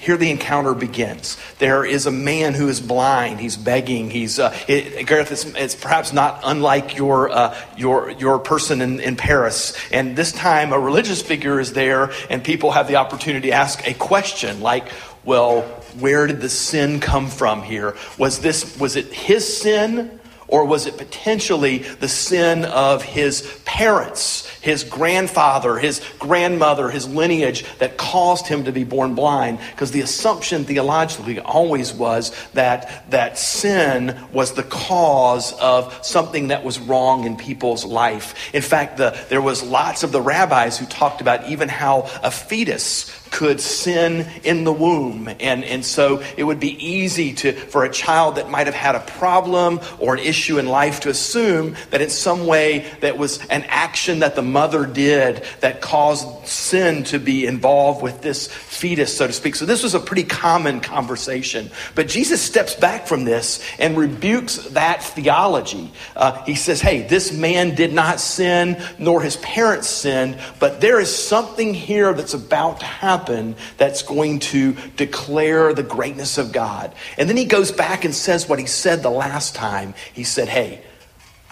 here 0.04 0.18
the 0.18 0.30
encounter 0.30 0.74
begins. 0.74 1.38
There 1.60 1.86
is 1.86 2.06
a 2.06 2.12
man 2.12 2.54
who 2.56 2.68
is 2.68 2.82
blind. 2.82 3.40
He's 3.40 3.56
begging. 3.56 4.10
He's 4.10 4.38
uh, 4.38 4.54
it, 4.68 5.08
Gareth. 5.08 5.32
It's, 5.32 5.46
it's, 5.46 5.76
perhaps 5.76 6.12
not 6.12 6.42
unlike 6.44 6.98
your 6.98 7.30
uh, 7.30 7.58
your 7.78 8.12
your 8.12 8.38
person 8.40 8.82
in, 8.82 9.00
in 9.00 9.16
Paris. 9.16 9.78
And 9.94 10.18
this 10.18 10.34
time, 10.34 10.74
a 10.74 10.80
religious 10.80 11.22
figure 11.22 11.58
is 11.58 11.72
there, 11.72 12.12
and 12.30 12.44
people 12.44 12.72
have 12.72 12.90
the 12.90 12.98
opportunity 12.98 13.48
to 13.50 13.56
ask 13.56 13.88
a 13.88 13.94
question 13.94 14.60
like, 14.60 14.90
"Well, 15.24 15.62
where 15.98 16.28
did 16.28 16.42
the 16.42 16.50
sin 16.50 17.00
come 17.00 17.28
from 17.28 17.62
here? 17.62 17.96
Was 18.18 18.40
this 18.40 18.78
was 18.78 18.98
it 18.98 19.06
his 19.06 19.62
sin?" 19.62 20.20
Or 20.50 20.66
was 20.66 20.86
it 20.86 20.98
potentially 21.00 21.80
the 21.80 22.10
sin 22.10 22.66
of 22.66 23.02
his 23.02 23.42
parents, 23.66 24.48
his 24.64 24.86
grandfather, 24.86 25.78
his 25.78 26.02
grandmother, 26.20 26.90
his 26.90 27.08
lineage 27.08 27.66
that 27.80 27.98
caused 27.98 28.48
him 28.48 28.64
to 28.64 28.72
be 28.72 28.86
born 28.86 29.14
blind? 29.14 29.60
Because 29.72 29.92
the 29.92 30.00
assumption 30.00 30.64
theologically 30.64 31.40
always 31.40 31.94
was 31.94 32.32
that, 32.54 33.12
that 33.12 33.38
sin 33.38 34.18
was 34.32 34.54
the 34.54 34.64
cause 34.64 35.52
of 35.60 36.06
something 36.06 36.48
that 36.48 36.64
was 36.64 36.80
wrong 36.80 37.26
in 37.26 37.36
people's 37.36 37.84
life. 37.84 38.54
In 38.54 38.62
fact, 38.62 38.98
the, 38.98 39.18
there 39.28 39.42
was 39.42 39.62
lots 39.62 40.04
of 40.04 40.14
the 40.14 40.22
rabbis 40.22 40.80
who 40.80 40.86
talked 40.86 41.20
about 41.20 41.50
even 41.50 41.68
how 41.68 42.10
a 42.24 42.32
fetus 42.32 43.12
could 43.34 43.60
sin 43.60 44.30
in 44.44 44.64
the 44.64 44.72
womb. 44.72 45.28
And, 45.28 45.64
and 45.64 45.84
so 45.84 46.24
it 46.38 46.44
would 46.44 46.60
be 46.60 46.86
easy 46.86 47.34
to, 47.34 47.52
for 47.52 47.84
a 47.84 47.92
child 47.92 48.36
that 48.36 48.50
might 48.50 48.68
have 48.68 48.76
had 48.76 48.96
a 48.96 49.00
problem 49.00 49.80
or 50.00 50.14
an 50.14 50.20
issue 50.20 50.60
in 50.60 50.68
life 50.68 51.02
to 51.02 51.10
assume 51.10 51.76
that 51.90 52.00
in 52.00 52.12
some 52.12 52.46
way 52.46 52.86
that 53.02 53.18
was 53.18 53.44
an 53.48 53.64
action 53.68 54.20
that 54.20 54.36
the 54.36 54.44
mother 54.54 54.86
did 54.86 55.44
that 55.60 55.82
caused 55.82 56.48
sin 56.48 57.04
to 57.06 57.20
be 57.20 57.46
involved 57.46 58.02
with 58.02 58.22
this 58.22 58.48
fetus, 58.48 59.18
so 59.18 59.28
to 59.28 59.34
speak. 59.34 59.56
So 59.56 59.66
this 59.66 59.84
was 59.84 59.96
a 59.96 60.00
pretty 60.00 60.24
common 60.24 60.80
conversation. 60.80 61.72
But 61.96 62.08
Jesus 62.08 62.42
steps 62.42 62.76
back 62.76 63.08
from 63.08 63.26
this 63.26 63.62
and 63.80 63.98
rebukes 63.98 64.58
that 64.70 65.04
theology. 65.04 65.92
Uh, 66.16 66.44
he 66.46 66.56
says, 66.56 66.80
hey, 66.80 67.02
this 67.02 67.34
man 67.34 67.76
did 67.76 67.94
not 67.94 68.20
sin, 68.20 68.82
nor 68.98 69.22
his 69.22 69.38
parents 69.38 69.90
sinned, 69.90 70.38
but 70.60 70.80
there 70.80 71.00
is 71.00 71.14
something 71.14 71.74
here 71.74 72.14
that's 72.14 72.34
about 72.34 72.80
to 72.80 72.86
happen 72.86 73.24
happen 73.34 73.56
that's 73.78 74.04
going 74.04 74.40
to 74.40 74.76
declare 74.98 75.74
the 75.74 75.84
greatness 75.84 76.38
of 76.38 76.52
God. 76.52 76.94
And 77.18 77.30
then 77.30 77.38
he 77.38 77.46
goes 77.46 77.72
back 77.72 78.06
and 78.06 78.14
says 78.14 78.48
what 78.48 78.60
he 78.60 78.66
said 78.66 79.04
the 79.04 79.10
last 79.10 79.56
time. 79.56 79.94
He 80.14 80.24
said, 80.24 80.48
Hey, 80.48 80.82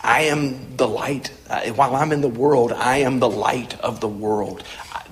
I 0.03 0.21
am 0.23 0.75
the 0.77 0.87
light. 0.87 1.31
Uh, 1.49 1.61
while 1.69 1.95
I'm 1.95 2.11
in 2.11 2.21
the 2.21 2.27
world, 2.27 2.71
I 2.71 2.97
am 2.97 3.19
the 3.19 3.29
light 3.29 3.79
of 3.81 3.99
the 3.99 4.07
world. 4.07 4.63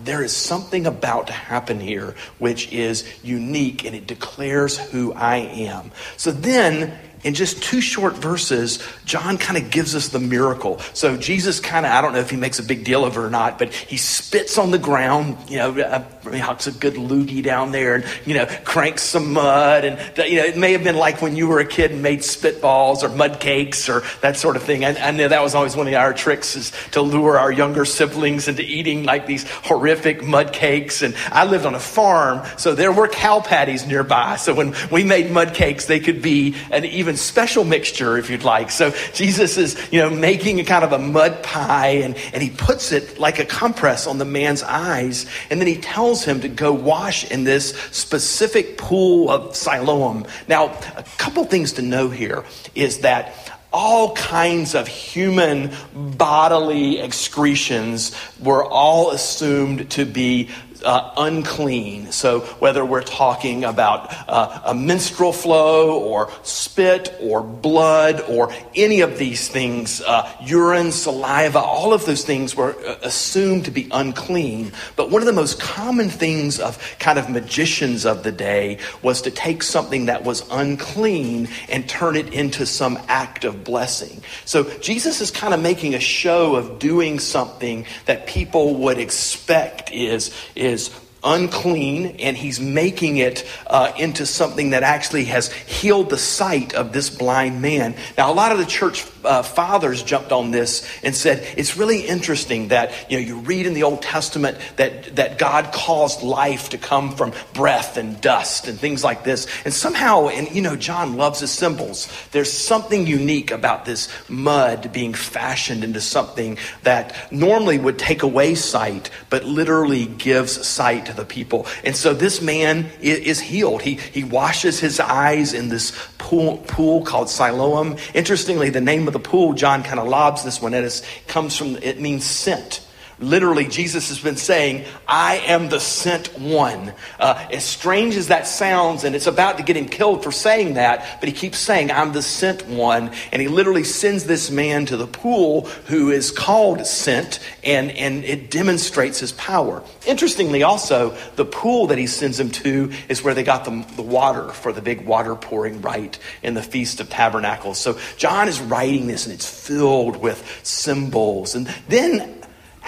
There 0.03 0.23
is 0.23 0.35
something 0.35 0.85
about 0.85 1.27
to 1.27 1.33
happen 1.33 1.79
here 1.79 2.15
which 2.37 2.71
is 2.71 3.05
unique 3.23 3.85
and 3.85 3.95
it 3.95 4.07
declares 4.07 4.77
who 4.77 5.13
I 5.13 5.37
am. 5.37 5.91
So 6.15 6.31
then 6.31 6.97
in 7.23 7.33
just 7.33 7.61
two 7.61 7.81
short 7.81 8.15
verses, 8.15 8.79
John 9.05 9.37
kind 9.37 9.57
of 9.57 9.71
gives 9.71 9.95
us 9.95 10.09
the 10.09 10.19
miracle. 10.19 10.79
So 10.93 11.17
Jesus 11.17 11.59
kind 11.59 11.85
of, 11.85 11.91
I 11.91 12.01
don't 12.01 12.13
know 12.13 12.19
if 12.19 12.29
he 12.29 12.37
makes 12.37 12.59
a 12.59 12.63
big 12.63 12.83
deal 12.83 13.03
of 13.03 13.17
it 13.17 13.19
or 13.19 13.29
not, 13.29 13.59
but 13.59 13.73
he 13.73 13.97
spits 13.97 14.57
on 14.57 14.71
the 14.71 14.79
ground, 14.79 15.37
you 15.49 15.57
know, 15.57 15.77
uh, 15.79 16.03
hucks 16.37 16.67
a 16.67 16.71
good 16.71 16.93
loogie 16.93 17.43
down 17.43 17.71
there 17.71 17.95
and, 17.95 18.05
you 18.25 18.33
know, 18.33 18.45
cranks 18.63 19.03
some 19.03 19.33
mud. 19.33 19.83
And, 19.83 19.99
you 20.29 20.37
know, 20.37 20.45
it 20.45 20.57
may 20.57 20.71
have 20.73 20.83
been 20.83 20.95
like 20.95 21.21
when 21.21 21.35
you 21.35 21.47
were 21.47 21.59
a 21.59 21.65
kid 21.65 21.91
and 21.91 22.01
made 22.01 22.19
spitballs 22.19 23.03
or 23.03 23.09
mud 23.09 23.39
cakes 23.39 23.89
or 23.89 24.03
that 24.21 24.37
sort 24.37 24.55
of 24.55 24.63
thing. 24.63 24.85
I, 24.85 25.09
I 25.09 25.11
know 25.11 25.27
that 25.27 25.41
was 25.41 25.55
always 25.55 25.75
one 25.75 25.87
of 25.87 25.93
our 25.93 26.13
tricks 26.13 26.55
is 26.55 26.71
to 26.91 27.01
lure 27.01 27.37
our 27.37 27.51
younger 27.51 27.85
siblings 27.85 28.47
into 28.47 28.63
eating 28.63 29.03
like 29.03 29.27
these 29.27 29.49
horrific 29.49 30.23
mud 30.23 30.53
cakes. 30.53 31.01
And 31.01 31.15
I 31.31 31.45
lived 31.45 31.65
on 31.65 31.75
a 31.75 31.79
farm, 31.79 32.45
so 32.57 32.75
there 32.75 32.91
were 32.91 33.07
cow 33.07 33.41
patties 33.41 33.85
nearby. 33.85 34.37
So 34.37 34.53
when 34.53 34.75
we 34.91 35.03
made 35.03 35.31
mud 35.31 35.53
cakes, 35.53 35.85
they 35.85 35.99
could 35.99 36.21
be 36.21 36.55
an 36.71 36.85
even 36.85 37.08
even 37.09 37.17
special 37.17 37.63
mixture 37.63 38.17
if 38.17 38.29
you'd 38.29 38.43
like. 38.43 38.69
So 38.69 38.91
Jesus 39.13 39.57
is, 39.57 39.75
you 39.91 39.99
know, 39.99 40.11
making 40.11 40.59
a 40.59 40.63
kind 40.63 40.83
of 40.83 40.91
a 40.91 40.99
mud 40.99 41.41
pie 41.41 42.01
and, 42.03 42.15
and 42.33 42.43
he 42.43 42.51
puts 42.51 42.91
it 42.91 43.17
like 43.17 43.39
a 43.39 43.45
compress 43.45 44.05
on 44.05 44.19
the 44.19 44.25
man's 44.25 44.61
eyes. 44.61 45.25
And 45.49 45.59
then 45.59 45.67
he 45.67 45.77
tells 45.77 46.23
him 46.23 46.41
to 46.41 46.47
go 46.47 46.71
wash 46.71 47.29
in 47.31 47.45
this 47.45 47.75
specific 47.91 48.77
pool 48.77 49.31
of 49.31 49.55
Siloam. 49.55 50.27
Now, 50.47 50.67
a 50.95 51.03
couple 51.17 51.43
things 51.45 51.73
to 51.73 51.81
know 51.81 52.09
here 52.09 52.45
is 52.75 52.99
that 52.99 53.33
all 53.73 54.13
kinds 54.15 54.75
of 54.75 54.87
human 54.87 55.71
bodily 55.93 56.99
excretions 56.99 58.15
were 58.39 58.63
all 58.63 59.11
assumed 59.11 59.89
to 59.91 60.05
be 60.05 60.49
uh, 60.83 61.11
unclean. 61.17 62.11
So, 62.11 62.41
whether 62.59 62.85
we're 62.85 63.03
talking 63.03 63.63
about 63.63 64.13
uh, 64.29 64.61
a 64.65 64.75
menstrual 64.75 65.33
flow 65.33 65.99
or 65.99 66.31
spit 66.43 67.15
or 67.21 67.41
blood 67.41 68.21
or 68.21 68.53
any 68.75 69.01
of 69.01 69.17
these 69.17 69.47
things, 69.47 70.01
uh, 70.01 70.31
urine, 70.41 70.91
saliva, 70.91 71.59
all 71.59 71.93
of 71.93 72.05
those 72.05 72.23
things 72.23 72.55
were 72.55 72.75
uh, 72.85 72.95
assumed 73.03 73.65
to 73.65 73.71
be 73.71 73.87
unclean. 73.91 74.71
But 74.95 75.09
one 75.09 75.21
of 75.21 75.25
the 75.25 75.33
most 75.33 75.59
common 75.59 76.09
things 76.09 76.59
of 76.59 76.77
kind 76.99 77.19
of 77.19 77.29
magicians 77.29 78.05
of 78.05 78.23
the 78.23 78.31
day 78.31 78.77
was 79.01 79.21
to 79.23 79.31
take 79.31 79.63
something 79.63 80.05
that 80.05 80.23
was 80.23 80.47
unclean 80.51 81.49
and 81.67 81.87
turn 81.87 82.15
it 82.15 82.33
into 82.33 82.65
some 82.65 82.99
act 83.07 83.43
of 83.43 83.63
blessing. 83.63 84.21
So, 84.45 84.63
Jesus 84.79 85.21
is 85.21 85.31
kind 85.31 85.53
of 85.53 85.61
making 85.61 85.95
a 85.95 85.99
show 85.99 86.55
of 86.55 86.79
doing 86.79 87.19
something 87.19 87.85
that 88.05 88.27
people 88.27 88.75
would 88.75 88.97
expect 88.97 89.91
is, 89.91 90.33
is 90.55 90.68
is 90.69 90.89
unclean 91.23 92.17
and 92.19 92.37
he's 92.37 92.59
making 92.59 93.17
it 93.17 93.45
uh, 93.67 93.91
into 93.97 94.25
something 94.25 94.71
that 94.71 94.83
actually 94.83 95.25
has 95.25 95.51
healed 95.51 96.09
the 96.09 96.17
sight 96.17 96.73
of 96.73 96.93
this 96.93 97.09
blind 97.09 97.61
man. 97.61 97.95
Now, 98.17 98.31
a 98.31 98.33
lot 98.33 98.51
of 98.51 98.57
the 98.57 98.65
church 98.65 99.05
uh, 99.23 99.43
fathers 99.43 100.03
jumped 100.03 100.31
on 100.31 100.51
this 100.51 100.87
and 101.03 101.15
said 101.15 101.45
it's 101.57 101.75
really 101.77 102.01
interesting 102.07 102.69
that 102.69 102.93
you 103.09 103.17
know 103.17 103.25
you 103.25 103.39
read 103.39 103.65
in 103.65 103.73
the 103.73 103.83
Old 103.83 104.01
Testament 104.01 104.57
that 104.77 105.15
that 105.15 105.37
God 105.37 105.71
caused 105.73 106.23
life 106.23 106.69
to 106.69 106.77
come 106.77 107.15
from 107.15 107.33
breath 107.53 107.97
and 107.97 108.19
dust 108.21 108.67
and 108.67 108.79
things 108.79 109.03
like 109.03 109.23
this, 109.23 109.47
and 109.65 109.73
somehow, 109.73 110.29
and 110.29 110.49
you 110.51 110.61
know, 110.61 110.75
John 110.75 111.17
loves 111.17 111.41
his 111.41 111.51
symbols. 111.51 112.07
There's 112.31 112.51
something 112.51 113.07
unique 113.07 113.51
about 113.51 113.85
this 113.85 114.07
mud 114.29 114.91
being 114.93 115.13
fashioned 115.13 115.83
into 115.83 116.01
something 116.01 116.57
that 116.83 117.15
normally 117.31 117.77
would 117.77 117.99
take 117.99 118.23
away 118.23 118.55
sight, 118.55 119.09
but 119.29 119.43
literally 119.43 120.05
gives 120.05 120.65
sight 120.67 121.08
to 121.09 121.15
the 121.15 121.25
people. 121.25 121.65
And 121.83 121.95
so 121.95 122.13
this 122.13 122.41
man 122.41 122.89
is 123.01 123.39
healed. 123.39 123.81
He, 123.81 123.95
he 123.95 124.23
washes 124.23 124.79
his 124.79 124.99
eyes 124.99 125.53
in 125.53 125.69
this 125.69 125.91
pool, 126.17 126.57
pool 126.67 127.03
called 127.03 127.29
Siloam. 127.29 127.97
Interestingly, 128.13 128.69
the 128.69 128.81
name 128.81 129.07
of 129.07 129.13
the 129.13 129.19
pool, 129.19 129.53
John 129.53 129.83
kind 129.83 129.99
of 129.99 130.07
lobs 130.07 130.43
this 130.43 130.61
one 130.61 130.73
at 130.73 130.83
us, 130.83 131.01
comes 131.27 131.55
from, 131.55 131.77
it 131.77 131.99
means 131.99 132.25
sent. 132.25 132.85
Literally, 133.21 133.67
Jesus 133.67 134.07
has 134.07 134.19
been 134.19 134.37
saying, 134.37 134.85
I 135.05 135.37
am 135.39 135.67
the 135.67 135.81
sent 135.81 136.39
one. 136.39 136.93
Uh, 137.19 137.47
as 137.51 137.65
strange 137.65 138.15
as 138.15 138.27
that 138.27 138.47
sounds, 138.47 139.03
and 139.03 139.13
it's 139.13 139.27
about 139.27 139.57
to 139.57 139.63
get 139.63 139.75
him 139.75 139.89
killed 139.89 140.23
for 140.23 140.31
saying 140.31 140.75
that, 140.75 141.19
but 141.19 141.27
he 141.27 141.35
keeps 141.35 141.57
saying, 141.57 141.91
I'm 141.91 142.13
the 142.13 142.21
sent 142.21 142.65
one. 142.67 143.11
And 143.33 143.41
he 143.41 143.49
literally 143.49 143.83
sends 143.83 144.23
this 144.23 144.49
man 144.49 144.85
to 144.85 144.95
the 144.95 145.05
pool 145.05 145.65
who 145.87 146.11
is 146.11 146.31
called 146.31 146.85
sent, 146.85 147.39
and, 147.61 147.91
and 147.91 148.23
it 148.23 148.49
demonstrates 148.49 149.19
his 149.19 149.33
power. 149.33 149.83
Interestingly, 150.07 150.63
also, 150.63 151.17
the 151.35 151.45
pool 151.45 151.87
that 151.87 151.97
he 151.97 152.07
sends 152.07 152.39
him 152.39 152.51
to 152.51 152.91
is 153.09 153.21
where 153.21 153.33
they 153.33 153.43
got 153.43 153.65
the, 153.65 153.85
the 153.97 154.01
water 154.01 154.47
for 154.49 154.71
the 154.71 154.81
big 154.81 155.05
water 155.05 155.35
pouring 155.35 155.81
rite 155.81 156.19
in 156.41 156.53
the 156.53 156.63
Feast 156.63 157.01
of 157.01 157.09
Tabernacles. 157.09 157.79
So 157.79 157.99
John 158.15 158.47
is 158.47 158.61
writing 158.61 159.07
this, 159.07 159.25
and 159.25 159.33
it's 159.33 159.49
filled 159.49 160.15
with 160.15 160.61
symbols. 160.63 161.53
And 161.53 161.67
then 161.89 162.38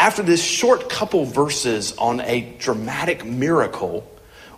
after 0.01 0.23
this 0.23 0.43
short 0.43 0.89
couple 0.89 1.25
verses 1.25 1.95
on 1.95 2.21
a 2.21 2.41
dramatic 2.57 3.23
miracle, 3.23 4.03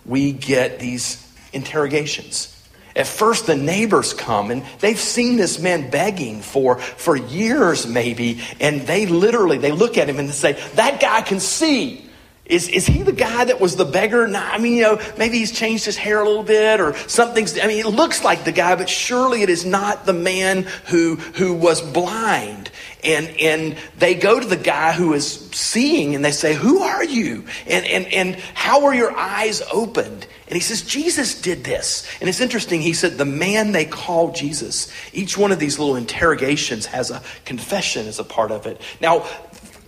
we 0.06 0.32
get 0.32 0.78
these 0.78 1.20
interrogations. 1.52 2.50
At 2.96 3.06
first, 3.06 3.46
the 3.46 3.54
neighbors 3.54 4.14
come 4.14 4.50
and 4.50 4.64
they've 4.78 4.98
seen 4.98 5.36
this 5.36 5.58
man 5.58 5.90
begging 5.90 6.40
for, 6.40 6.78
for 6.78 7.14
years, 7.14 7.86
maybe, 7.86 8.40
and 8.58 8.86
they 8.86 9.04
literally 9.04 9.58
they 9.58 9.70
look 9.70 9.98
at 9.98 10.08
him 10.08 10.18
and 10.18 10.30
they 10.30 10.32
say, 10.32 10.52
"That 10.76 10.98
guy 10.98 11.20
can 11.20 11.40
see." 11.40 12.03
Is, 12.46 12.68
is 12.68 12.86
he 12.86 13.02
the 13.02 13.12
guy 13.12 13.46
that 13.46 13.58
was 13.58 13.76
the 13.76 13.86
beggar? 13.86 14.26
Nah, 14.26 14.38
I 14.38 14.58
mean, 14.58 14.74
you 14.74 14.82
know, 14.82 15.00
maybe 15.16 15.38
he's 15.38 15.50
changed 15.50 15.86
his 15.86 15.96
hair 15.96 16.20
a 16.20 16.26
little 16.26 16.42
bit 16.42 16.78
or 16.78 16.94
something's, 17.08 17.58
I 17.58 17.66
mean, 17.66 17.78
it 17.78 17.88
looks 17.88 18.22
like 18.22 18.44
the 18.44 18.52
guy, 18.52 18.76
but 18.76 18.88
surely 18.88 19.40
it 19.40 19.48
is 19.48 19.64
not 19.64 20.04
the 20.04 20.12
man 20.12 20.64
who, 20.86 21.16
who 21.16 21.54
was 21.54 21.80
blind. 21.80 22.70
And, 23.02 23.28
and 23.40 23.78
they 23.96 24.14
go 24.14 24.38
to 24.38 24.46
the 24.46 24.58
guy 24.58 24.92
who 24.92 25.14
is 25.14 25.48
seeing 25.52 26.14
and 26.14 26.22
they 26.22 26.32
say, 26.32 26.52
who 26.52 26.82
are 26.82 27.04
you? 27.04 27.46
And, 27.66 27.86
and, 27.86 28.12
and 28.12 28.34
how 28.52 28.82
were 28.82 28.92
your 28.92 29.16
eyes 29.16 29.62
opened? 29.72 30.26
And 30.46 30.54
he 30.54 30.60
says, 30.60 30.82
Jesus 30.82 31.40
did 31.40 31.64
this. 31.64 32.06
And 32.20 32.28
it's 32.28 32.40
interesting. 32.40 32.82
He 32.82 32.92
said, 32.92 33.16
the 33.16 33.24
man 33.24 33.72
they 33.72 33.86
call 33.86 34.32
Jesus. 34.32 34.92
Each 35.14 35.38
one 35.38 35.50
of 35.50 35.58
these 35.58 35.78
little 35.78 35.96
interrogations 35.96 36.84
has 36.86 37.10
a 37.10 37.22
confession 37.46 38.06
as 38.06 38.18
a 38.18 38.24
part 38.24 38.50
of 38.50 38.66
it. 38.66 38.82
Now, 39.00 39.26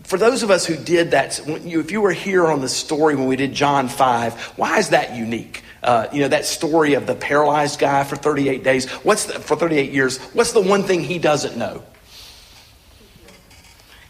for 0.06 0.18
those 0.18 0.44
of 0.44 0.50
us 0.50 0.64
who 0.64 0.76
did 0.76 1.10
that, 1.10 1.40
if 1.46 1.90
you 1.90 2.00
were 2.00 2.12
here 2.12 2.46
on 2.46 2.60
the 2.60 2.68
story 2.68 3.16
when 3.16 3.26
we 3.26 3.34
did 3.34 3.52
John 3.52 3.88
5, 3.88 4.34
why 4.56 4.78
is 4.78 4.90
that 4.90 5.16
unique? 5.16 5.64
Uh, 5.82 6.06
you 6.12 6.20
know, 6.20 6.28
that 6.28 6.46
story 6.46 6.94
of 6.94 7.06
the 7.06 7.14
paralyzed 7.14 7.80
guy 7.80 8.04
for 8.04 8.14
38 8.14 8.62
days, 8.62 8.88
what's 9.02 9.26
the, 9.26 9.34
for 9.40 9.56
38 9.56 9.92
years, 9.92 10.18
what's 10.32 10.52
the 10.52 10.60
one 10.60 10.84
thing 10.84 11.02
he 11.02 11.18
doesn't 11.18 11.56
know? 11.56 11.82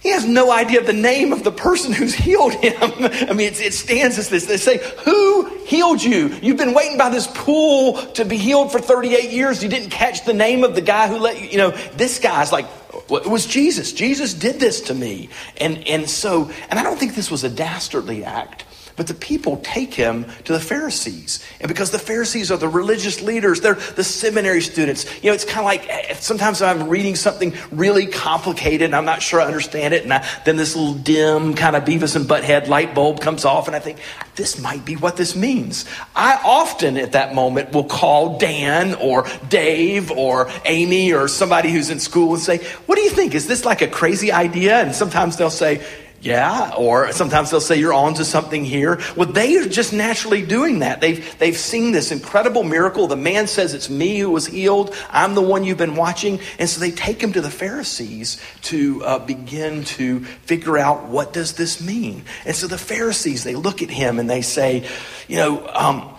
He 0.06 0.12
has 0.12 0.24
no 0.24 0.52
idea 0.52 0.78
of 0.78 0.86
the 0.86 0.92
name 0.92 1.32
of 1.32 1.42
the 1.42 1.50
person 1.50 1.92
who's 1.92 2.14
healed 2.14 2.52
him. 2.52 2.76
I 2.80 3.32
mean, 3.32 3.52
it 3.54 3.74
stands 3.74 4.20
as 4.20 4.28
this. 4.28 4.46
They 4.46 4.56
say, 4.56 4.78
Who 4.98 5.52
healed 5.64 6.00
you? 6.00 6.28
You've 6.40 6.58
been 6.58 6.74
waiting 6.74 6.96
by 6.96 7.08
this 7.08 7.26
pool 7.26 7.94
to 8.12 8.24
be 8.24 8.36
healed 8.36 8.70
for 8.70 8.78
38 8.78 9.32
years. 9.32 9.64
You 9.64 9.68
didn't 9.68 9.90
catch 9.90 10.24
the 10.24 10.32
name 10.32 10.62
of 10.62 10.76
the 10.76 10.80
guy 10.80 11.08
who 11.08 11.18
let 11.18 11.40
you, 11.40 11.48
you 11.48 11.56
know, 11.56 11.72
this 11.96 12.20
guy's 12.20 12.52
like, 12.52 12.66
well, 13.10 13.20
it 13.20 13.26
was 13.26 13.46
Jesus. 13.46 13.92
Jesus 13.92 14.32
did 14.32 14.60
this 14.60 14.82
to 14.82 14.94
me. 14.94 15.28
And, 15.56 15.84
and 15.88 16.08
so, 16.08 16.52
and 16.70 16.78
I 16.78 16.84
don't 16.84 17.00
think 17.00 17.16
this 17.16 17.28
was 17.28 17.42
a 17.42 17.50
dastardly 17.50 18.22
act. 18.22 18.64
But 18.96 19.08
the 19.08 19.14
people 19.14 19.58
take 19.58 19.92
him 19.92 20.24
to 20.44 20.52
the 20.54 20.60
Pharisees. 20.60 21.44
And 21.60 21.68
because 21.68 21.90
the 21.90 21.98
Pharisees 21.98 22.50
are 22.50 22.56
the 22.56 22.68
religious 22.68 23.20
leaders, 23.20 23.60
they're 23.60 23.74
the 23.74 24.02
seminary 24.02 24.62
students. 24.62 25.04
You 25.22 25.30
know, 25.30 25.34
it's 25.34 25.44
kind 25.44 25.58
of 25.58 25.64
like 25.66 25.86
eh, 25.88 26.14
sometimes 26.14 26.62
I'm 26.62 26.88
reading 26.88 27.14
something 27.14 27.52
really 27.70 28.06
complicated 28.06 28.86
and 28.86 28.96
I'm 28.96 29.04
not 29.04 29.20
sure 29.20 29.40
I 29.40 29.44
understand 29.44 29.92
it. 29.92 30.04
And 30.04 30.14
I, 30.14 30.26
then 30.46 30.56
this 30.56 30.74
little 30.74 30.94
dim 30.94 31.54
kind 31.54 31.76
of 31.76 31.84
Beavis 31.84 32.16
and 32.16 32.24
Butthead 32.24 32.68
light 32.68 32.94
bulb 32.94 33.20
comes 33.20 33.44
off 33.44 33.66
and 33.66 33.76
I 33.76 33.80
think, 33.80 33.98
this 34.34 34.60
might 34.60 34.84
be 34.84 34.96
what 34.96 35.16
this 35.16 35.36
means. 35.36 35.84
I 36.14 36.40
often 36.42 36.96
at 36.96 37.12
that 37.12 37.34
moment 37.34 37.72
will 37.72 37.84
call 37.84 38.38
Dan 38.38 38.94
or 38.94 39.26
Dave 39.48 40.10
or 40.10 40.50
Amy 40.64 41.12
or 41.12 41.28
somebody 41.28 41.70
who's 41.70 41.90
in 41.90 42.00
school 42.00 42.34
and 42.34 42.42
say, 42.42 42.58
what 42.86 42.96
do 42.96 43.02
you 43.02 43.10
think? 43.10 43.34
Is 43.34 43.46
this 43.46 43.64
like 43.64 43.82
a 43.82 43.88
crazy 43.88 44.32
idea? 44.32 44.76
And 44.76 44.94
sometimes 44.94 45.36
they'll 45.36 45.50
say, 45.50 45.84
yeah, 46.20 46.72
or 46.76 47.12
sometimes 47.12 47.50
they'll 47.50 47.60
say 47.60 47.78
you're 47.78 47.92
on 47.92 48.14
to 48.14 48.24
something 48.24 48.64
here. 48.64 49.00
Well, 49.16 49.28
they 49.28 49.58
are 49.58 49.68
just 49.68 49.92
naturally 49.92 50.44
doing 50.44 50.80
that. 50.80 51.00
They've, 51.00 51.38
they've 51.38 51.56
seen 51.56 51.92
this 51.92 52.10
incredible 52.10 52.64
miracle. 52.64 53.06
The 53.06 53.16
man 53.16 53.46
says, 53.46 53.74
It's 53.74 53.90
me 53.90 54.18
who 54.18 54.30
was 54.30 54.46
healed. 54.46 54.94
I'm 55.10 55.34
the 55.34 55.42
one 55.42 55.62
you've 55.62 55.78
been 55.78 55.94
watching. 55.94 56.40
And 56.58 56.68
so 56.68 56.80
they 56.80 56.90
take 56.90 57.22
him 57.22 57.32
to 57.34 57.40
the 57.40 57.50
Pharisees 57.50 58.40
to 58.62 59.04
uh, 59.04 59.18
begin 59.20 59.84
to 59.84 60.20
figure 60.24 60.78
out 60.78 61.04
what 61.06 61.32
does 61.32 61.52
this 61.52 61.80
mean. 61.80 62.24
And 62.44 62.56
so 62.56 62.66
the 62.66 62.78
Pharisees, 62.78 63.44
they 63.44 63.54
look 63.54 63.82
at 63.82 63.90
him 63.90 64.18
and 64.18 64.28
they 64.28 64.42
say, 64.42 64.88
You 65.28 65.36
know, 65.36 65.68
um, 65.68 66.14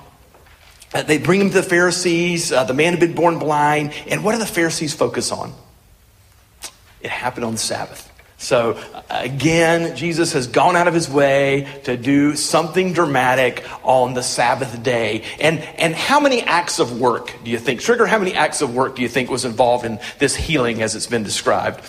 uh, 0.94 1.04
they 1.04 1.18
bring 1.18 1.42
him 1.42 1.50
to 1.50 1.56
the 1.56 1.64
Pharisees. 1.64 2.52
Uh, 2.52 2.64
the 2.64 2.74
man 2.74 2.94
had 2.94 3.00
been 3.00 3.16
born 3.16 3.40
blind. 3.40 3.94
And 4.08 4.24
what 4.24 4.34
do 4.34 4.38
the 4.38 4.46
Pharisees 4.46 4.94
focus 4.94 5.32
on? 5.32 5.54
It 7.02 7.10
happened 7.10 7.46
on 7.46 7.54
the 7.54 7.60
Sabbath. 7.60 8.07
So 8.40 8.80
again, 9.10 9.96
Jesus 9.96 10.34
has 10.34 10.46
gone 10.46 10.76
out 10.76 10.88
of 10.88 10.94
his 10.94 11.10
way 11.10 11.68
to 11.86 11.98
do 11.98 12.36
something 12.36 12.94
dramatic 12.94 13.66
on 13.84 14.14
the 14.14 14.22
Sabbath 14.22 14.84
day. 14.84 15.24
And, 15.40 15.60
and 15.60 15.96
how 15.96 16.20
many 16.20 16.44
acts 16.44 16.78
of 16.80 17.00
work 17.00 17.34
do 17.44 17.50
you 17.50 17.58
think, 17.58 17.82
Trigger, 17.82 18.06
how 18.06 18.20
many 18.20 18.36
acts 18.36 18.62
of 18.62 18.76
work 18.76 18.96
do 18.96 19.02
you 19.02 19.10
think 19.10 19.32
was 19.32 19.44
involved 19.44 19.86
in 19.86 20.00
this 20.20 20.36
healing 20.36 20.84
as 20.84 20.96
it's 20.96 21.08
been 21.08 21.24
described? 21.24 21.82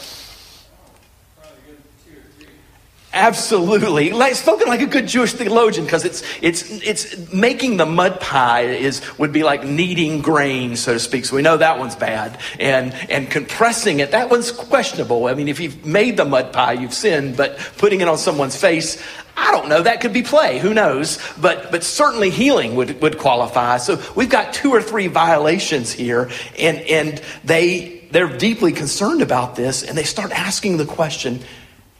Absolutely. 3.12 4.10
Like, 4.10 4.34
spoken 4.34 4.68
like 4.68 4.82
a 4.82 4.86
good 4.86 5.08
Jewish 5.08 5.32
theologian 5.32 5.86
because 5.86 6.04
it's, 6.04 6.22
it's, 6.42 6.70
it's 6.82 7.32
making 7.32 7.78
the 7.78 7.86
mud 7.86 8.20
pie 8.20 8.62
is, 8.62 9.00
would 9.18 9.32
be 9.32 9.42
like 9.42 9.64
kneading 9.64 10.20
grain, 10.20 10.76
so 10.76 10.92
to 10.92 11.00
speak. 11.00 11.24
So 11.24 11.36
we 11.36 11.42
know 11.42 11.56
that 11.56 11.78
one's 11.78 11.96
bad. 11.96 12.38
And, 12.60 12.92
and 13.10 13.30
compressing 13.30 14.00
it, 14.00 14.10
that 14.10 14.30
one's 14.30 14.52
questionable. 14.52 15.26
I 15.26 15.34
mean, 15.34 15.48
if 15.48 15.58
you've 15.58 15.86
made 15.86 16.18
the 16.18 16.26
mud 16.26 16.52
pie, 16.52 16.74
you've 16.74 16.92
sinned, 16.92 17.36
but 17.36 17.56
putting 17.78 18.02
it 18.02 18.08
on 18.08 18.18
someone's 18.18 18.56
face, 18.56 19.02
I 19.38 19.52
don't 19.52 19.68
know. 19.70 19.82
That 19.82 20.02
could 20.02 20.12
be 20.12 20.22
play. 20.22 20.58
Who 20.58 20.74
knows? 20.74 21.18
But, 21.40 21.70
but 21.70 21.84
certainly 21.84 22.28
healing 22.28 22.76
would, 22.76 23.00
would 23.00 23.16
qualify. 23.16 23.78
So 23.78 24.02
we've 24.16 24.28
got 24.28 24.52
two 24.52 24.70
or 24.70 24.82
three 24.82 25.06
violations 25.06 25.90
here 25.90 26.30
and, 26.58 26.78
and 26.78 27.22
they, 27.42 28.06
they're 28.10 28.36
deeply 28.36 28.72
concerned 28.72 29.22
about 29.22 29.56
this 29.56 29.82
and 29.82 29.96
they 29.96 30.04
start 30.04 30.30
asking 30.32 30.76
the 30.76 30.84
question, 30.84 31.40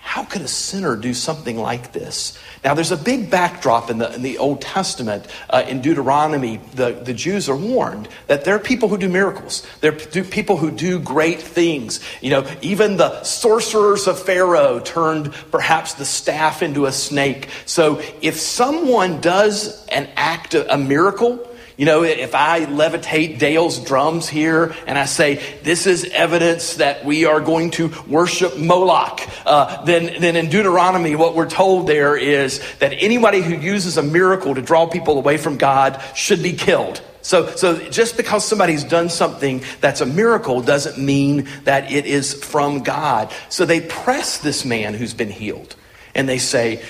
how 0.09 0.25
could 0.25 0.41
a 0.41 0.49
sinner 0.49 0.97
do 0.97 1.13
something 1.13 1.59
like 1.59 1.93
this? 1.93 2.39
Now, 2.65 2.73
there's 2.73 2.93
a 2.93 2.97
big 2.97 3.31
backdrop 3.31 3.91
in 3.91 3.99
the, 3.99 4.11
in 4.15 4.23
the 4.23 4.39
Old 4.39 4.63
Testament. 4.63 5.27
Uh, 5.51 5.65
in 5.69 5.83
Deuteronomy, 5.83 6.57
the, 6.73 6.93
the 6.93 7.13
Jews 7.13 7.47
are 7.51 7.55
warned 7.55 8.09
that 8.27 8.43
there 8.47 8.55
are 8.55 8.59
people 8.59 8.89
who 8.89 8.97
do 8.97 9.11
miracles. 9.11 9.67
There 9.83 9.93
are 9.93 10.25
people 10.25 10.57
who 10.57 10.71
do 10.71 10.99
great 10.99 11.43
things. 11.43 12.01
You 12.23 12.31
know, 12.31 12.51
even 12.63 12.97
the 12.97 13.23
sorcerers 13.23 14.07
of 14.07 14.19
Pharaoh 14.19 14.81
turned 14.81 15.31
perhaps 15.51 15.93
the 15.93 16.07
staff 16.07 16.63
into 16.63 16.87
a 16.87 16.93
snake. 16.93 17.51
So 17.67 18.01
if 18.23 18.41
someone 18.41 19.21
does 19.21 19.87
an 19.89 20.09
act, 20.17 20.55
a 20.55 20.79
miracle, 20.79 21.48
you 21.79 21.85
know, 21.85 22.03
if 22.03 22.35
I 22.35 22.67
levitate 22.67 23.39
Dale's 23.39 23.79
drums 23.79 24.29
here 24.29 24.75
and 24.89 24.99
I 24.99 25.05
say, 25.05 25.41
this 25.63 25.87
is 25.87 26.05
evidence 26.07 26.75
that 26.75 27.05
we 27.05 27.25
are 27.25 27.41
going 27.41 27.71
to 27.73 27.95
worship 28.09 28.59
Moloch, 28.59 29.21
uh, 29.47 29.85
then, 29.85 30.21
then 30.21 30.35
in 30.35 30.51
Deuteronomy, 30.51 31.15
what 31.15 31.37
we're 31.37 31.49
told 31.49 31.87
there 31.87 32.17
is 32.17 32.61
that 32.81 32.93
anybody 32.95 33.41
who 33.43 33.55
uses 33.55 33.97
a 33.97 34.03
miracle 34.03 34.57
to 34.57 34.61
draw 34.61 34.89
people 34.89 35.19
away 35.19 35.37
from 35.37 35.57
God 35.57 36.03
should 36.17 36.43
be 36.43 36.53
killed. 36.53 37.01
So, 37.23 37.55
so 37.55 37.79
just 37.91 38.17
because 38.17 38.45
somebody's 38.45 38.83
done 38.83 39.09
something 39.09 39.63
that's 39.81 40.01
a 40.01 40.07
miracle 40.07 40.61
doesn't 40.61 40.99
mean 40.99 41.49
that 41.63 41.93
it 41.93 42.07
is 42.07 42.35
from 42.35 42.83
God. 42.83 43.33
So 43.51 43.65
they 43.65 43.83
press 43.83 44.39
this 44.39 44.65
man 44.65 44.95
who's 44.95 45.15
been 45.15 45.31
healed 45.31 45.77
and 46.13 46.29
they 46.29 46.39
say, 46.39 46.83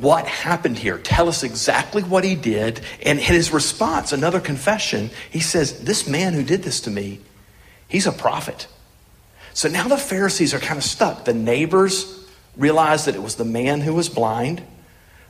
what 0.00 0.26
happened 0.26 0.78
here? 0.78 0.98
Tell 0.98 1.28
us 1.28 1.42
exactly 1.42 2.02
what 2.02 2.24
he 2.24 2.34
did. 2.34 2.80
And 3.02 3.18
in 3.18 3.24
his 3.24 3.52
response, 3.52 4.12
another 4.12 4.40
confession, 4.40 5.10
he 5.30 5.40
says, 5.40 5.84
This 5.84 6.08
man 6.08 6.32
who 6.32 6.42
did 6.42 6.62
this 6.62 6.80
to 6.82 6.90
me, 6.90 7.20
he's 7.86 8.06
a 8.06 8.12
prophet. 8.12 8.66
So 9.52 9.68
now 9.68 9.88
the 9.88 9.98
Pharisees 9.98 10.54
are 10.54 10.58
kind 10.58 10.78
of 10.78 10.84
stuck. 10.84 11.24
The 11.24 11.34
neighbors 11.34 12.26
realize 12.56 13.04
that 13.04 13.14
it 13.14 13.22
was 13.22 13.36
the 13.36 13.44
man 13.44 13.82
who 13.82 13.94
was 13.94 14.08
blind. 14.08 14.62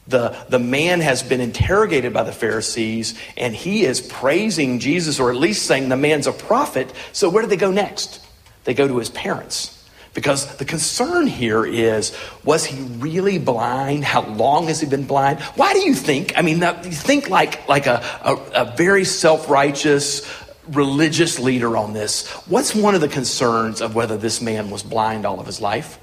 The, 0.07 0.37
the 0.49 0.59
man 0.59 1.01
has 1.01 1.23
been 1.23 1.41
interrogated 1.41 2.13
by 2.13 2.23
the 2.23 2.33
Pharisees, 2.33 3.19
and 3.37 3.55
he 3.55 3.85
is 3.85 4.01
praising 4.01 4.79
Jesus, 4.79 5.19
or 5.19 5.31
at 5.31 5.37
least 5.37 5.67
saying 5.67 5.89
the 5.89 5.97
man's 5.97 6.27
a 6.27 6.33
prophet. 6.33 6.93
So 7.13 7.29
where 7.29 7.43
do 7.43 7.49
they 7.49 7.57
go 7.57 7.71
next? 7.71 8.25
They 8.65 8.75
go 8.75 8.87
to 8.87 8.99
his 8.99 9.11
parents. 9.11 9.80
Because 10.13 10.57
the 10.57 10.65
concern 10.65 11.29
here 11.29 11.65
is 11.65 12.17
was 12.45 12.65
he 12.65 12.83
really 12.83 13.39
blind? 13.39 14.05
How 14.05 14.23
long 14.23 14.67
has 14.67 14.81
he 14.81 14.87
been 14.87 15.07
blind? 15.07 15.41
Why 15.55 15.73
do 15.73 15.81
you 15.81 15.95
think? 15.95 16.37
I 16.37 16.43
mean, 16.43 16.59
you 16.59 16.91
think 16.91 17.31
like, 17.31 17.69
like 17.69 17.87
a, 17.87 18.03
a, 18.23 18.35
a 18.63 18.77
very 18.77 19.05
self 19.05 19.49
righteous, 19.49 20.29
religious 20.69 21.39
leader 21.39 21.77
on 21.77 21.93
this. 21.93 22.29
What's 22.49 22.75
one 22.75 22.95
of 22.97 23.01
the 23.01 23.09
concerns 23.09 23.81
of 23.81 23.95
whether 23.95 24.17
this 24.17 24.41
man 24.41 24.71
was 24.71 24.83
blind 24.83 25.25
all 25.25 25.39
of 25.39 25.47
his 25.47 25.61
life? 25.61 25.99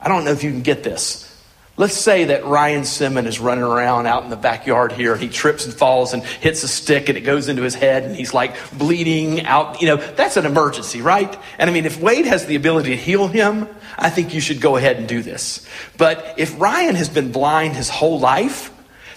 I 0.00 0.08
don't 0.08 0.24
know 0.24 0.30
if 0.30 0.44
you 0.44 0.52
can 0.52 0.62
get 0.62 0.84
this. 0.84 1.35
Let's 1.78 1.94
say 1.94 2.24
that 2.24 2.46
Ryan 2.46 2.84
Simon 2.84 3.26
is 3.26 3.38
running 3.38 3.64
around 3.64 4.06
out 4.06 4.24
in 4.24 4.30
the 4.30 4.36
backyard 4.36 4.92
here 4.92 5.12
and 5.12 5.20
he 5.20 5.28
trips 5.28 5.66
and 5.66 5.74
falls 5.74 6.14
and 6.14 6.24
hits 6.24 6.62
a 6.62 6.68
stick 6.68 7.10
and 7.10 7.18
it 7.18 7.20
goes 7.20 7.48
into 7.48 7.62
his 7.62 7.74
head 7.74 8.04
and 8.04 8.16
he's 8.16 8.32
like 8.32 8.56
bleeding 8.72 9.44
out. 9.44 9.82
You 9.82 9.88
know, 9.88 9.96
that's 9.96 10.38
an 10.38 10.46
emergency, 10.46 11.02
right? 11.02 11.36
And 11.58 11.68
I 11.68 11.72
mean, 11.72 11.84
if 11.84 12.00
Wade 12.00 12.24
has 12.24 12.46
the 12.46 12.56
ability 12.56 12.90
to 12.90 12.96
heal 12.96 13.28
him, 13.28 13.68
I 13.98 14.08
think 14.08 14.32
you 14.32 14.40
should 14.40 14.62
go 14.62 14.76
ahead 14.76 14.96
and 14.96 15.06
do 15.06 15.22
this. 15.22 15.68
But 15.98 16.36
if 16.38 16.58
Ryan 16.58 16.94
has 16.94 17.10
been 17.10 17.30
blind 17.30 17.76
his 17.76 17.90
whole 17.90 18.18
life, 18.20 18.72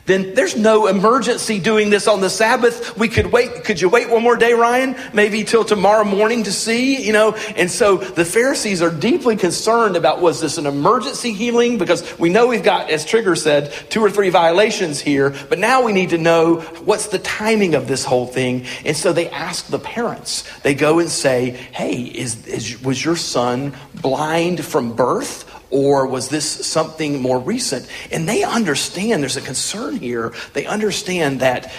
then 0.10 0.34
there's 0.34 0.58
no 0.58 0.88
emergency 0.88 1.60
doing 1.60 1.90
this 1.90 2.08
on 2.08 2.22
the 2.22 2.30
Sabbath. 2.30 2.98
We 2.98 3.08
could 3.08 3.28
wait. 3.28 3.64
Could 3.64 3.80
you 3.80 3.90
wait 3.90 4.10
one 4.10 4.24
more 4.24 4.36
day, 4.36 4.54
Ryan? 4.54 4.96
Maybe 5.14 5.44
till 5.44 5.64
tomorrow 5.64 6.04
morning 6.04 6.44
to 6.44 6.52
see, 6.52 7.02
you 7.02 7.14
know? 7.14 7.34
And 7.56 7.70
so 7.70 7.98
the 7.98 8.26
Pharisees 8.26 8.82
are 8.82 8.92
deeply 8.92 9.36
concerned 9.36 9.96
about 9.96 10.22
was 10.22 10.42
this 10.42 10.58
an 10.58 10.66
emergency 10.66 11.34
healing? 11.34 11.78
Because 11.78 12.18
we 12.18 12.30
know 12.30 12.48
we've 12.48 12.64
got, 12.64 12.90
as 12.90 13.06
Trigger 13.06 13.36
said, 13.36 13.72
two 13.90 14.02
or 14.02 14.10
three 14.10 14.30
violations 14.30 15.00
here, 15.00 15.36
but 15.50 15.60
now 15.60 15.84
we 15.84 15.94
need 15.94 16.10
to 16.10 16.18
know 16.18 16.62
what's 16.86 17.08
the 17.08 17.20
timing 17.20 17.76
of 17.76 17.88
this 17.88 18.04
whole 18.04 18.26
thing. 18.26 18.66
And 18.86 18.98
so 18.98 19.14
they 19.14 19.30
ask 19.30 19.68
the 19.68 19.80
parents. 19.80 20.44
They 20.62 20.74
go 20.74 21.00
and 21.00 21.10
say, 21.10 21.52
hey, 21.52 22.02
is, 22.02 22.48
is 22.48 22.82
was 22.82 23.04
your 23.04 23.16
son 23.16 23.74
blind 24.02 24.64
from 24.66 24.96
birth? 24.96 25.49
Or 25.70 26.08
was 26.08 26.30
this 26.30 26.46
something 26.66 27.22
more 27.22 27.40
recent? 27.40 27.88
And 28.12 28.28
they 28.28 28.44
understand 28.44 29.22
there's 29.22 29.38
a 29.38 29.42
concern 29.42 29.98
here. 29.98 30.34
They 30.54 30.66
understand 30.66 31.42
that 31.42 31.72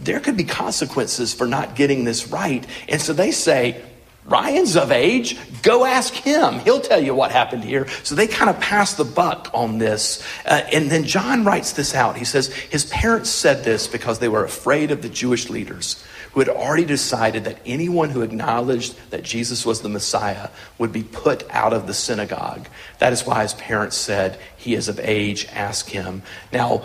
there 0.00 0.20
could 0.20 0.36
be 0.36 0.44
consequences 0.44 1.32
for 1.32 1.46
not 1.46 1.76
getting 1.76 2.04
this 2.04 2.28
right. 2.28 2.66
And 2.88 3.00
so 3.00 3.12
they 3.12 3.30
say, 3.30 3.80
Ryan's 4.24 4.76
of 4.76 4.92
age. 4.92 5.36
Go 5.62 5.84
ask 5.84 6.14
him. 6.14 6.60
He'll 6.60 6.80
tell 6.80 7.02
you 7.02 7.14
what 7.14 7.32
happened 7.32 7.64
here. 7.64 7.88
So 8.04 8.14
they 8.14 8.28
kind 8.28 8.48
of 8.48 8.60
pass 8.60 8.94
the 8.94 9.04
buck 9.04 9.50
on 9.52 9.78
this. 9.78 10.24
Uh, 10.46 10.62
and 10.72 10.90
then 10.90 11.04
John 11.04 11.44
writes 11.44 11.72
this 11.72 11.94
out. 11.94 12.16
He 12.16 12.24
says, 12.24 12.52
His 12.52 12.84
parents 12.86 13.30
said 13.30 13.64
this 13.64 13.88
because 13.88 14.20
they 14.20 14.28
were 14.28 14.44
afraid 14.44 14.92
of 14.92 15.02
the 15.02 15.08
Jewish 15.08 15.50
leaders 15.50 16.04
who 16.32 16.40
had 16.40 16.48
already 16.48 16.84
decided 16.84 17.44
that 17.44 17.58
anyone 17.66 18.10
who 18.10 18.22
acknowledged 18.22 18.94
that 19.10 19.22
Jesus 19.22 19.66
was 19.66 19.82
the 19.82 19.88
Messiah 19.88 20.48
would 20.78 20.92
be 20.92 21.02
put 21.02 21.48
out 21.50 21.72
of 21.72 21.86
the 21.86 21.94
synagogue. 21.94 22.68
That 22.98 23.12
is 23.12 23.26
why 23.26 23.42
his 23.42 23.54
parents 23.54 23.96
said, 23.96 24.38
He 24.56 24.74
is 24.74 24.88
of 24.88 24.98
age, 25.00 25.46
ask 25.52 25.88
him. 25.88 26.22
Now, 26.52 26.84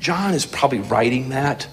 John 0.00 0.34
is 0.34 0.46
probably 0.46 0.80
writing 0.80 1.30
that 1.30 1.68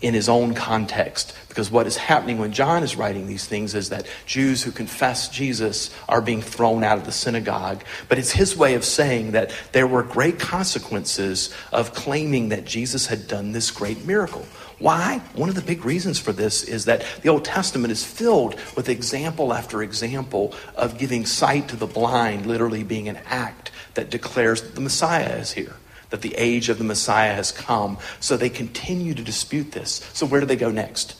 in 0.00 0.14
his 0.14 0.28
own 0.28 0.54
context. 0.54 1.34
Because 1.48 1.70
what 1.70 1.86
is 1.86 1.96
happening 1.96 2.38
when 2.38 2.52
John 2.52 2.82
is 2.82 2.96
writing 2.96 3.26
these 3.26 3.46
things 3.46 3.74
is 3.74 3.88
that 3.88 4.06
Jews 4.26 4.62
who 4.62 4.70
confess 4.70 5.28
Jesus 5.28 5.90
are 6.08 6.20
being 6.20 6.42
thrown 6.42 6.84
out 6.84 6.98
of 6.98 7.06
the 7.06 7.12
synagogue. 7.12 7.82
But 8.08 8.18
it's 8.18 8.32
his 8.32 8.56
way 8.56 8.74
of 8.74 8.84
saying 8.84 9.32
that 9.32 9.52
there 9.72 9.86
were 9.86 10.02
great 10.02 10.38
consequences 10.38 11.54
of 11.72 11.94
claiming 11.94 12.50
that 12.50 12.66
Jesus 12.66 13.06
had 13.06 13.26
done 13.26 13.52
this 13.52 13.70
great 13.70 14.04
miracle. 14.04 14.46
Why? 14.78 15.22
One 15.34 15.48
of 15.48 15.54
the 15.54 15.62
big 15.62 15.86
reasons 15.86 16.18
for 16.18 16.32
this 16.32 16.62
is 16.62 16.84
that 16.84 17.02
the 17.22 17.30
Old 17.30 17.46
Testament 17.46 17.90
is 17.90 18.04
filled 18.04 18.60
with 18.76 18.90
example 18.90 19.54
after 19.54 19.82
example 19.82 20.54
of 20.74 20.98
giving 20.98 21.24
sight 21.24 21.68
to 21.68 21.76
the 21.76 21.86
blind, 21.86 22.44
literally 22.44 22.84
being 22.84 23.08
an 23.08 23.18
act 23.24 23.70
that 23.94 24.10
declares 24.10 24.60
that 24.60 24.74
the 24.74 24.82
Messiah 24.82 25.36
is 25.36 25.52
here, 25.52 25.76
that 26.10 26.22
the 26.22 26.34
age 26.36 26.68
of 26.68 26.78
the 26.78 26.84
Messiah 26.84 27.34
has 27.34 27.52
come. 27.52 27.98
So 28.20 28.36
they 28.36 28.50
continue 28.50 29.14
to 29.14 29.22
dispute 29.22 29.72
this. 29.72 30.08
So 30.12 30.26
where 30.26 30.40
do 30.40 30.46
they 30.46 30.56
go 30.56 30.70
next? 30.70 31.16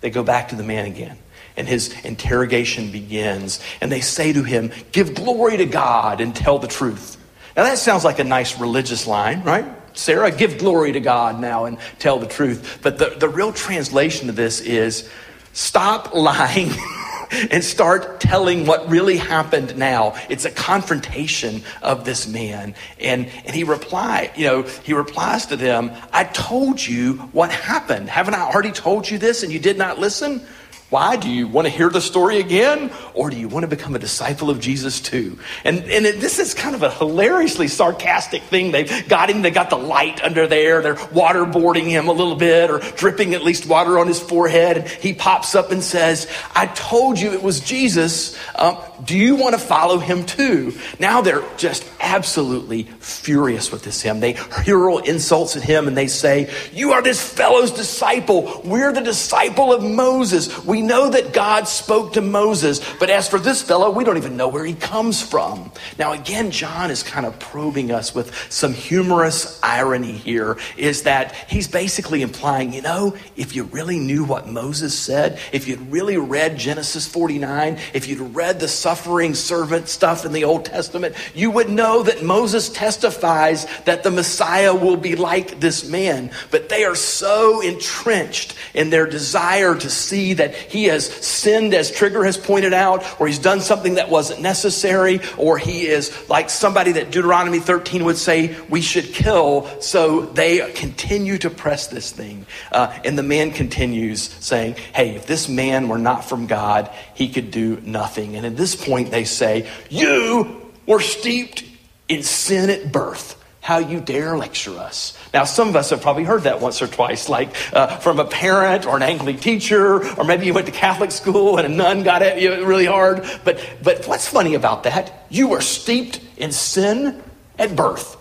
They 0.00 0.10
go 0.10 0.22
back 0.22 0.48
to 0.48 0.56
the 0.56 0.62
man 0.62 0.86
again. 0.86 1.18
And 1.56 1.66
his 1.66 1.92
interrogation 2.04 2.92
begins. 2.92 3.60
And 3.80 3.90
they 3.90 4.00
say 4.00 4.32
to 4.32 4.44
him, 4.44 4.70
Give 4.92 5.14
glory 5.14 5.56
to 5.56 5.66
God 5.66 6.20
and 6.20 6.34
tell 6.34 6.58
the 6.58 6.68
truth. 6.68 7.16
Now 7.56 7.64
that 7.64 7.78
sounds 7.78 8.04
like 8.04 8.20
a 8.20 8.24
nice 8.24 8.60
religious 8.60 9.06
line, 9.06 9.42
right? 9.42 9.66
Sarah, 9.98 10.30
give 10.30 10.58
glory 10.58 10.92
to 10.92 11.00
God 11.00 11.40
now 11.40 11.64
and 11.64 11.76
tell 11.98 12.20
the 12.20 12.28
truth. 12.28 12.78
But 12.82 12.98
the, 12.98 13.16
the 13.18 13.28
real 13.28 13.52
translation 13.52 14.28
of 14.28 14.36
this 14.36 14.60
is 14.60 15.10
stop 15.52 16.14
lying 16.14 16.70
and 17.50 17.62
start 17.62 18.20
telling 18.20 18.66
what 18.66 18.88
really 18.88 19.16
happened 19.16 19.76
now. 19.76 20.14
It's 20.28 20.44
a 20.44 20.50
confrontation 20.50 21.62
of 21.82 22.04
this 22.04 22.26
man. 22.26 22.74
And, 23.00 23.26
and 23.44 23.54
he 23.54 23.64
reply, 23.64 24.32
you 24.36 24.46
know, 24.46 24.62
he 24.62 24.92
replies 24.92 25.46
to 25.46 25.56
them, 25.56 25.92
I 26.12 26.24
told 26.24 26.84
you 26.84 27.14
what 27.32 27.50
happened. 27.50 28.08
Haven't 28.08 28.34
I 28.34 28.40
already 28.40 28.72
told 28.72 29.08
you 29.08 29.18
this 29.18 29.42
and 29.42 29.52
you 29.52 29.58
did 29.58 29.78
not 29.78 29.98
listen? 29.98 30.46
Why? 30.90 31.16
Do 31.16 31.28
you 31.28 31.46
want 31.46 31.66
to 31.66 31.70
hear 31.70 31.90
the 31.90 32.00
story 32.00 32.40
again? 32.40 32.90
Or 33.12 33.28
do 33.28 33.36
you 33.36 33.46
want 33.46 33.64
to 33.64 33.68
become 33.68 33.94
a 33.94 33.98
disciple 33.98 34.48
of 34.48 34.58
Jesus 34.58 35.00
too? 35.00 35.38
And, 35.62 35.80
and 35.80 36.06
it, 36.06 36.20
this 36.20 36.38
is 36.38 36.54
kind 36.54 36.74
of 36.74 36.82
a 36.82 36.90
hilariously 36.90 37.68
sarcastic 37.68 38.42
thing. 38.44 38.72
They've 38.72 39.06
got 39.06 39.28
him, 39.28 39.42
they 39.42 39.50
got 39.50 39.68
the 39.68 39.76
light 39.76 40.22
under 40.22 40.46
there. 40.46 40.80
They're 40.80 40.94
waterboarding 40.94 41.88
him 41.88 42.08
a 42.08 42.12
little 42.12 42.36
bit 42.36 42.70
or 42.70 42.78
dripping 42.78 43.34
at 43.34 43.42
least 43.42 43.66
water 43.66 43.98
on 43.98 44.06
his 44.06 44.18
forehead. 44.18 44.78
And 44.78 44.88
he 44.88 45.12
pops 45.12 45.54
up 45.54 45.72
and 45.72 45.82
says, 45.82 46.26
I 46.54 46.66
told 46.66 47.20
you 47.20 47.32
it 47.32 47.42
was 47.42 47.60
Jesus. 47.60 48.38
Um, 48.54 48.78
do 49.04 49.16
you 49.16 49.36
want 49.36 49.54
to 49.54 49.60
follow 49.60 49.98
him 49.98 50.24
too? 50.24 50.74
Now 50.98 51.20
they're 51.20 51.44
just 51.56 51.84
absolutely 52.00 52.84
furious 53.00 53.70
with 53.70 53.82
this 53.82 54.02
him. 54.02 54.20
They 54.20 54.32
hurl 54.32 54.98
insults 54.98 55.56
at 55.56 55.62
him 55.62 55.86
and 55.86 55.96
they 55.96 56.06
say, 56.08 56.50
You 56.72 56.92
are 56.92 57.02
this 57.02 57.22
fellow's 57.22 57.72
disciple. 57.72 58.62
We're 58.64 58.92
the 58.92 59.00
disciple 59.00 59.72
of 59.72 59.82
Moses. 59.84 60.64
We 60.64 60.77
We 60.78 60.82
know 60.82 61.10
that 61.10 61.32
God 61.32 61.66
spoke 61.66 62.12
to 62.12 62.20
Moses, 62.20 62.80
but 63.00 63.10
as 63.10 63.28
for 63.28 63.40
this 63.40 63.60
fellow, 63.60 63.90
we 63.90 64.04
don't 64.04 64.16
even 64.16 64.36
know 64.36 64.46
where 64.46 64.64
he 64.64 64.74
comes 64.74 65.20
from. 65.20 65.72
Now, 65.98 66.12
again, 66.12 66.52
John 66.52 66.92
is 66.92 67.02
kind 67.02 67.26
of 67.26 67.36
probing 67.40 67.90
us 67.90 68.14
with 68.14 68.32
some 68.48 68.72
humorous 68.72 69.58
irony 69.60 70.12
here, 70.12 70.56
is 70.76 71.02
that 71.02 71.34
he's 71.48 71.66
basically 71.66 72.22
implying, 72.22 72.72
you 72.72 72.80
know, 72.80 73.16
if 73.34 73.56
you 73.56 73.64
really 73.64 73.98
knew 73.98 74.22
what 74.22 74.46
Moses 74.46 74.96
said, 74.96 75.40
if 75.50 75.66
you'd 75.66 75.90
really 75.90 76.16
read 76.16 76.56
Genesis 76.56 77.08
49, 77.08 77.80
if 77.92 78.06
you'd 78.06 78.36
read 78.36 78.60
the 78.60 78.68
suffering 78.68 79.34
servant 79.34 79.88
stuff 79.88 80.24
in 80.24 80.30
the 80.30 80.44
Old 80.44 80.64
Testament, 80.64 81.16
you 81.34 81.50
would 81.50 81.68
know 81.68 82.04
that 82.04 82.22
Moses 82.22 82.68
testifies 82.68 83.66
that 83.84 84.04
the 84.04 84.12
Messiah 84.12 84.76
will 84.76 84.96
be 84.96 85.16
like 85.16 85.58
this 85.58 85.88
man. 85.88 86.30
But 86.52 86.68
they 86.68 86.84
are 86.84 86.94
so 86.94 87.62
entrenched 87.62 88.54
in 88.74 88.90
their 88.90 89.08
desire 89.08 89.74
to 89.74 89.90
see 89.90 90.34
that 90.34 90.54
he 90.68 90.84
has 90.84 91.06
sinned, 91.06 91.74
as 91.74 91.90
Trigger 91.90 92.24
has 92.24 92.36
pointed 92.36 92.72
out, 92.72 93.20
or 93.20 93.26
he's 93.26 93.38
done 93.38 93.60
something 93.60 93.94
that 93.94 94.08
wasn't 94.08 94.40
necessary, 94.40 95.20
or 95.36 95.58
he 95.58 95.86
is 95.86 96.28
like 96.28 96.50
somebody 96.50 96.92
that 96.92 97.10
Deuteronomy 97.10 97.60
13 97.60 98.04
would 98.04 98.18
say 98.18 98.56
we 98.68 98.80
should 98.80 99.12
kill. 99.12 99.68
So 99.80 100.22
they 100.22 100.72
continue 100.72 101.38
to 101.38 101.50
press 101.50 101.86
this 101.86 102.12
thing. 102.12 102.46
Uh, 102.70 102.96
and 103.04 103.18
the 103.18 103.22
man 103.22 103.50
continues 103.50 104.22
saying, 104.22 104.76
Hey, 104.94 105.14
if 105.16 105.26
this 105.26 105.48
man 105.48 105.88
were 105.88 105.98
not 105.98 106.24
from 106.24 106.46
God, 106.46 106.90
he 107.14 107.28
could 107.28 107.50
do 107.50 107.80
nothing. 107.84 108.36
And 108.36 108.46
at 108.46 108.56
this 108.56 108.76
point, 108.76 109.10
they 109.10 109.24
say, 109.24 109.68
You 109.90 110.70
were 110.86 111.00
steeped 111.00 111.64
in 112.08 112.22
sin 112.22 112.70
at 112.70 112.90
birth. 112.90 113.37
How 113.68 113.76
you 113.76 114.00
dare 114.00 114.34
lecture 114.38 114.78
us. 114.78 115.12
Now, 115.34 115.44
some 115.44 115.68
of 115.68 115.76
us 115.76 115.90
have 115.90 116.00
probably 116.00 116.24
heard 116.24 116.44
that 116.44 116.62
once 116.62 116.80
or 116.80 116.86
twice, 116.86 117.28
like 117.28 117.54
uh, 117.74 117.98
from 117.98 118.18
a 118.18 118.24
parent 118.24 118.86
or 118.86 118.96
an 118.96 119.02
Anglican 119.02 119.38
teacher, 119.38 120.02
or 120.16 120.24
maybe 120.24 120.46
you 120.46 120.54
went 120.54 120.64
to 120.68 120.72
Catholic 120.72 121.10
school 121.10 121.58
and 121.58 121.66
a 121.66 121.68
nun 121.68 122.02
got 122.02 122.22
at 122.22 122.40
you 122.40 122.64
really 122.64 122.86
hard. 122.86 123.28
But, 123.44 123.60
but 123.82 124.06
what's 124.06 124.26
funny 124.26 124.54
about 124.54 124.84
that? 124.84 125.26
You 125.28 125.48
were 125.48 125.60
steeped 125.60 126.18
in 126.38 126.50
sin 126.50 127.22
at 127.58 127.76
birth. 127.76 128.16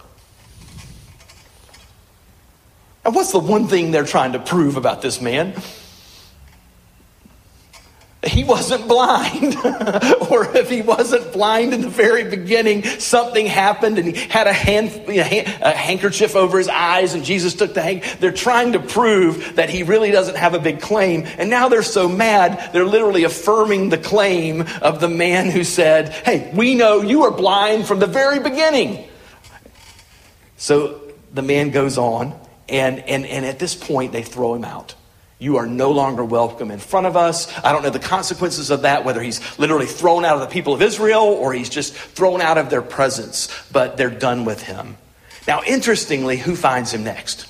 And 3.05 3.15
what's 3.15 3.31
the 3.31 3.39
one 3.39 3.69
thing 3.69 3.91
they're 3.91 4.03
trying 4.03 4.33
to 4.33 4.39
prove 4.39 4.75
about 4.75 5.01
this 5.01 5.21
man? 5.21 5.53
He 8.25 8.43
wasn't 8.43 8.87
blind. 8.87 9.55
or 10.29 10.55
if 10.55 10.69
he 10.69 10.81
wasn't 10.81 11.31
blind 11.31 11.73
in 11.73 11.81
the 11.81 11.89
very 11.89 12.23
beginning, 12.23 12.83
something 12.83 13.45
happened 13.45 13.99
and 13.99 14.15
he 14.15 14.27
had 14.27 14.47
a, 14.47 14.53
hand, 14.53 14.89
a 15.07 15.71
handkerchief 15.71 16.35
over 16.35 16.57
his 16.57 16.67
eyes 16.67 17.13
and 17.13 17.23
Jesus 17.23 17.53
took 17.53 17.73
the 17.73 17.81
hand. 17.81 18.03
They're 18.19 18.31
trying 18.31 18.73
to 18.73 18.79
prove 18.79 19.55
that 19.55 19.69
he 19.69 19.83
really 19.83 20.11
doesn't 20.11 20.35
have 20.35 20.55
a 20.55 20.59
big 20.59 20.81
claim. 20.81 21.25
And 21.37 21.49
now 21.49 21.69
they're 21.69 21.83
so 21.83 22.09
mad, 22.09 22.73
they're 22.73 22.85
literally 22.85 23.23
affirming 23.23 23.89
the 23.89 23.97
claim 23.99 24.65
of 24.81 24.99
the 24.99 25.09
man 25.09 25.49
who 25.49 25.63
said, 25.63 26.09
Hey, 26.09 26.51
we 26.55 26.73
know 26.73 27.01
you 27.01 27.23
are 27.23 27.31
blind 27.31 27.85
from 27.85 27.99
the 27.99 28.07
very 28.07 28.39
beginning. 28.39 29.07
So 30.57 31.01
the 31.33 31.43
man 31.43 31.69
goes 31.69 31.99
on, 31.99 32.33
and, 32.67 32.99
and, 32.99 33.25
and 33.27 33.45
at 33.45 33.59
this 33.59 33.75
point, 33.75 34.11
they 34.11 34.23
throw 34.23 34.55
him 34.55 34.65
out. 34.65 34.95
You 35.39 35.57
are 35.57 35.67
no 35.67 35.91
longer 35.91 36.25
welcome 36.25 36.71
in 36.71 36.79
front 36.79 37.05
of 37.05 37.15
us. 37.15 37.53
I 37.63 37.71
don't 37.71 37.83
know 37.83 37.91
the 37.91 37.99
consequences 37.99 38.71
of 38.71 38.81
that, 38.81 39.05
whether 39.05 39.21
he's 39.21 39.59
literally 39.59 39.85
thrown 39.85 40.25
out 40.25 40.35
of 40.35 40.41
the 40.41 40.47
people 40.47 40.73
of 40.73 40.81
Israel 40.81 41.23
or 41.23 41.53
he's 41.53 41.69
just 41.69 41.93
thrown 41.93 42.41
out 42.41 42.57
of 42.57 42.71
their 42.71 42.81
presence, 42.81 43.47
but 43.71 43.97
they're 43.97 44.09
done 44.09 44.45
with 44.45 44.63
him. 44.63 44.97
Now, 45.47 45.61
interestingly, 45.63 46.37
who 46.37 46.55
finds 46.55 46.91
him 46.93 47.03
next? 47.03 47.47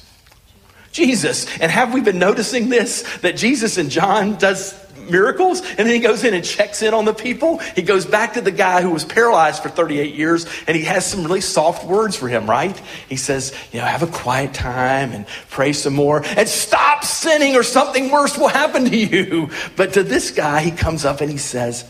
Jesus. 0.91 1.45
And 1.59 1.71
have 1.71 1.93
we 1.93 2.01
been 2.01 2.19
noticing 2.19 2.69
this? 2.69 3.03
That 3.19 3.37
Jesus 3.37 3.77
and 3.77 3.89
John 3.89 4.35
does 4.35 4.73
miracles 5.09 5.61
and 5.61 5.79
then 5.79 5.87
he 5.87 5.99
goes 5.99 6.23
in 6.23 6.33
and 6.33 6.43
checks 6.43 6.81
in 6.81 6.93
on 6.93 7.05
the 7.05 7.13
people. 7.13 7.57
He 7.59 7.81
goes 7.81 8.05
back 8.05 8.33
to 8.33 8.41
the 8.41 8.51
guy 8.51 8.81
who 8.81 8.91
was 8.91 9.05
paralyzed 9.05 9.63
for 9.63 9.69
38 9.69 10.15
years 10.15 10.45
and 10.67 10.75
he 10.75 10.83
has 10.83 11.05
some 11.05 11.23
really 11.23 11.41
soft 11.41 11.85
words 11.85 12.15
for 12.15 12.27
him, 12.27 12.49
right? 12.49 12.77
He 13.09 13.17
says, 13.17 13.53
you 13.71 13.79
know, 13.79 13.85
have 13.85 14.03
a 14.03 14.07
quiet 14.07 14.53
time 14.53 15.11
and 15.11 15.25
pray 15.49 15.73
some 15.73 15.93
more 15.93 16.23
and 16.25 16.47
stop 16.47 17.03
sinning 17.03 17.55
or 17.55 17.63
something 17.63 18.11
worse 18.11 18.37
will 18.37 18.47
happen 18.47 18.85
to 18.85 18.97
you. 18.97 19.49
But 19.75 19.93
to 19.93 20.03
this 20.03 20.31
guy, 20.31 20.61
he 20.61 20.71
comes 20.71 21.05
up 21.05 21.21
and 21.21 21.31
he 21.31 21.37
says, 21.37 21.89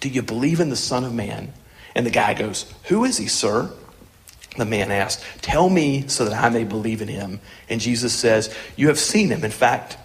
do 0.00 0.08
you 0.08 0.22
believe 0.22 0.60
in 0.60 0.70
the 0.70 0.76
Son 0.76 1.04
of 1.04 1.14
Man? 1.14 1.52
And 1.94 2.06
the 2.06 2.10
guy 2.10 2.34
goes, 2.34 2.72
who 2.84 3.04
is 3.04 3.18
he, 3.18 3.26
sir? 3.26 3.70
The 4.56 4.64
man 4.64 4.90
asked, 4.90 5.24
Tell 5.42 5.68
me 5.68 6.08
so 6.08 6.24
that 6.24 6.34
I 6.34 6.48
may 6.48 6.64
believe 6.64 7.02
in 7.02 7.08
him. 7.08 7.40
And 7.68 7.80
Jesus 7.80 8.12
says, 8.12 8.54
You 8.76 8.88
have 8.88 8.98
seen 8.98 9.28
him. 9.28 9.44
In 9.44 9.50
fact, 9.50 9.96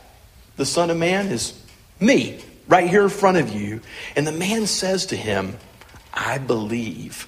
the 0.55 0.65
Son 0.65 0.89
of 0.91 0.97
Man 0.97 1.27
is 1.27 1.59
me, 1.99 2.39
right 2.67 2.89
here 2.89 3.03
in 3.03 3.09
front 3.09 3.37
of 3.37 3.49
you. 3.49 3.81
And 4.15 4.25
the 4.25 4.31
man 4.31 4.67
says 4.67 5.07
to 5.07 5.15
him, 5.15 5.57
I 6.13 6.37
believe. 6.37 7.27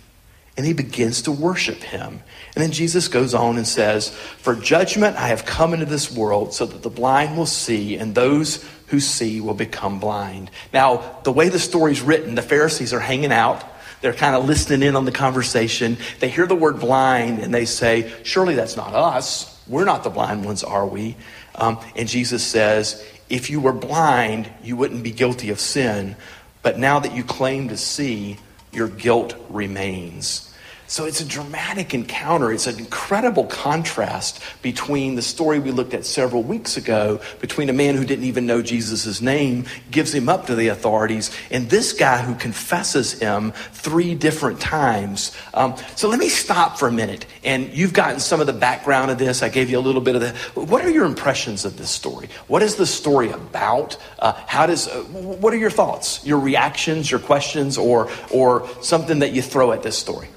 And 0.55 0.65
he 0.65 0.73
begins 0.73 1.23
to 1.23 1.31
worship 1.31 1.77
him. 1.77 2.21
And 2.55 2.63
then 2.63 2.71
Jesus 2.71 3.07
goes 3.07 3.35
on 3.35 3.57
and 3.57 3.67
says, 3.67 4.09
For 4.09 4.55
judgment 4.55 5.15
I 5.15 5.27
have 5.27 5.45
come 5.45 5.73
into 5.73 5.85
this 5.85 6.11
world 6.11 6.53
so 6.53 6.65
that 6.65 6.81
the 6.81 6.89
blind 6.89 7.37
will 7.37 7.45
see 7.45 7.95
and 7.95 8.15
those 8.15 8.67
who 8.87 8.99
see 8.99 9.39
will 9.39 9.53
become 9.53 9.99
blind. 9.99 10.49
Now, 10.73 11.19
the 11.23 11.31
way 11.31 11.49
the 11.49 11.59
story's 11.59 12.01
written, 12.01 12.33
the 12.33 12.41
Pharisees 12.41 12.93
are 12.93 12.99
hanging 12.99 13.31
out. 13.31 13.63
They're 14.01 14.13
kind 14.13 14.35
of 14.35 14.45
listening 14.45 14.87
in 14.87 14.95
on 14.95 15.05
the 15.05 15.11
conversation. 15.11 15.97
They 16.19 16.29
hear 16.29 16.47
the 16.47 16.55
word 16.55 16.79
blind 16.79 17.39
and 17.39 17.53
they 17.53 17.65
say, 17.65 18.11
Surely 18.23 18.55
that's 18.55 18.77
not 18.77 18.93
us. 18.93 19.53
We're 19.67 19.85
not 19.85 20.03
the 20.03 20.09
blind 20.09 20.45
ones, 20.45 20.63
are 20.63 20.87
we? 20.87 21.17
Um, 21.53 21.79
and 21.95 22.07
Jesus 22.07 22.43
says, 22.43 23.05
if 23.29 23.49
you 23.49 23.59
were 23.59 23.73
blind, 23.73 24.49
you 24.63 24.75
wouldn't 24.75 25.03
be 25.03 25.11
guilty 25.11 25.49
of 25.49 25.59
sin. 25.59 26.15
But 26.61 26.79
now 26.79 26.99
that 26.99 27.15
you 27.15 27.23
claim 27.23 27.69
to 27.69 27.77
see, 27.77 28.37
your 28.71 28.87
guilt 28.87 29.35
remains. 29.49 30.53
So 30.89 31.03
it's 31.03 31.19
a 31.19 31.25
dramatic 31.25 31.93
encounter. 31.93 32.49
It's 32.53 32.65
an 32.65 32.79
incredible 32.79 33.43
contrast 33.43 34.41
between 34.61 35.15
the 35.15 35.21
story 35.21 35.59
we 35.59 35.71
looked 35.71 35.93
at 35.93 36.05
several 36.05 36.43
weeks 36.43 36.77
ago, 36.77 37.19
between 37.41 37.69
a 37.69 37.73
man 37.73 37.95
who 37.95 38.05
didn't 38.05 38.23
even 38.23 38.45
know 38.45 38.61
Jesus' 38.61 39.21
name, 39.21 39.65
gives 39.91 40.13
him 40.13 40.29
up 40.29 40.47
to 40.47 40.55
the 40.55 40.69
authorities, 40.69 41.29
and 41.51 41.69
this 41.69 41.91
guy 41.91 42.21
who 42.21 42.35
confesses 42.35 43.19
him 43.19 43.51
three 43.73 44.15
different 44.15 44.61
times. 44.61 45.35
Um, 45.53 45.75
so 45.97 46.07
let 46.07 46.19
me 46.19 46.29
stop 46.29 46.79
for 46.79 46.87
a 46.87 46.91
minute. 46.91 47.25
And 47.43 47.73
you've 47.73 47.93
gotten 47.93 48.21
some 48.21 48.39
of 48.39 48.47
the 48.47 48.53
background 48.53 49.11
of 49.11 49.17
this. 49.17 49.43
I 49.43 49.49
gave 49.49 49.69
you 49.69 49.79
a 49.79 49.81
little 49.81 50.01
bit 50.01 50.15
of 50.15 50.21
the. 50.21 50.31
What 50.59 50.85
are 50.85 50.89
your 50.89 51.05
impressions 51.05 51.65
of 51.65 51.77
this 51.77 51.89
story? 51.89 52.29
What 52.47 52.63
is 52.63 52.75
the 52.75 52.85
story 52.85 53.29
about? 53.31 53.97
Uh, 54.19 54.31
how 54.47 54.65
does? 54.65 54.87
Uh, 54.87 55.01
what 55.03 55.53
are 55.53 55.57
your 55.57 55.69
thoughts? 55.69 56.25
Your 56.25 56.39
reactions? 56.39 57.11
Your 57.11 57.19
questions? 57.19 57.77
Or 57.77 58.09
or 58.31 58.69
something 58.81 59.19
that 59.19 59.33
you 59.33 59.41
throw 59.41 59.73
at 59.73 59.83
this 59.83 59.97
story? 59.97 60.29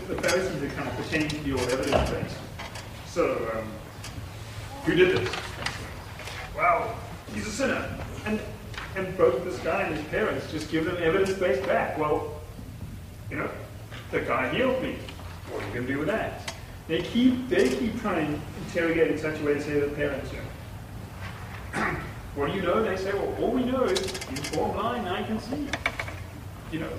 Pharisees 0.00 0.62
are 0.62 0.74
kind 0.74 0.88
of 0.88 0.94
pretending 0.96 1.44
to 1.44 1.52
all 1.52 1.70
evidence 1.70 2.10
base. 2.10 2.36
So, 3.06 3.50
um, 3.54 3.68
who 4.84 4.94
did 4.94 5.16
this? 5.16 5.34
Well, 6.56 6.94
he's 7.32 7.46
a 7.46 7.50
sinner. 7.50 7.88
And 8.26 8.40
and 8.96 9.16
both 9.18 9.44
this 9.44 9.58
guy 9.58 9.82
and 9.82 9.96
his 9.96 10.04
parents 10.06 10.50
just 10.50 10.70
give 10.70 10.84
them 10.84 10.96
evidence 11.00 11.32
based 11.38 11.66
back. 11.66 11.98
Well, 11.98 12.40
you 13.30 13.36
know, 13.36 13.50
the 14.10 14.20
guy 14.20 14.54
healed 14.54 14.82
me. 14.82 14.96
What 15.50 15.62
are 15.62 15.66
you 15.66 15.74
going 15.74 15.86
to 15.86 15.92
do 15.92 15.98
with 15.98 16.08
that? 16.08 16.54
They 16.86 17.02
keep 17.02 17.48
they 17.48 17.68
keep 17.68 18.00
trying 18.00 18.34
to 18.34 18.40
interrogate 18.66 19.10
in 19.10 19.18
such 19.18 19.40
a 19.40 19.44
way 19.44 19.54
to 19.54 19.62
say 19.62 19.80
to 19.80 19.86
the 19.86 19.94
parents, 19.94 20.30
you 20.32 20.38
know, 21.80 21.96
what 22.34 22.50
do 22.50 22.56
you 22.56 22.62
know? 22.62 22.82
They 22.82 22.96
say, 22.96 23.12
well, 23.12 23.34
all 23.40 23.50
we 23.50 23.64
know 23.64 23.84
is 23.84 24.00
you're 24.30 24.54
born 24.54 24.72
blind, 24.72 25.08
I 25.08 25.22
can 25.22 25.40
see. 25.40 25.66
You 26.70 26.80
know, 26.80 26.90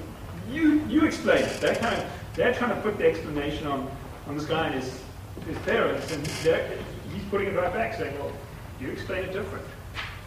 you 0.51 0.81
you 0.87 1.05
explain 1.05 1.43
it. 1.43 1.61
That 1.61 1.79
kind 1.79 1.95
of 1.95 2.07
they're 2.35 2.53
trying 2.53 2.75
to 2.75 2.81
put 2.81 2.97
the 2.97 3.07
explanation 3.07 3.65
on, 3.67 3.89
on 4.27 4.37
this 4.37 4.45
guy 4.45 4.67
and 4.67 4.75
his, 4.75 5.01
his 5.47 5.57
parents, 5.59 6.11
and 6.11 6.25
he's 6.27 7.23
putting 7.29 7.47
it 7.47 7.55
right 7.55 7.73
back, 7.73 7.93
saying, 7.95 8.17
well, 8.19 8.31
you 8.79 8.89
explain 8.89 9.23
it 9.23 9.31
different. 9.31 9.65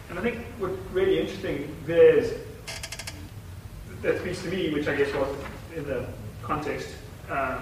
And 0.09 0.17
I 0.17 0.21
think 0.21 0.39
what's 0.57 0.77
really 0.91 1.19
interesting 1.19 1.75
there 1.85 2.17
is, 2.17 2.33
that 4.01 4.19
speaks 4.19 4.41
to 4.43 4.49
me, 4.49 4.73
which 4.73 4.87
I 4.87 4.95
guess 4.95 5.13
was 5.13 5.35
in 5.75 5.85
the 5.85 6.07
context 6.41 6.95
um, 7.29 7.61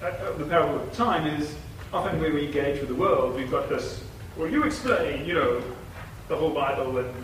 of 0.00 0.38
the 0.38 0.46
parable 0.46 0.80
of 0.80 0.92
time, 0.92 1.26
is 1.26 1.54
often 1.92 2.20
when 2.20 2.34
we 2.34 2.46
engage 2.46 2.80
with 2.80 2.88
the 2.88 2.94
world, 2.94 3.36
we've 3.36 3.50
got 3.50 3.68
this, 3.68 4.02
well, 4.36 4.48
you 4.48 4.64
explain, 4.64 5.24
you 5.26 5.34
know, 5.34 5.62
the 6.28 6.34
whole 6.34 6.50
Bible 6.50 6.98
and, 6.98 7.14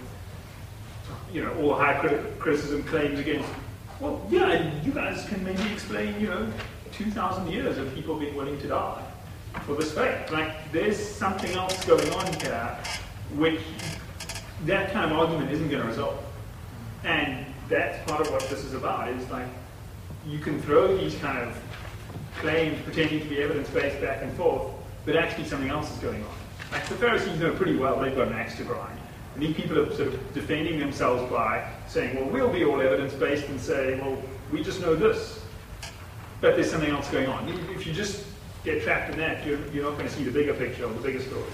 you 1.32 1.42
know, 1.42 1.52
all 1.54 1.74
high 1.74 1.94
criticism 2.38 2.84
claims 2.84 3.18
against 3.18 3.48
well, 4.00 4.26
yeah, 4.30 4.82
you 4.82 4.92
guys 4.92 5.26
can 5.26 5.44
maybe 5.44 5.62
explain, 5.72 6.18
you 6.20 6.28
know, 6.28 6.50
2,000 6.92 7.48
years 7.48 7.78
of 7.78 7.94
people 7.94 8.16
being 8.18 8.34
willing 8.34 8.58
to 8.60 8.68
die 8.68 9.02
for 9.66 9.74
this 9.74 9.92
faith. 9.92 10.30
Like, 10.30 10.72
there's 10.72 10.98
something 10.98 11.52
else 11.52 11.84
going 11.84 12.10
on 12.12 12.26
here 12.40 12.78
which 13.36 13.60
that 14.64 14.92
kind 14.92 15.10
of 15.10 15.18
argument 15.18 15.50
isn't 15.50 15.68
going 15.68 15.82
to 15.82 15.88
resolve. 15.88 16.18
And 17.04 17.46
that's 17.68 18.10
part 18.10 18.20
of 18.22 18.30
what 18.32 18.42
this 18.48 18.64
is 18.64 18.74
about, 18.74 19.08
is 19.08 19.30
like, 19.30 19.46
you 20.26 20.38
can 20.38 20.60
throw 20.62 20.96
these 20.96 21.14
kind 21.16 21.38
of 21.38 21.56
claims 22.38 22.80
pretending 22.82 23.20
to 23.20 23.26
be 23.26 23.42
evidence-based 23.42 24.00
back 24.00 24.22
and 24.22 24.32
forth, 24.36 24.72
but 25.04 25.16
actually 25.16 25.44
something 25.44 25.68
else 25.68 25.90
is 25.92 25.98
going 25.98 26.22
on. 26.22 26.34
Like 26.72 26.86
the 26.86 26.94
Pharisees 26.96 27.38
know 27.38 27.52
pretty 27.54 27.76
well 27.76 28.00
they've 28.00 28.14
got 28.14 28.28
an 28.28 28.34
axe 28.34 28.56
to 28.56 28.64
grind. 28.64 28.99
And 29.34 29.42
these 29.42 29.54
people 29.54 29.78
are 29.78 29.94
sort 29.94 30.08
of 30.08 30.34
defending 30.34 30.78
themselves 30.78 31.30
by 31.30 31.70
saying, 31.86 32.16
well, 32.16 32.28
we'll 32.28 32.52
be 32.52 32.64
all 32.64 32.80
evidence 32.80 33.14
based 33.14 33.48
and 33.48 33.60
say, 33.60 33.98
well, 34.00 34.20
we 34.52 34.62
just 34.62 34.80
know 34.80 34.94
this. 34.94 35.40
But 36.40 36.56
there's 36.56 36.70
something 36.70 36.90
else 36.90 37.08
going 37.10 37.26
on. 37.26 37.48
If 37.48 37.86
you 37.86 37.92
just 37.92 38.24
get 38.64 38.82
trapped 38.82 39.12
in 39.12 39.18
that, 39.18 39.46
you're, 39.46 39.64
you're 39.68 39.84
not 39.84 39.96
going 39.96 40.08
to 40.08 40.14
see 40.14 40.24
the 40.24 40.30
bigger 40.30 40.54
picture 40.54 40.84
or 40.84 40.92
the 40.92 41.00
bigger 41.00 41.20
story. 41.20 41.44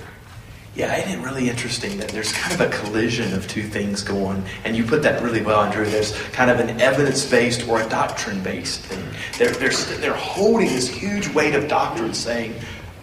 Yeah, 0.74 0.94
isn't 0.96 1.20
it 1.20 1.24
really 1.24 1.48
interesting 1.48 1.96
that 1.98 2.10
there's 2.10 2.32
kind 2.32 2.52
of 2.52 2.60
a 2.60 2.68
collision 2.68 3.32
of 3.32 3.48
two 3.48 3.62
things 3.62 4.02
going? 4.02 4.44
And 4.64 4.76
you 4.76 4.84
put 4.84 5.02
that 5.04 5.22
really 5.22 5.40
well, 5.40 5.62
Andrew. 5.62 5.86
There's 5.86 6.12
kind 6.32 6.50
of 6.50 6.60
an 6.60 6.80
evidence 6.80 7.28
based 7.28 7.66
or 7.66 7.80
a 7.80 7.88
doctrine 7.88 8.42
based 8.42 8.80
thing. 8.80 9.02
They're, 9.38 9.54
they're, 9.54 9.72
they're 9.98 10.12
holding 10.12 10.68
this 10.68 10.86
huge 10.86 11.28
weight 11.30 11.54
of 11.54 11.66
doctrine 11.66 12.12
saying, 12.12 12.54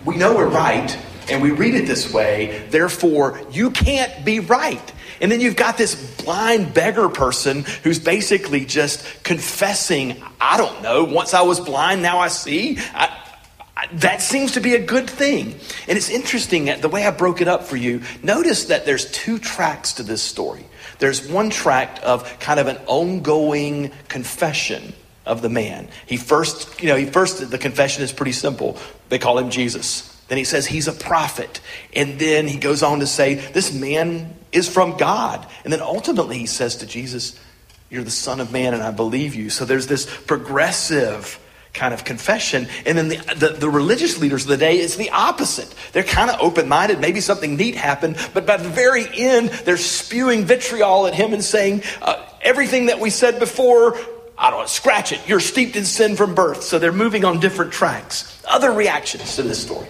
we 0.06 0.18
know 0.18 0.36
we're 0.36 0.50
right, 0.50 0.96
and 1.30 1.42
we 1.42 1.52
read 1.52 1.76
it 1.76 1.88
this 1.88 2.12
way, 2.14 2.68
therefore 2.70 3.40
you 3.52 3.72
can't 3.72 4.26
be 4.26 4.40
right. 4.40 4.94
And 5.22 5.32
then 5.32 5.40
you've 5.40 5.56
got 5.56 5.78
this 5.78 5.96
blind 6.24 6.74
beggar 6.74 7.08
person 7.08 7.64
who's 7.84 8.00
basically 8.00 8.66
just 8.66 9.24
confessing, 9.24 10.22
I 10.42 10.58
don't 10.58 10.82
know, 10.82 11.04
once 11.06 11.34
I 11.34 11.44
was 11.44 11.60
blind, 11.60 12.02
now 12.02 12.20
I 12.20 12.28
see. 12.28 12.78
I, 12.94 13.20
that 13.94 14.22
seems 14.22 14.54
to 14.54 14.60
be 14.60 14.76
a 14.76 14.86
good 14.86 15.10
thing. 15.10 15.56
And 15.88 15.98
it's 15.98 16.10
interesting 16.10 16.66
that 16.66 16.82
the 16.82 16.90
way 16.90 17.06
I 17.06 17.12
broke 17.12 17.42
it 17.42 17.48
up 17.48 17.64
for 17.64 17.78
you, 17.78 18.02
notice 18.22 18.66
that 18.66 18.86
there's 18.86 19.10
two 19.12 19.40
tracks 19.40 19.94
to 19.94 20.04
this 20.04 20.22
story. 20.22 20.66
There's 21.00 21.28
one 21.28 21.50
tract 21.50 22.00
of 22.00 22.40
kind 22.40 22.60
of 22.60 22.68
an 22.68 22.78
ongoing 22.86 23.92
confession 24.08 24.94
of 25.26 25.42
the 25.42 25.50
man. 25.50 25.88
He 26.06 26.18
first, 26.18 26.82
you 26.82 26.90
know, 26.90 26.96
he 26.96 27.06
first, 27.06 27.50
the 27.50 27.58
confession 27.58 28.04
is 28.04 28.12
pretty 28.12 28.32
simple. 28.32 28.78
They 29.10 29.20
call 29.20 29.38
him 29.38 29.50
Jesus. 29.50 30.13
Then 30.34 30.40
he 30.40 30.46
says 30.46 30.66
he's 30.66 30.88
a 30.88 30.94
prophet. 30.94 31.62
And 31.96 32.18
then 32.18 32.48
he 32.48 32.58
goes 32.58 32.82
on 32.82 33.02
to 33.02 33.06
say, 33.06 33.36
this 33.36 33.72
man 33.72 34.34
is 34.52 34.68
from 34.68 34.98
God. 34.98 35.48
And 35.64 35.72
then 35.72 35.80
ultimately 35.80 36.40
he 36.40 36.48
says 36.48 36.78
to 36.78 36.88
Jesus, 36.88 37.40
You're 37.92 38.04
the 38.04 38.10
Son 38.10 38.40
of 38.40 38.52
Man, 38.52 38.74
and 38.74 38.82
I 38.82 38.90
believe 38.90 39.36
you. 39.36 39.52
So 39.52 39.64
there's 39.64 39.86
this 39.86 40.08
progressive 40.22 41.40
kind 41.76 41.94
of 41.94 42.04
confession. 42.04 42.68
And 42.88 42.98
then 42.98 43.10
the, 43.10 43.18
the, 43.36 43.50
the, 43.50 43.70
religious 43.70 44.20
leaders 44.20 44.42
of 44.42 44.50
the 44.50 44.58
day, 44.58 44.78
it's 44.78 44.96
the 44.96 45.12
opposite. 45.12 45.72
They're 45.92 46.02
kind 46.02 46.32
of 46.32 46.42
open 46.42 46.68
minded. 46.68 47.00
Maybe 47.00 47.22
something 47.22 47.56
neat 47.56 47.76
happened, 47.76 48.18
but 48.34 48.48
by 48.48 48.58
the 48.58 48.70
very 48.70 49.06
end, 49.16 49.50
they're 49.50 49.78
spewing 49.78 50.46
vitriol 50.46 51.06
at 51.06 51.14
him 51.14 51.34
and 51.34 51.44
saying, 51.44 51.84
uh, 52.02 52.26
everything 52.42 52.88
that 52.88 53.00
we 53.00 53.12
said 53.12 53.38
before, 53.38 54.00
I 54.36 54.50
don't 54.50 54.62
know, 54.62 54.66
scratch 54.66 55.12
it. 55.12 55.20
You're 55.28 55.40
steeped 55.40 55.76
in 55.76 55.86
sin 55.86 56.16
from 56.16 56.34
birth. 56.34 56.64
So 56.64 56.80
they're 56.80 56.92
moving 56.92 57.24
on 57.24 57.40
different 57.40 57.72
tracks. 57.72 58.42
Other 58.48 58.72
reactions 58.72 59.36
to 59.36 59.44
this 59.44 59.62
story. 59.62 59.88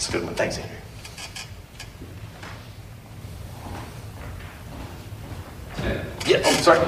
That's 0.00 0.08
a 0.08 0.12
good 0.12 0.24
one. 0.24 0.34
Thanks, 0.34 0.56
Andrew. 0.56 0.76
Yeah, 6.26 6.40
oh, 6.42 6.52
sorry. 6.62 6.78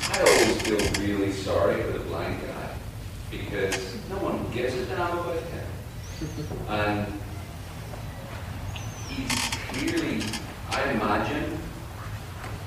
I 0.00 0.20
always 0.20 0.62
feel 0.62 0.78
really 1.04 1.30
sorry 1.32 1.82
for 1.82 1.92
the 1.92 1.98
blind 1.98 2.40
guy 2.40 2.70
because 3.30 3.94
no 4.08 4.16
one 4.20 4.50
gives 4.54 4.72
a 4.72 4.86
damn 4.86 5.18
about 5.18 5.42
him. 5.42 5.66
And 6.68 7.12
he's 9.10 9.30
clearly, 9.68 10.22
I 10.70 10.92
imagine, 10.92 11.58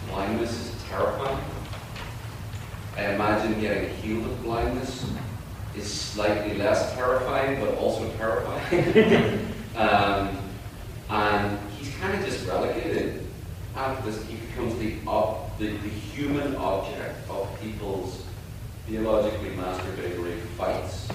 blindness 0.08 0.52
is 0.52 0.84
terrifying. 0.84 1.44
I 2.96 3.06
imagine 3.06 3.60
getting 3.60 3.90
healed 3.96 4.26
of 4.26 4.44
blindness 4.44 5.04
is 5.76 5.92
slightly 5.92 6.58
less 6.58 6.94
terrifying, 6.94 7.60
but 7.60 7.76
also 7.78 8.10
terrifying. 8.14 9.48
um, 9.76 10.38
and 11.10 11.60
he's 11.78 11.94
kind 11.96 12.18
of 12.18 12.26
just 12.26 12.46
relegated 12.48 13.26
after 13.76 14.10
this. 14.10 14.24
He 14.26 14.36
becomes 14.36 14.78
the, 14.80 14.96
ob- 15.08 15.58
the, 15.58 15.68
the 15.68 15.90
human 15.90 16.56
object 16.56 17.30
of 17.30 17.48
people's 17.62 18.24
theologically 18.88 19.52
masturbatory 19.52 20.40
fights. 20.58 21.08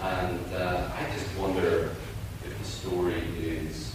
And 0.00 0.54
uh, 0.54 0.90
I 0.94 1.14
just 1.14 1.36
wonder 1.38 1.90
if 2.44 2.58
the 2.58 2.64
story 2.64 3.22
is 3.38 3.94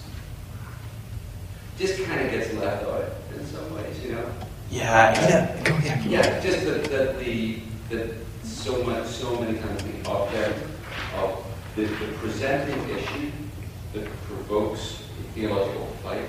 just 1.77 2.03
kind 2.05 2.21
of 2.21 2.31
gets 2.31 2.53
left 2.53 2.85
out 2.85 3.11
in 3.37 3.45
some 3.45 3.73
ways, 3.75 4.03
you 4.03 4.13
know? 4.13 4.31
Yeah, 4.69 5.13
yeah, 5.29 5.63
go 5.63 5.77
yeah. 5.77 6.03
Yeah, 6.05 6.39
just 6.41 6.65
that, 6.65 6.83
that 6.85 7.19
the 7.19 7.61
that 7.89 8.13
so 8.43 8.83
much, 8.83 9.07
so 9.07 9.39
many 9.39 9.57
times 9.59 9.83
the 9.83 10.09
object 10.09 10.59
of 11.15 11.45
the, 11.75 11.83
the 11.83 12.13
presenting 12.17 12.89
issue 12.89 13.31
that 13.93 14.05
provokes 14.23 15.03
the 15.17 15.41
theological 15.41 15.85
fight 16.03 16.27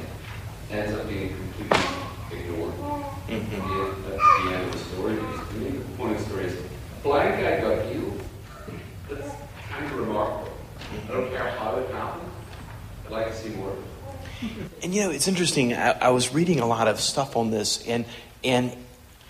ends 0.70 0.94
up 0.94 1.08
being 1.08 1.34
completely 1.34 1.78
ignored 2.30 2.74
mm-hmm. 2.74 3.32
at, 3.32 4.04
the, 4.08 4.14
at 4.14 4.44
the 4.44 4.54
end 4.54 4.66
of 4.66 4.72
the 4.72 4.78
story. 4.78 5.14
Because 5.14 5.48
to 5.48 5.54
me, 5.56 5.70
the 5.70 5.84
point 5.96 6.12
of 6.12 6.18
the 6.18 6.24
story 6.24 6.44
is 6.44 6.62
blind 7.02 7.42
guy 7.42 7.60
got 7.60 7.86
healed. 7.86 8.22
That's 9.08 9.34
kind 9.68 9.84
of 9.86 9.98
remarkable. 9.98 10.52
I 11.08 11.12
don't 11.12 11.30
care 11.30 11.50
how 11.50 11.76
it 11.76 11.90
happened. 11.90 12.30
I'd 13.06 13.12
like 13.12 13.28
to 13.28 13.34
see 13.34 13.50
more. 13.50 13.74
And 14.82 14.94
you 14.94 15.02
know, 15.02 15.07
it's 15.18 15.26
interesting. 15.26 15.74
I, 15.74 15.90
I 15.98 16.08
was 16.10 16.32
reading 16.32 16.60
a 16.60 16.66
lot 16.66 16.86
of 16.86 17.00
stuff 17.00 17.36
on 17.36 17.50
this, 17.50 17.84
and 17.88 18.04
and 18.44 18.72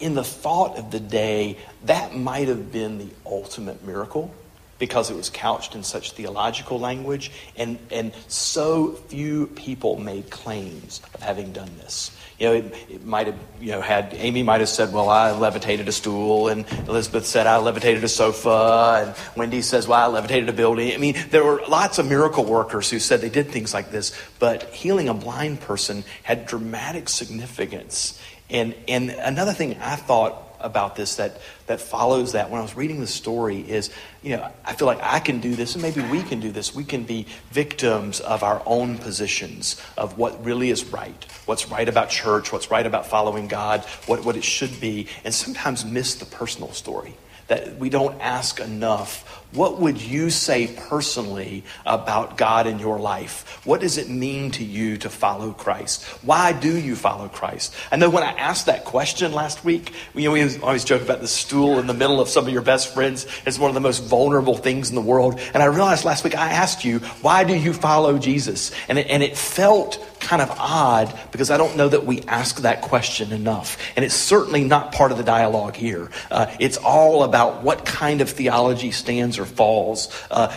in 0.01 0.12
the 0.12 0.22
thought 0.22 0.76
of 0.76 0.91
the 0.91 1.01
day, 1.01 1.57
that 1.84 2.14
might 2.14 2.49
have 2.49 2.70
been 2.70 2.99
the 2.99 3.09
ultimate 3.24 3.82
miracle 3.82 4.34
because 4.78 5.11
it 5.11 5.16
was 5.16 5.30
couched 5.30 5.74
in 5.74 5.82
such 5.82 6.12
theological 6.12 6.78
language, 6.78 7.30
and, 7.57 7.78
and 7.91 8.12
so 8.28 8.93
few 9.09 9.47
people 9.47 9.99
made 9.99 10.28
claims 10.28 11.01
of 11.14 11.22
having 11.22 11.53
done 11.53 11.70
this. 11.78 12.14
You 12.39 12.47
know, 12.47 12.53
it, 12.55 12.74
it 12.89 13.05
might 13.05 13.26
have, 13.26 13.39
you 13.61 13.72
know, 13.72 13.80
had, 13.80 14.14
Amy 14.14 14.45
might 14.45 14.61
have 14.61 14.68
said, 14.68 14.93
well, 14.93 15.09
I 15.09 15.32
levitated 15.32 15.89
a 15.89 15.93
stool, 15.93 16.47
and 16.49 16.64
Elizabeth 16.86 17.26
said, 17.26 17.49
I 17.49 17.57
levitated 17.57 18.05
a 18.05 18.09
sofa, 18.09 19.05
and 19.05 19.36
Wendy 19.36 19.61
says, 19.61 19.89
well, 19.89 19.99
I 19.99 20.07
levitated 20.07 20.49
a 20.49 20.53
building. 20.53 20.93
I 20.95 20.99
mean, 20.99 21.16
there 21.30 21.43
were 21.43 21.61
lots 21.68 21.99
of 21.99 22.09
miracle 22.09 22.45
workers 22.45 22.91
who 22.91 23.01
said 23.01 23.20
they 23.20 23.28
did 23.28 23.49
things 23.49 23.74
like 23.74 23.91
this, 23.91 24.16
but 24.39 24.62
healing 24.72 25.09
a 25.09 25.14
blind 25.14 25.61
person 25.61 26.05
had 26.22 26.47
dramatic 26.47 27.09
significance. 27.09 28.20
And, 28.51 28.74
and 28.86 29.11
another 29.11 29.53
thing 29.53 29.76
I 29.80 29.97
thought 29.97 30.47
about 30.61 30.96
this 30.96 31.16
that, 31.16 31.40
that 31.66 31.80
follows 31.80 32.32
that 32.32 32.50
when 32.50 32.61
I 32.61 32.62
was 32.62 32.76
reading 32.76 33.00
the 33.00 33.06
story 33.06 33.61
is, 33.61 33.90
you 34.22 34.36
know, 34.36 34.50
I 34.64 34.74
feel 34.74 34.86
like 34.86 35.00
I 35.02 35.20
can 35.20 35.40
do 35.40 35.54
this 35.54 35.74
and 35.74 35.82
maybe 35.82 36.00
we 36.02 36.22
can 36.22 36.40
do 36.40 36.50
this. 36.50 36.74
We 36.74 36.84
can 36.84 37.04
be 37.04 37.26
victims 37.50 38.20
of 38.20 38.42
our 38.42 38.62
own 38.66 38.98
positions 38.98 39.80
of 39.96 40.18
what 40.18 40.44
really 40.44 40.70
is 40.70 40.84
right, 40.86 41.26
what's 41.46 41.68
right 41.68 41.88
about 41.88 42.11
church, 42.11 42.52
what's 42.52 42.70
right 42.70 42.86
about 42.86 43.06
following 43.06 43.48
God, 43.48 43.84
what, 44.06 44.24
what 44.24 44.36
it 44.36 44.44
should 44.44 44.80
be, 44.80 45.06
and 45.24 45.34
sometimes 45.34 45.84
miss 45.84 46.14
the 46.16 46.26
personal 46.26 46.72
story. 46.72 47.14
That 47.48 47.78
we 47.78 47.88
don't 47.88 48.20
ask 48.20 48.61
enough 48.61 49.38
what 49.53 49.80
would 49.80 50.01
you 50.01 50.28
say 50.28 50.66
personally 50.88 51.64
about 51.86 52.36
God 52.36 52.66
in 52.66 52.78
your 52.78 52.99
life? 52.99 53.64
What 53.64 53.80
does 53.80 53.96
it 53.96 54.11
mean 54.11 54.51
to 54.53 54.64
you 54.64 54.99
to 54.99 55.09
follow 55.09 55.53
Christ? 55.53 56.05
Why 56.22 56.53
do 56.53 56.76
you 56.76 56.94
follow 56.94 57.28
Christ? 57.28 57.74
I 57.90 57.96
know 57.96 58.11
when 58.11 58.22
I 58.22 58.32
asked 58.32 58.66
that 58.66 58.84
question 58.84 59.32
last 59.32 59.64
week, 59.64 59.94
you 60.14 60.24
know, 60.24 60.32
we 60.32 60.59
always 60.59 60.84
joke 60.84 61.01
about 61.01 61.20
the 61.20 61.28
stool 61.28 61.78
in 61.78 61.86
the 61.86 61.94
middle 61.94 62.20
of 62.20 62.28
some 62.28 62.46
of 62.46 62.53
your 62.53 62.61
best 62.61 62.92
friends. 62.92 63.26
It's 63.46 63.59
one 63.59 63.70
of 63.70 63.74
the 63.74 63.80
most 63.80 64.05
vulnerable 64.05 64.57
things 64.57 64.90
in 64.90 64.94
the 64.94 65.01
world. 65.01 65.40
And 65.55 65.62
I 65.62 65.66
realized 65.66 66.05
last 66.05 66.24
week 66.24 66.36
I 66.36 66.53
asked 66.53 66.84
you, 66.84 66.99
why 67.22 67.44
do 67.44 67.55
you 67.55 67.72
follow 67.72 68.18
Jesus? 68.18 68.70
And 68.86 68.99
it, 68.99 69.07
and 69.09 69.22
it 69.22 69.36
felt 69.36 70.05
kind 70.20 70.42
of 70.42 70.51
odd 70.59 71.16
because 71.30 71.51
I 71.51 71.57
don't 71.57 71.76
know 71.76 71.88
that 71.88 72.05
we 72.05 72.22
ask 72.22 72.59
that 72.59 72.82
question 72.82 73.32
enough. 73.32 73.78
And 73.96 74.05
it's 74.05 74.14
certainly 74.14 74.64
not 74.64 74.92
part 74.92 75.12
of 75.12 75.16
the 75.16 75.24
dialogue 75.24 75.76
here. 75.76 76.11
Uh, 76.30 76.55
it's 76.59 76.76
all 76.76 77.22
about 77.22 77.62
what 77.62 77.86
kind 77.86 78.20
of 78.20 78.28
theology 78.28 78.90
stands 78.90 79.38
or 79.39 79.45
falls, 79.45 80.09
uh, 80.30 80.55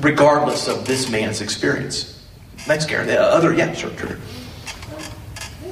regardless 0.00 0.68
of 0.68 0.86
this 0.86 1.08
man's 1.10 1.40
experience. 1.40 2.24
Thanks, 2.58 2.84
Karen. 2.84 3.06
The 3.06 3.20
other, 3.20 3.52
yeah, 3.54 3.72
sure, 3.74 3.96
sure. 3.96 4.16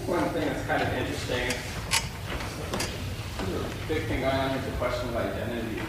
One 0.07 0.29
thing 0.31 0.47
that's 0.47 0.67
kind 0.67 0.83
of 0.83 0.89
interesting, 0.95 1.49
a 3.41 3.89
big 3.89 4.07
thing 4.07 4.21
going 4.21 4.35
on 4.35 4.51
is 4.57 4.65
the 4.65 4.71
question 4.73 5.09
of 5.09 5.17
identity. 5.17 5.81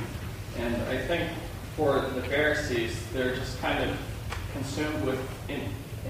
And 0.58 0.76
I 0.84 0.97
think 1.06 1.30
for 1.76 1.99
the 1.99 2.22
Pharisees, 2.24 2.95
they're 3.14 3.36
just 3.36 3.60
kind 3.60 3.89
of 3.89 3.97
consumed 4.53 5.03
with, 5.06 5.20
in, 5.49 5.62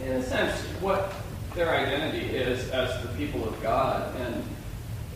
in 0.05 0.13
a 0.13 0.23
sense, 0.23 0.61
what 0.79 1.13
their 1.55 1.71
identity 1.71 2.27
is 2.35 2.69
as 2.69 3.01
the 3.01 3.07
people 3.09 3.47
of 3.47 3.61
God. 3.63 4.15
And 4.21 4.43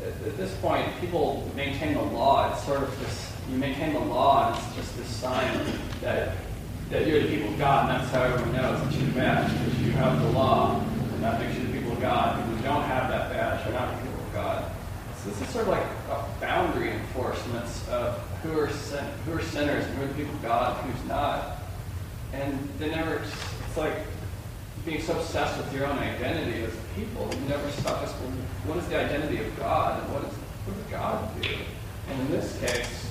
at 0.04 0.38
this 0.38 0.54
point, 0.58 0.88
people 1.00 1.50
maintain 1.56 1.94
the 1.94 2.02
law. 2.02 2.52
It's 2.52 2.66
sort 2.66 2.82
of 2.82 3.00
this 3.00 3.34
you 3.52 3.58
maintain 3.58 3.94
the 3.94 4.00
law, 4.00 4.48
and 4.48 4.58
it's 4.58 4.76
just 4.76 4.98
this 4.98 5.08
sign 5.08 5.66
that 6.02 6.36
that 6.90 7.06
you're 7.06 7.22
the 7.22 7.28
people 7.28 7.54
of 7.54 7.60
God, 7.60 7.90
and 7.90 8.02
that's 8.02 8.12
how 8.12 8.24
everyone 8.24 8.56
knows 8.56 8.82
that 8.82 8.92
you're 8.94 9.06
the 9.08 9.12
badge, 9.14 9.52
because 9.52 9.82
you 9.82 9.92
have 9.92 10.20
the 10.24 10.30
law, 10.32 10.80
and 10.80 11.24
that 11.24 11.40
makes 11.40 11.56
you 11.60 11.68
the 11.68 11.74
people 11.74 11.92
of 11.92 12.02
God. 12.02 12.40
If 12.40 12.58
you 12.58 12.64
don't 12.64 12.84
have 12.84 13.10
that 13.12 13.32
badge, 13.32 13.64
you're 13.66 13.76
not 13.76 13.96
the 13.96 14.02
people 14.02 14.26
of 14.26 14.34
God. 14.34 14.72
So 15.24 15.30
this 15.30 15.42
is 15.42 15.50
sort 15.50 15.68
of 15.68 15.74
like 15.74 15.86
a 16.10 16.26
boundary 16.42 16.92
enforcement 16.92 17.68
of 17.90 18.18
who 18.42 18.58
are 18.58 18.70
sin- 18.70 19.06
who 19.26 19.34
are 19.34 19.42
sinners 19.42 19.86
and 19.86 19.98
who 19.98 20.04
are 20.06 20.08
the 20.08 20.14
people 20.16 20.34
of 20.34 20.42
God, 20.42 20.84
and 20.84 20.94
who's 20.94 21.08
not. 21.08 21.58
And 22.34 22.70
they 22.80 22.90
never, 22.90 23.22
it's 23.68 23.78
like 23.78 23.98
being 24.86 25.02
so 25.02 25.14
obsessed 25.18 25.58
with 25.58 25.74
your 25.74 25.86
own 25.86 25.98
identity 25.98 26.64
as 26.64 26.74
a 26.74 26.78
people, 26.96 27.30
you 27.34 27.50
never 27.50 27.70
stop 27.72 28.02
asking, 28.02 28.32
what 28.66 28.78
is 28.78 28.88
the 28.88 28.98
identity 28.98 29.40
of 29.40 29.58
God 29.58 30.02
and 30.02 30.14
what, 30.14 30.24
is, 30.24 30.34
what 30.66 30.76
does 30.76 30.92
God 30.92 31.42
do? 31.42 31.50
And 32.10 32.22
in 32.22 32.32
this 32.32 32.58
case, 32.60 33.09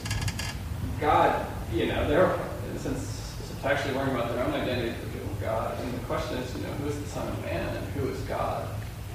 God, 1.00 1.46
you 1.72 1.86
know, 1.86 2.08
they're, 2.08 2.38
since 2.76 3.34
it's 3.40 3.64
actually 3.64 3.94
worrying 3.94 4.14
about 4.14 4.34
their 4.34 4.44
own 4.44 4.52
identity 4.52 4.88
as 4.88 5.00
the 5.00 5.06
people 5.06 5.30
of 5.30 5.40
God, 5.40 5.78
and 5.80 5.94
the 5.94 5.98
question 6.06 6.38
is, 6.38 6.56
you 6.56 6.62
know, 6.62 6.72
who 6.74 6.88
is 6.88 7.00
the 7.00 7.08
Son 7.08 7.28
of 7.28 7.44
Man 7.44 7.76
and 7.76 7.86
who 7.94 8.08
is 8.08 8.18
God? 8.22 8.68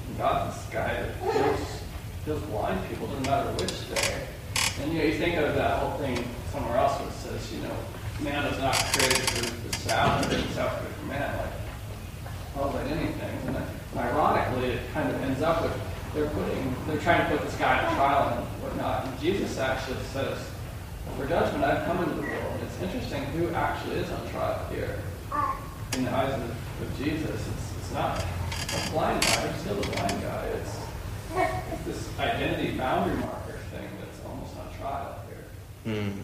And 0.08 0.18
God's 0.18 0.56
this 0.56 0.72
guy 0.72 0.94
that 0.94 1.16
heals, 1.16 1.82
heals 2.24 2.42
blind 2.44 2.88
people, 2.88 3.08
no 3.08 3.20
matter 3.20 3.50
which 3.52 3.94
day. 3.94 4.26
And 4.80 4.92
you 4.92 4.98
know, 4.98 5.04
you 5.04 5.14
think 5.14 5.36
of 5.36 5.54
that 5.54 5.78
whole 5.80 5.98
thing 5.98 6.24
somewhere 6.50 6.78
else 6.78 6.98
where 7.00 7.08
it 7.08 7.14
says, 7.14 7.52
you 7.52 7.62
know, 7.62 7.76
man 8.20 8.44
is 8.46 8.58
not 8.58 8.74
created 8.74 9.28
for 9.30 9.68
the 9.68 9.76
Sabbath, 9.76 10.30
but 10.30 10.42
the 10.42 10.54
Sabbath 10.54 10.88
for 10.88 11.06
man. 11.06 11.36
Like, 11.36 11.52
well, 12.56 12.72
like 12.72 12.90
anything. 12.90 13.38
And 13.46 13.56
then, 13.56 13.66
ironically, 13.96 14.70
it 14.70 14.80
kind 14.92 15.10
of 15.10 15.20
ends 15.22 15.42
up 15.42 15.62
with 15.62 15.80
they're 16.14 16.30
putting, 16.30 16.74
they're 16.86 16.98
trying 16.98 17.28
to 17.28 17.36
put 17.36 17.44
this 17.44 17.56
guy 17.58 17.84
on 17.84 17.94
trial 17.96 18.38
and 18.38 18.46
whatnot. 18.62 19.06
And 19.06 19.20
Jesus 19.20 19.58
actually 19.58 19.98
says, 20.12 20.38
for 21.16 21.26
judgment 21.26 21.64
I've 21.64 21.86
come 21.86 22.02
into 22.02 22.14
the 22.14 22.22
world. 22.22 22.60
It's 22.62 22.82
interesting 22.82 23.22
who 23.24 23.50
actually 23.50 23.96
is 23.96 24.10
on 24.10 24.28
trial 24.30 24.66
here. 24.70 24.98
In 25.94 26.04
the 26.04 26.10
eyes 26.14 26.32
of, 26.34 26.40
of 26.40 26.98
Jesus, 26.98 27.30
it's, 27.30 27.76
it's 27.78 27.92
not 27.92 28.18
a 28.20 28.90
blind 28.90 29.22
guy, 29.22 29.48
he's 29.48 29.60
still 29.60 29.78
a 29.78 29.82
blind 29.82 30.22
guy. 30.22 30.44
It's, 30.46 30.78
it's 31.72 31.84
this 31.84 32.18
identity 32.18 32.76
boundary 32.76 33.16
marker 33.16 33.58
thing 33.70 33.88
that's 34.00 34.24
almost 34.26 34.56
on 34.56 34.78
trial 34.78 35.18
here. 35.28 35.94
Mm. 35.94 36.22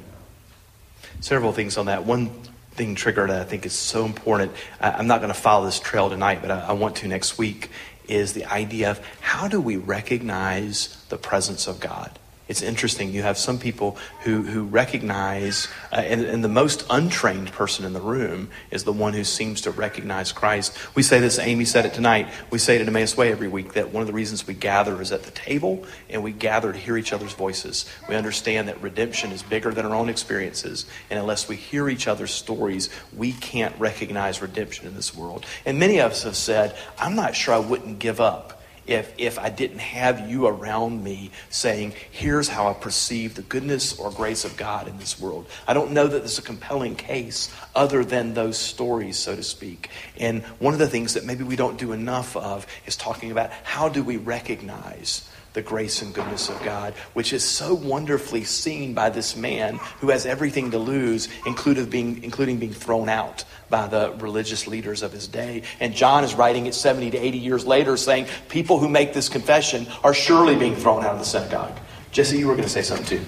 Several 1.20 1.53
things 1.53 1.76
on 1.76 1.87
that. 1.87 2.05
One 2.05 2.31
thing 2.72 2.95
triggered 2.95 3.31
that 3.31 3.41
I 3.41 3.45
think 3.45 3.66
is 3.66 3.72
so 3.72 4.05
important. 4.05 4.53
I, 4.81 4.99
am 4.99 5.07
not 5.07 5.20
going 5.20 5.33
to 5.33 5.39
follow 5.39 5.66
this 5.66 5.78
trail 5.78 6.09
tonight, 6.09 6.41
but 6.41 6.51
I 6.51 6.72
want 6.72 6.97
to 6.97 7.09
next 7.09 7.39
week. 7.39 7.70
Is 8.09 8.33
the 8.33 8.47
idea 8.47 8.91
of 8.91 9.01
how 9.20 9.47
do 9.47 9.61
we 9.61 9.76
recognize 9.76 10.97
the 11.11 11.16
presence 11.16 11.68
of 11.68 11.78
God? 11.78 12.18
It's 12.51 12.62
interesting. 12.62 13.12
You 13.12 13.22
have 13.22 13.38
some 13.38 13.61
people 13.61 13.96
who, 14.22 14.42
who 14.42 14.64
recognize, 14.64 15.68
uh, 15.92 16.01
and, 16.01 16.22
and, 16.22 16.42
the 16.42 16.48
most 16.48 16.84
untrained 16.90 17.53
person 17.53 17.84
in 17.84 17.92
the 17.92 18.01
room 18.01 18.51
is 18.72 18.82
the 18.82 18.92
one 18.92 19.12
who 19.12 19.22
seems 19.22 19.61
to 19.61 19.70
recognize 19.70 20.32
Christ. 20.32 20.76
We 20.96 21.05
say 21.05 21.20
this, 21.20 21.38
Amy 21.38 21.64
said 21.64 21.86
it 21.86 21.94
tonight. 21.94 22.26
We 22.51 22.59
say 22.59 22.74
it 22.74 22.80
in 22.80 22.88
Emmaus 22.88 23.16
Way 23.16 23.30
every 23.30 23.46
week 23.46 23.74
that 23.74 23.92
one 23.92 24.01
of 24.01 24.09
the 24.09 24.12
reasons 24.12 24.48
we 24.48 24.55
gather 24.55 25.01
is 25.01 25.12
at 25.12 25.22
the 25.22 25.30
table 25.30 25.86
and 26.09 26.24
we 26.24 26.32
gather 26.32 26.72
to 26.72 26.78
hear 26.78 26.96
each 26.96 27.12
other's 27.12 27.34
voices. 27.34 27.88
We 28.09 28.16
understand 28.16 28.66
that 28.66 28.82
redemption 28.82 29.30
is 29.30 29.44
bigger 29.44 29.72
than 29.72 29.86
our 29.86 29.94
own 29.94 30.09
experiences. 30.09 30.86
And 31.09 31.20
unless 31.20 31.46
we 31.46 31.55
hear 31.55 31.88
each 31.88 32.09
other's 32.09 32.32
stories, 32.32 32.90
we 33.16 33.30
can't 33.30 33.78
recognize 33.78 34.42
redemption 34.42 34.88
in 34.88 34.96
this 34.96 35.14
world. 35.14 35.46
And 35.64 35.78
many 35.78 36.01
of 36.01 36.11
us 36.11 36.24
have 36.24 36.34
said, 36.34 36.76
I'm 36.98 37.14
not 37.14 37.36
sure 37.36 37.55
I 37.55 37.59
wouldn't 37.61 38.01
give 38.01 38.20
up 38.20 38.59
if, 38.87 39.12
if 39.18 39.39
I 39.39 39.51
didn't 39.51 39.78
have 39.78 40.28
you 40.28 40.47
around 40.47 41.03
me 41.05 41.31
saying, 41.49 41.95
here's 42.11 42.49
how 42.49 42.68
I 42.68 42.72
perceive 42.72 43.35
the 43.35 43.43
goodness 43.43 43.99
or 43.99 44.11
grace 44.11 44.45
of 44.45 44.57
God 44.57 44.89
in 44.89 44.99
this 44.99 45.20
world. 45.20 45.47
I 45.66 45.74
don't 45.74 45.93
know 45.93 46.07
that 46.07 46.18
there's 46.18 46.39
a 46.39 46.43
compelling 46.43 46.97
case 46.97 47.55
other 47.74 48.05
than 48.05 48.35
those 48.35 48.59
stories, 48.59 49.18
so 49.18 49.37
to 49.37 49.43
speak. 49.43 49.91
And 50.18 50.43
one 50.59 50.72
of 50.72 50.81
the 50.81 50.89
things 50.89 51.14
that 51.14 51.24
maybe 51.24 51.45
we 51.45 51.57
don't 51.57 51.78
do 51.78 51.93
enough 51.93 52.37
of 52.37 52.66
is 52.87 52.97
talking 52.97 53.31
about 53.31 53.51
how 53.64 53.89
do 53.89 54.03
we 54.03 54.16
recognize 54.16 55.28
the 55.53 55.62
grace 55.62 56.03
and 56.03 56.14
goodness 56.14 56.48
of 56.48 56.62
God, 56.62 56.94
which 57.12 57.32
is 57.32 57.44
so 57.44 57.74
wonderfully 57.74 58.44
seen 58.44 58.94
by 58.94 59.11
this 59.11 59.36
man 59.36 59.76
who 60.01 60.11
has 60.11 60.26
everything 60.26 60.70
to 60.70 60.78
lose, 60.78 61.28
including 61.46 61.86
being, 61.86 62.22
including 62.22 62.59
being 62.59 62.72
thrown 62.72 63.09
out 63.09 63.44
by 63.68 63.86
the 63.86 64.14
religious 64.18 64.66
leaders 64.66 65.03
of 65.03 65.12
his 65.12 65.26
day. 65.26 65.62
And 65.80 65.94
John 65.94 66.24
is 66.24 66.34
writing 66.34 66.66
it 66.66 66.74
70 66.74 67.11
to 67.12 67.18
80 67.18 67.38
years 67.38 67.66
later 67.66 67.96
saying, 67.96 68.26
people 68.48 68.78
who 68.78 68.88
make 68.88 69.12
this 69.12 69.28
confession 69.28 69.86
are 70.05 70.14
surely 70.14 70.57
being 70.57 70.76
thrown 70.76 71.05
out 71.05 71.12
of 71.12 71.18
the 71.18 71.24
synagogue. 71.24 71.78
Jesse, 72.12 72.38
you 72.38 72.46
were 72.46 72.55
going 72.55 72.64
to 72.64 72.70
say 72.70 72.82
something 72.82 73.07
too. 73.07 73.24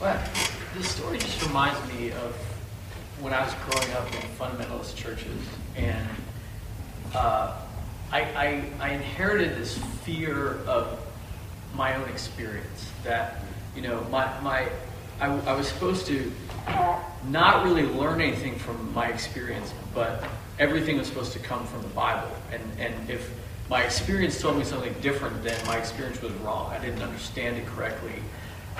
Well, 0.00 0.22
this 0.76 0.88
story 0.88 1.18
just 1.18 1.44
reminds 1.46 1.78
me 1.92 2.12
of 2.12 2.34
when 3.20 3.32
I 3.32 3.44
was 3.44 3.54
growing 3.68 3.92
up 3.92 4.06
in 4.14 4.20
fundamentalist 4.38 4.96
churches, 4.96 5.36
and 5.76 6.08
uh, 7.14 7.56
I, 8.10 8.20
I, 8.22 8.64
I 8.80 8.90
inherited 8.92 9.56
this 9.56 9.78
fear 10.04 10.58
of 10.66 10.98
my 11.74 11.94
own 11.94 12.08
experience. 12.08 12.90
That, 13.04 13.42
you 13.74 13.82
know, 13.82 14.04
my, 14.10 14.40
my 14.40 14.68
I, 15.20 15.26
I 15.26 15.52
was 15.52 15.68
supposed 15.68 16.06
to 16.06 16.32
not 17.28 17.64
really 17.64 17.82
learn 17.82 18.20
anything 18.20 18.56
from 18.56 18.92
my 18.94 19.08
experience, 19.08 19.72
but 19.94 20.24
everything 20.58 20.96
was 20.96 21.06
supposed 21.06 21.32
to 21.32 21.38
come 21.38 21.66
from 21.66 21.82
the 21.82 21.88
Bible. 21.88 22.30
And, 22.52 22.62
and 22.78 23.10
if 23.10 23.30
my 23.68 23.82
experience 23.82 24.40
told 24.40 24.56
me 24.56 24.64
something 24.64 24.94
different, 25.00 25.42
then 25.44 25.64
my 25.66 25.76
experience 25.76 26.20
was 26.22 26.32
wrong. 26.34 26.72
I 26.72 26.78
didn't 26.78 27.02
understand 27.02 27.58
it 27.58 27.66
correctly. 27.66 28.14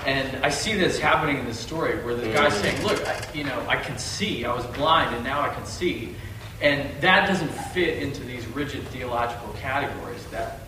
And 0.06 0.44
I 0.44 0.48
see 0.48 0.74
this 0.74 0.98
happening 0.98 1.38
in 1.38 1.44
this 1.44 1.58
story 1.58 2.02
where 2.02 2.14
the 2.14 2.32
guy's 2.32 2.54
saying, 2.54 2.82
Look, 2.84 3.06
I, 3.06 3.22
you 3.34 3.44
know, 3.44 3.62
I 3.68 3.76
can 3.76 3.98
see. 3.98 4.46
I 4.46 4.54
was 4.54 4.64
blind 4.66 5.14
and 5.14 5.22
now 5.22 5.42
I 5.42 5.50
can 5.50 5.66
see. 5.66 6.14
And 6.62 6.88
that 7.02 7.26
doesn't 7.26 7.52
fit 7.72 8.02
into 8.02 8.22
these 8.24 8.46
rigid 8.48 8.82
theological 8.88 9.52
categories 9.60 10.24
that 10.26 10.60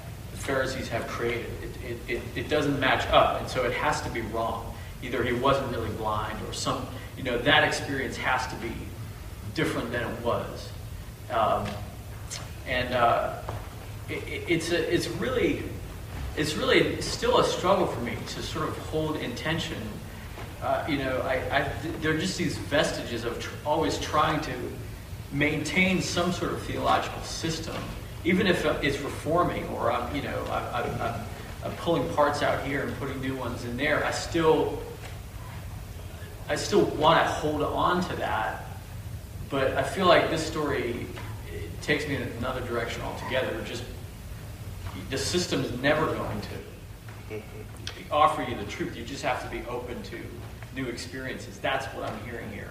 Pharisees 0.42 0.88
have 0.88 1.06
created 1.06 1.46
it, 1.84 1.98
it, 2.08 2.22
it 2.34 2.48
doesn't 2.48 2.78
match 2.80 3.06
up, 3.08 3.40
and 3.40 3.48
so 3.48 3.64
it 3.64 3.72
has 3.72 4.00
to 4.02 4.10
be 4.10 4.20
wrong. 4.20 4.74
Either 5.02 5.22
he 5.22 5.32
wasn't 5.32 5.70
really 5.70 5.90
blind, 5.90 6.38
or 6.46 6.52
some, 6.52 6.86
you 7.16 7.22
know, 7.22 7.38
that 7.38 7.64
experience 7.64 8.16
has 8.16 8.46
to 8.48 8.54
be 8.56 8.72
different 9.54 9.90
than 9.92 10.08
it 10.08 10.20
was. 10.20 10.70
Um, 11.30 11.66
and 12.66 12.94
uh, 12.94 13.38
it, 14.08 14.44
it's 14.48 14.70
a, 14.70 14.94
it's 14.94 15.08
really, 15.08 15.62
it's 16.36 16.54
really 16.56 17.00
still 17.02 17.38
a 17.38 17.44
struggle 17.44 17.86
for 17.86 18.00
me 18.00 18.16
to 18.28 18.42
sort 18.42 18.68
of 18.68 18.76
hold 18.78 19.16
intention. 19.16 19.82
Uh, 20.62 20.84
you 20.88 20.98
know, 20.98 21.18
I, 21.22 21.34
I, 21.50 21.72
there 22.00 22.12
are 22.12 22.18
just 22.18 22.38
these 22.38 22.56
vestiges 22.56 23.24
of 23.24 23.40
tr- 23.40 23.50
always 23.66 23.98
trying 23.98 24.40
to 24.42 24.52
maintain 25.32 26.00
some 26.00 26.32
sort 26.32 26.52
of 26.52 26.62
theological 26.62 27.22
system, 27.22 27.76
even 28.24 28.46
if 28.46 28.64
it's 28.82 29.00
reforming 29.00 29.66
or 29.68 29.90
I'm, 29.90 30.14
you 30.14 30.22
know, 30.22 30.44
I, 30.50 30.82
am 30.82 31.26
of 31.64 31.76
pulling 31.78 32.08
parts 32.14 32.42
out 32.42 32.64
here 32.64 32.82
and 32.82 32.96
putting 32.98 33.20
new 33.20 33.36
ones 33.36 33.64
in 33.64 33.76
there, 33.76 34.04
I 34.04 34.10
still 34.10 34.82
I 36.48 36.56
still 36.56 36.84
want 36.84 37.18
to 37.18 37.24
hold 37.24 37.62
on 37.62 38.02
to 38.08 38.16
that. 38.16 38.64
But 39.48 39.76
I 39.76 39.82
feel 39.82 40.06
like 40.06 40.30
this 40.30 40.44
story 40.44 41.06
takes 41.82 42.06
me 42.06 42.16
in 42.16 42.22
another 42.22 42.60
direction 42.62 43.02
altogether. 43.02 43.62
Just 43.64 43.84
the 45.10 45.18
system's 45.18 45.70
never 45.80 46.06
going 46.06 46.40
to 46.40 47.34
mm-hmm. 47.34 48.12
offer 48.12 48.42
you 48.42 48.56
the 48.56 48.64
truth. 48.64 48.96
You 48.96 49.04
just 49.04 49.22
have 49.22 49.42
to 49.42 49.50
be 49.50 49.64
open 49.68 50.02
to 50.04 50.16
new 50.74 50.86
experiences. 50.86 51.58
That's 51.58 51.86
what 51.94 52.08
I'm 52.08 52.18
hearing 52.24 52.50
here. 52.50 52.70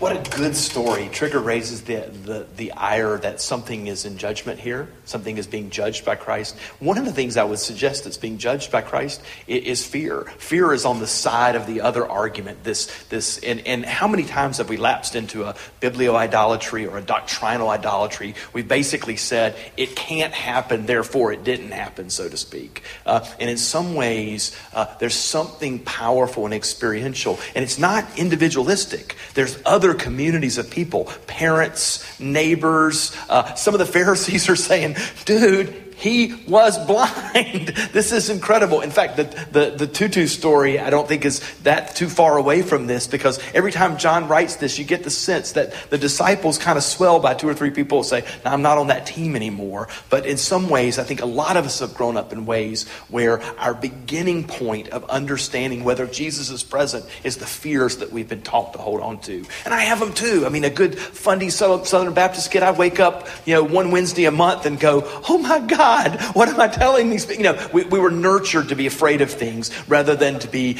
What 0.00 0.16
a 0.16 0.36
good 0.36 0.56
story. 0.56 1.08
Trigger 1.12 1.38
raises 1.38 1.82
the, 1.82 2.10
the, 2.24 2.46
the 2.56 2.72
ire 2.72 3.16
that 3.18 3.40
something 3.40 3.86
is 3.86 4.04
in 4.04 4.18
judgment 4.18 4.58
here, 4.58 4.88
something 5.04 5.38
is 5.38 5.46
being 5.46 5.70
judged 5.70 6.04
by 6.04 6.16
Christ. 6.16 6.58
One 6.80 6.98
of 6.98 7.04
the 7.04 7.12
things 7.12 7.36
I 7.36 7.44
would 7.44 7.60
suggest 7.60 8.02
that's 8.02 8.16
being 8.16 8.36
judged 8.36 8.72
by 8.72 8.82
Christ 8.82 9.22
is 9.46 9.86
fear. 9.86 10.22
Fear 10.38 10.72
is 10.72 10.84
on 10.84 10.98
the 10.98 11.06
side 11.06 11.54
of 11.54 11.66
the 11.66 11.80
other 11.80 12.06
argument. 12.06 12.64
This, 12.64 12.86
this, 13.04 13.38
and, 13.38 13.64
and 13.66 13.84
how 13.84 14.08
many 14.08 14.24
times 14.24 14.58
have 14.58 14.68
we 14.68 14.76
lapsed 14.76 15.14
into 15.14 15.44
a 15.44 15.54
biblio-idolatry 15.80 16.86
or 16.86 16.98
a 16.98 17.02
doctrinal 17.02 17.70
idolatry? 17.70 18.34
We've 18.52 18.68
basically 18.68 19.16
said 19.16 19.54
it 19.76 19.94
can't 19.94 20.34
happen, 20.34 20.86
therefore 20.86 21.32
it 21.32 21.44
didn't 21.44 21.70
happen, 21.70 22.10
so 22.10 22.28
to 22.28 22.36
speak. 22.36 22.82
Uh, 23.06 23.24
and 23.38 23.48
in 23.48 23.56
some 23.56 23.94
ways, 23.94 24.56
uh, 24.74 24.92
there's 24.98 25.14
something 25.14 25.78
powerful 25.78 26.46
and 26.46 26.52
experiential, 26.52 27.38
and 27.54 27.62
it's 27.62 27.78
not 27.78 28.18
individualistic. 28.18 29.14
There's 29.34 29.56
other 29.64 29.83
other 29.84 29.94
communities 29.94 30.56
of 30.56 30.70
people, 30.70 31.04
parents, 31.26 32.18
neighbors. 32.18 33.14
Uh, 33.28 33.54
some 33.54 33.74
of 33.74 33.78
the 33.78 33.86
Pharisees 33.86 34.48
are 34.48 34.56
saying, 34.56 34.96
dude, 35.26 35.83
he 36.04 36.34
was 36.46 36.76
blind. 36.86 37.68
this 37.92 38.12
is 38.12 38.28
incredible. 38.28 38.82
In 38.82 38.90
fact, 38.90 39.16
the, 39.16 39.24
the, 39.52 39.74
the 39.74 39.86
tutu 39.86 40.26
story, 40.26 40.78
I 40.78 40.90
don't 40.90 41.08
think 41.08 41.24
is 41.24 41.40
that 41.62 41.96
too 41.96 42.10
far 42.10 42.36
away 42.36 42.60
from 42.60 42.86
this 42.86 43.06
because 43.06 43.40
every 43.54 43.72
time 43.72 43.96
John 43.96 44.28
writes 44.28 44.56
this, 44.56 44.78
you 44.78 44.84
get 44.84 45.02
the 45.02 45.10
sense 45.10 45.52
that 45.52 45.72
the 45.88 45.96
disciples 45.96 46.58
kind 46.58 46.76
of 46.76 46.84
swell 46.84 47.20
by 47.20 47.32
two 47.32 47.48
or 47.48 47.54
three 47.54 47.70
people 47.70 47.98
and 47.98 48.06
say, 48.06 48.20
now 48.44 48.52
I'm 48.52 48.60
not 48.60 48.76
on 48.76 48.88
that 48.88 49.06
team 49.06 49.34
anymore. 49.34 49.88
But 50.10 50.26
in 50.26 50.36
some 50.36 50.68
ways, 50.68 50.98
I 50.98 51.04
think 51.04 51.22
a 51.22 51.26
lot 51.26 51.56
of 51.56 51.64
us 51.64 51.78
have 51.78 51.94
grown 51.94 52.18
up 52.18 52.34
in 52.34 52.44
ways 52.44 52.86
where 53.08 53.40
our 53.58 53.72
beginning 53.72 54.46
point 54.46 54.88
of 54.88 55.04
understanding 55.04 55.84
whether 55.84 56.06
Jesus 56.06 56.50
is 56.50 56.62
present 56.62 57.06
is 57.24 57.38
the 57.38 57.46
fears 57.46 57.96
that 57.96 58.12
we've 58.12 58.28
been 58.28 58.42
taught 58.42 58.74
to 58.74 58.78
hold 58.78 59.00
on 59.00 59.20
to. 59.20 59.42
And 59.64 59.72
I 59.72 59.80
have 59.84 60.00
them 60.00 60.12
too. 60.12 60.44
I 60.44 60.50
mean, 60.50 60.64
a 60.64 60.70
good 60.70 60.98
fundy 60.98 61.48
Southern 61.48 62.12
Baptist 62.12 62.50
kid, 62.50 62.62
I 62.62 62.72
wake 62.72 63.00
up, 63.00 63.26
you 63.46 63.54
know, 63.54 63.64
one 63.64 63.90
Wednesday 63.90 64.26
a 64.26 64.30
month 64.30 64.66
and 64.66 64.78
go, 64.78 65.02
oh 65.30 65.38
my 65.38 65.60
God, 65.60 65.93
God, 65.94 66.20
what 66.34 66.48
am 66.48 66.60
I 66.60 66.68
telling 66.68 67.10
these 67.10 67.24
people? 67.24 67.44
You 67.44 67.52
know, 67.52 67.68
we, 67.72 67.84
we 67.84 67.98
were 67.98 68.10
nurtured 68.10 68.68
to 68.70 68.74
be 68.74 68.86
afraid 68.86 69.20
of 69.20 69.30
things 69.30 69.70
rather 69.88 70.16
than 70.16 70.38
to 70.40 70.48
be 70.48 70.78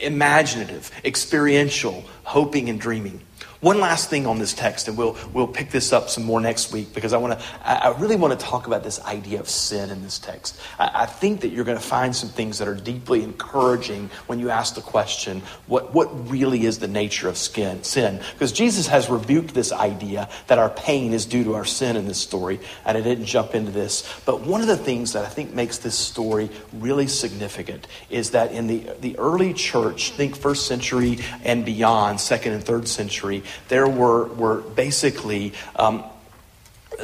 imaginative, 0.00 0.90
experiential, 1.04 2.04
hoping 2.24 2.68
and 2.68 2.80
dreaming. 2.80 3.20
One 3.60 3.78
last 3.78 4.08
thing 4.08 4.26
on 4.26 4.38
this 4.38 4.54
text, 4.54 4.88
and 4.88 4.96
we'll, 4.96 5.18
we'll 5.34 5.46
pick 5.46 5.70
this 5.70 5.92
up 5.92 6.08
some 6.08 6.24
more 6.24 6.40
next 6.40 6.72
week 6.72 6.94
because 6.94 7.12
I, 7.12 7.18
wanna, 7.18 7.38
I, 7.62 7.94
really 7.98 8.16
want 8.16 8.38
to 8.38 8.46
talk 8.46 8.66
about 8.66 8.82
this 8.82 8.98
idea 9.00 9.38
of 9.38 9.50
sin 9.50 9.90
in 9.90 10.02
this 10.02 10.18
text. 10.18 10.58
I, 10.78 11.02
I 11.02 11.06
think 11.06 11.42
that 11.42 11.48
you're 11.48 11.66
going 11.66 11.76
to 11.76 11.84
find 11.84 12.16
some 12.16 12.30
things 12.30 12.56
that 12.58 12.68
are 12.68 12.74
deeply 12.74 13.22
encouraging 13.22 14.08
when 14.28 14.38
you 14.38 14.48
ask 14.48 14.76
the 14.76 14.80
question, 14.80 15.42
what, 15.66 15.92
what 15.92 16.30
really 16.30 16.64
is 16.64 16.78
the 16.78 16.88
nature 16.88 17.28
of 17.28 17.36
skin, 17.36 17.82
sin? 17.84 18.22
Because 18.32 18.50
Jesus 18.50 18.86
has 18.86 19.10
rebuked 19.10 19.52
this 19.52 19.72
idea 19.72 20.30
that 20.46 20.58
our 20.58 20.70
pain 20.70 21.12
is 21.12 21.26
due 21.26 21.44
to 21.44 21.54
our 21.54 21.66
sin 21.66 21.96
in 21.96 22.06
this 22.06 22.18
story, 22.18 22.60
and 22.86 22.96
I 22.96 23.02
didn't 23.02 23.26
jump 23.26 23.54
into 23.54 23.72
this. 23.72 24.10
But 24.24 24.40
one 24.40 24.62
of 24.62 24.68
the 24.68 24.76
things 24.78 25.12
that 25.12 25.26
I 25.26 25.28
think 25.28 25.52
makes 25.52 25.76
this 25.76 25.98
story 25.98 26.48
really 26.72 27.08
significant 27.08 27.88
is 28.08 28.30
that 28.30 28.52
in 28.52 28.68
the, 28.68 28.90
the 29.00 29.18
early 29.18 29.52
church, 29.52 30.12
think 30.12 30.34
first 30.34 30.66
century 30.66 31.18
and 31.44 31.62
beyond, 31.62 32.22
second 32.22 32.54
and 32.54 32.64
third 32.64 32.88
century, 32.88 33.42
there 33.68 33.88
were, 33.88 34.24
were 34.24 34.60
basically 34.60 35.52
um, 35.76 36.04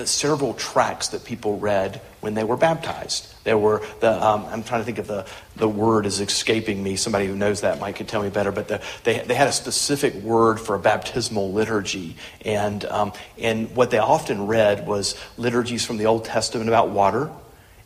several 0.04 0.54
tracts 0.54 1.08
that 1.08 1.24
people 1.24 1.58
read 1.58 2.00
when 2.20 2.34
they 2.34 2.44
were 2.44 2.56
baptized. 2.56 3.32
There 3.44 3.56
were 3.56 3.82
the 4.00 4.12
um, 4.12 4.44
I'm 4.46 4.64
trying 4.64 4.80
to 4.80 4.84
think 4.84 4.98
of 4.98 5.06
the 5.06 5.26
the 5.54 5.68
word 5.68 6.06
is 6.06 6.20
escaping 6.20 6.82
me. 6.82 6.96
Somebody 6.96 7.26
who 7.26 7.36
knows 7.36 7.60
that 7.60 7.78
might 7.78 7.96
could 7.96 8.08
tell 8.08 8.22
me 8.22 8.28
better. 8.28 8.50
But 8.50 8.68
the, 8.68 8.82
they 9.04 9.20
they 9.20 9.34
had 9.34 9.48
a 9.48 9.52
specific 9.52 10.14
word 10.14 10.58
for 10.58 10.74
a 10.74 10.78
baptismal 10.78 11.52
liturgy, 11.52 12.16
and 12.44 12.84
um, 12.86 13.12
and 13.38 13.74
what 13.76 13.90
they 13.90 13.98
often 13.98 14.46
read 14.46 14.86
was 14.86 15.14
liturgies 15.36 15.86
from 15.86 15.98
the 15.98 16.06
Old 16.06 16.24
Testament 16.24 16.68
about 16.68 16.90
water 16.90 17.30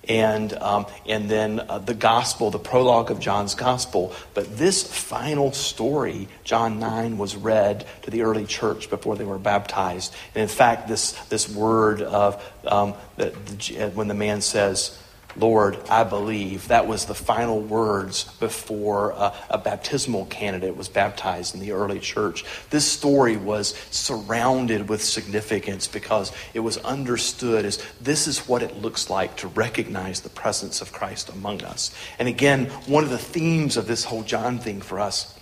and, 0.08 0.52
um, 0.54 0.86
and 1.06 1.28
then 1.28 1.60
uh, 1.60 1.78
the 1.78 1.94
gospel, 1.94 2.50
the 2.50 2.58
prologue 2.58 3.10
of 3.10 3.20
John's 3.20 3.54
gospel. 3.54 4.14
But 4.34 4.56
this 4.56 4.82
final 4.82 5.52
story, 5.52 6.28
John 6.44 6.78
9, 6.78 7.18
was 7.18 7.36
read 7.36 7.86
to 8.02 8.10
the 8.10 8.22
early 8.22 8.46
church 8.46 8.88
before 8.88 9.16
they 9.16 9.24
were 9.24 9.38
baptized. 9.38 10.14
And 10.34 10.42
in 10.42 10.48
fact, 10.48 10.88
this, 10.88 11.12
this 11.28 11.48
word 11.54 12.02
of 12.02 12.42
um, 12.66 12.94
the, 13.16 13.30
the, 13.30 13.90
when 13.94 14.08
the 14.08 14.14
man 14.14 14.40
says, 14.40 14.98
Lord, 15.36 15.78
I 15.88 16.04
believe. 16.04 16.68
That 16.68 16.86
was 16.86 17.06
the 17.06 17.14
final 17.14 17.60
words 17.60 18.24
before 18.38 19.12
uh, 19.12 19.34
a 19.48 19.58
baptismal 19.58 20.26
candidate 20.26 20.76
was 20.76 20.88
baptized 20.88 21.54
in 21.54 21.60
the 21.60 21.72
early 21.72 22.00
church. 22.00 22.44
This 22.70 22.86
story 22.86 23.36
was 23.36 23.74
surrounded 23.90 24.88
with 24.88 25.02
significance 25.02 25.86
because 25.86 26.32
it 26.54 26.60
was 26.60 26.76
understood 26.78 27.64
as 27.64 27.82
this 28.00 28.26
is 28.26 28.48
what 28.48 28.62
it 28.62 28.76
looks 28.76 29.10
like 29.10 29.36
to 29.36 29.48
recognize 29.48 30.20
the 30.20 30.28
presence 30.28 30.80
of 30.80 30.92
Christ 30.92 31.28
among 31.28 31.62
us. 31.62 31.94
And 32.18 32.28
again, 32.28 32.66
one 32.86 33.04
of 33.04 33.10
the 33.10 33.18
themes 33.18 33.76
of 33.76 33.86
this 33.86 34.04
whole 34.04 34.22
John 34.22 34.58
thing 34.58 34.80
for 34.80 35.00
us 35.00 35.34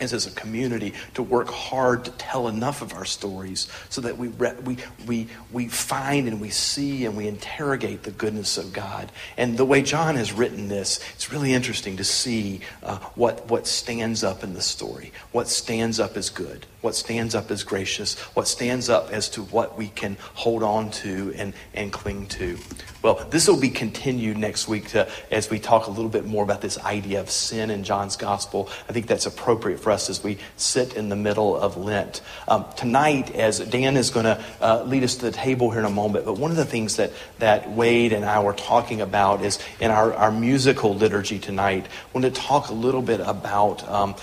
is 0.00 0.12
as 0.12 0.26
a 0.26 0.30
community 0.30 0.94
to 1.14 1.22
work 1.22 1.48
hard 1.48 2.04
to 2.06 2.10
tell 2.12 2.48
enough 2.48 2.82
of 2.82 2.94
our 2.94 3.04
stories 3.04 3.68
so 3.88 4.00
that 4.00 4.16
we, 4.16 4.28
re- 4.28 4.54
we, 4.64 4.76
we, 5.06 5.28
we 5.52 5.68
find 5.68 6.26
and 6.26 6.40
we 6.40 6.50
see 6.50 7.04
and 7.04 7.16
we 7.16 7.28
interrogate 7.28 8.02
the 8.02 8.10
goodness 8.10 8.58
of 8.58 8.72
God. 8.72 9.12
And 9.36 9.56
the 9.56 9.64
way 9.64 9.82
John 9.82 10.16
has 10.16 10.32
written 10.32 10.68
this, 10.68 11.00
it's 11.14 11.30
really 11.32 11.52
interesting 11.52 11.96
to 11.98 12.04
see 12.04 12.60
uh, 12.82 12.98
what, 13.14 13.48
what 13.48 13.66
stands 13.66 14.24
up 14.24 14.42
in 14.42 14.54
the 14.54 14.62
story, 14.62 15.12
what 15.32 15.48
stands 15.48 16.00
up 16.00 16.16
as 16.16 16.30
good, 16.30 16.66
what 16.80 16.94
stands 16.94 17.34
up 17.34 17.50
as 17.50 17.62
gracious, 17.62 18.18
what 18.34 18.48
stands 18.48 18.88
up 18.88 19.10
as 19.10 19.28
to 19.30 19.42
what 19.42 19.76
we 19.76 19.88
can 19.88 20.16
hold 20.34 20.62
on 20.62 20.90
to 20.90 21.32
and, 21.36 21.52
and 21.74 21.92
cling 21.92 22.26
to. 22.26 22.58
Well, 23.02 23.26
this 23.30 23.48
will 23.48 23.58
be 23.58 23.70
continued 23.70 24.36
next 24.36 24.68
week 24.68 24.88
to, 24.88 25.08
as 25.30 25.48
we 25.48 25.58
talk 25.58 25.86
a 25.86 25.90
little 25.90 26.10
bit 26.10 26.26
more 26.26 26.44
about 26.44 26.60
this 26.60 26.78
idea 26.78 27.20
of 27.20 27.30
sin 27.30 27.70
in 27.70 27.82
John's 27.82 28.16
gospel. 28.16 28.68
I 28.88 28.92
think 28.92 29.06
that's 29.06 29.24
appropriate 29.24 29.80
for 29.80 29.90
us 29.90 30.10
as 30.10 30.22
we 30.22 30.36
sit 30.56 30.94
in 30.94 31.08
the 31.08 31.16
middle 31.16 31.56
of 31.56 31.78
Lent. 31.78 32.20
Um, 32.46 32.66
tonight, 32.76 33.34
as 33.34 33.58
Dan 33.58 33.96
is 33.96 34.10
going 34.10 34.24
to 34.24 34.44
uh, 34.60 34.84
lead 34.84 35.02
us 35.02 35.16
to 35.16 35.22
the 35.22 35.30
table 35.30 35.70
here 35.70 35.80
in 35.80 35.86
a 35.86 35.90
moment, 35.90 36.26
but 36.26 36.34
one 36.34 36.50
of 36.50 36.58
the 36.58 36.66
things 36.66 36.96
that, 36.96 37.12
that 37.38 37.70
Wade 37.70 38.12
and 38.12 38.24
I 38.24 38.42
were 38.42 38.52
talking 38.52 39.00
about 39.00 39.42
is 39.42 39.58
in 39.80 39.90
our, 39.90 40.12
our 40.12 40.30
musical 40.30 40.94
liturgy 40.94 41.38
tonight, 41.38 41.86
I 41.86 42.18
want 42.18 42.26
to 42.26 42.40
talk 42.40 42.68
a 42.68 42.74
little 42.74 43.02
bit 43.02 43.20
about 43.20 43.88
um, 43.88 44.14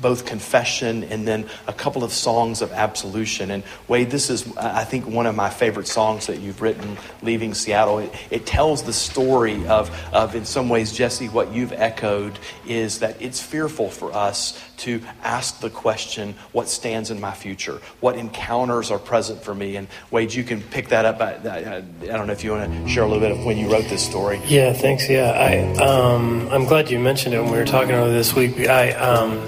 both 0.00 0.26
confession 0.26 1.04
and 1.04 1.26
then 1.26 1.48
a 1.66 1.72
couple 1.72 2.04
of 2.04 2.12
songs 2.12 2.60
of 2.60 2.72
absolution. 2.72 3.50
And 3.50 3.64
Wade, 3.88 4.10
this 4.10 4.28
is, 4.28 4.56
I 4.56 4.84
think, 4.84 5.06
one 5.06 5.26
of 5.26 5.34
my 5.34 5.50
favorite 5.50 5.88
songs 5.88 6.26
that 6.26 6.40
you've 6.40 6.60
written, 6.60 6.98
Leaving 7.22 7.54
Seattle. 7.54 8.00
It, 8.00 8.14
it 8.30 8.46
tells 8.46 8.82
the 8.82 8.92
story 8.92 9.66
of, 9.66 9.90
of, 10.12 10.34
in 10.34 10.44
some 10.44 10.68
ways, 10.68 10.92
Jesse, 10.92 11.28
what 11.28 11.52
you've 11.52 11.72
echoed 11.72 12.38
is 12.66 12.98
that 12.98 13.20
it's 13.20 13.40
fearful 13.40 13.90
for 13.90 14.12
us 14.12 14.62
to 14.78 15.00
ask 15.22 15.60
the 15.60 15.70
question, 15.70 16.34
what 16.52 16.68
stands 16.68 17.10
in 17.10 17.20
my 17.20 17.32
future? 17.32 17.80
What 18.00 18.16
encounters 18.16 18.90
are 18.90 18.98
present 18.98 19.42
for 19.42 19.54
me? 19.54 19.76
And 19.76 19.88
Wade, 20.10 20.34
you 20.34 20.44
can 20.44 20.60
pick 20.60 20.88
that 20.88 21.04
up. 21.04 21.20
I, 21.20 21.34
I, 21.34 21.76
I 21.76 21.80
don't 22.16 22.26
know 22.26 22.32
if 22.32 22.44
you 22.44 22.52
want 22.52 22.72
to 22.72 22.88
share 22.88 23.04
a 23.04 23.06
little 23.06 23.20
bit 23.20 23.32
of 23.32 23.44
when 23.44 23.58
you 23.58 23.72
wrote 23.72 23.84
this 23.84 24.04
story. 24.04 24.40
Yeah, 24.46 24.72
thanks. 24.72 25.08
Yeah, 25.08 25.30
I, 25.30 25.58
um, 25.82 26.48
I'm 26.50 26.64
glad 26.64 26.90
you 26.90 26.98
mentioned 26.98 27.34
it 27.34 27.40
when 27.40 27.50
we 27.50 27.58
were 27.58 27.64
talking 27.64 27.92
earlier 27.92 28.12
this 28.12 28.34
week. 28.34 28.68
I 28.68 28.92
um, 28.92 29.38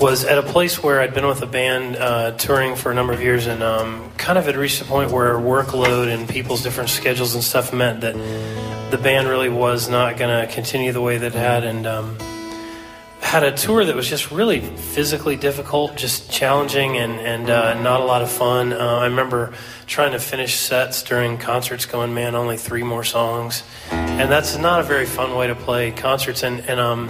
was 0.00 0.24
at 0.24 0.36
a 0.36 0.42
place 0.42 0.82
where 0.82 1.00
I'd 1.00 1.14
been 1.14 1.26
with 1.26 1.42
a 1.42 1.46
band 1.46 1.96
uh, 1.96 2.32
touring 2.32 2.74
for 2.74 2.90
a 2.90 2.94
number 2.94 3.12
of 3.12 3.22
years 3.22 3.46
and 3.46 3.62
um, 3.62 4.10
kind 4.16 4.36
of 4.36 4.46
had 4.46 4.56
reached 4.56 4.82
a 4.82 4.84
point 4.84 5.12
where 5.12 5.34
workload 5.34 6.12
and 6.12 6.28
people's 6.28 6.62
different 6.62 6.90
schedules 6.90 7.34
and 7.34 7.44
stuff 7.44 7.72
meant 7.72 8.00
that 8.00 8.14
the 8.90 8.98
band 8.98 9.28
really 9.28 9.48
was 9.48 9.88
not 9.88 10.16
going 10.16 10.46
to 10.46 10.52
continue 10.52 10.90
the 10.90 11.00
way 11.00 11.18
that 11.18 11.34
it 11.34 11.38
had. 11.38 11.62
And 11.62 11.86
um, 11.86 12.16
had 13.32 13.44
a 13.44 13.56
tour 13.56 13.82
that 13.82 13.96
was 13.96 14.06
just 14.06 14.30
really 14.30 14.60
physically 14.60 15.36
difficult, 15.36 15.96
just 15.96 16.30
challenging, 16.30 16.98
and 16.98 17.18
and 17.18 17.48
uh, 17.48 17.72
not 17.80 18.02
a 18.02 18.04
lot 18.04 18.20
of 18.20 18.30
fun. 18.30 18.74
Uh, 18.74 18.76
I 18.76 19.06
remember 19.06 19.54
trying 19.86 20.12
to 20.12 20.18
finish 20.18 20.56
sets 20.56 21.02
during 21.02 21.38
concerts, 21.38 21.86
going, 21.86 22.12
"Man, 22.12 22.34
only 22.34 22.58
three 22.58 22.82
more 22.82 23.04
songs," 23.04 23.62
and 23.90 24.30
that's 24.30 24.58
not 24.58 24.80
a 24.80 24.82
very 24.82 25.06
fun 25.06 25.34
way 25.34 25.46
to 25.46 25.54
play 25.54 25.92
concerts. 25.92 26.42
And 26.42 26.60
and 26.68 26.78
um, 26.78 27.06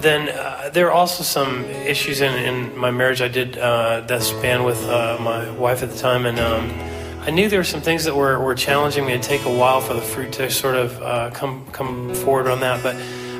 then 0.00 0.28
uh, 0.28 0.70
there 0.72 0.86
are 0.86 0.92
also 0.92 1.24
some 1.24 1.64
issues 1.64 2.20
in, 2.20 2.32
in 2.32 2.78
my 2.78 2.92
marriage. 2.92 3.20
I 3.20 3.26
did 3.26 3.58
uh, 3.58 4.02
this 4.02 4.30
band 4.30 4.64
with 4.64 4.80
uh, 4.84 5.18
my 5.20 5.50
wife 5.50 5.82
at 5.82 5.90
the 5.90 5.98
time, 5.98 6.26
and. 6.26 6.38
Um, 6.38 6.70
I 7.26 7.30
knew 7.30 7.48
there 7.48 7.58
were 7.58 7.64
some 7.64 7.80
things 7.80 8.04
that 8.04 8.14
were, 8.14 8.38
were 8.38 8.54
challenging 8.54 9.04
me. 9.04 9.14
It'd 9.14 9.24
take 9.24 9.44
a 9.46 9.52
while 9.52 9.80
for 9.80 9.94
the 9.94 10.00
fruit 10.00 10.30
to 10.34 10.48
sort 10.48 10.76
of 10.76 11.02
uh, 11.02 11.30
come 11.30 11.66
come 11.72 12.14
forward 12.14 12.46
on 12.46 12.60
that, 12.60 12.84
but 12.84 12.94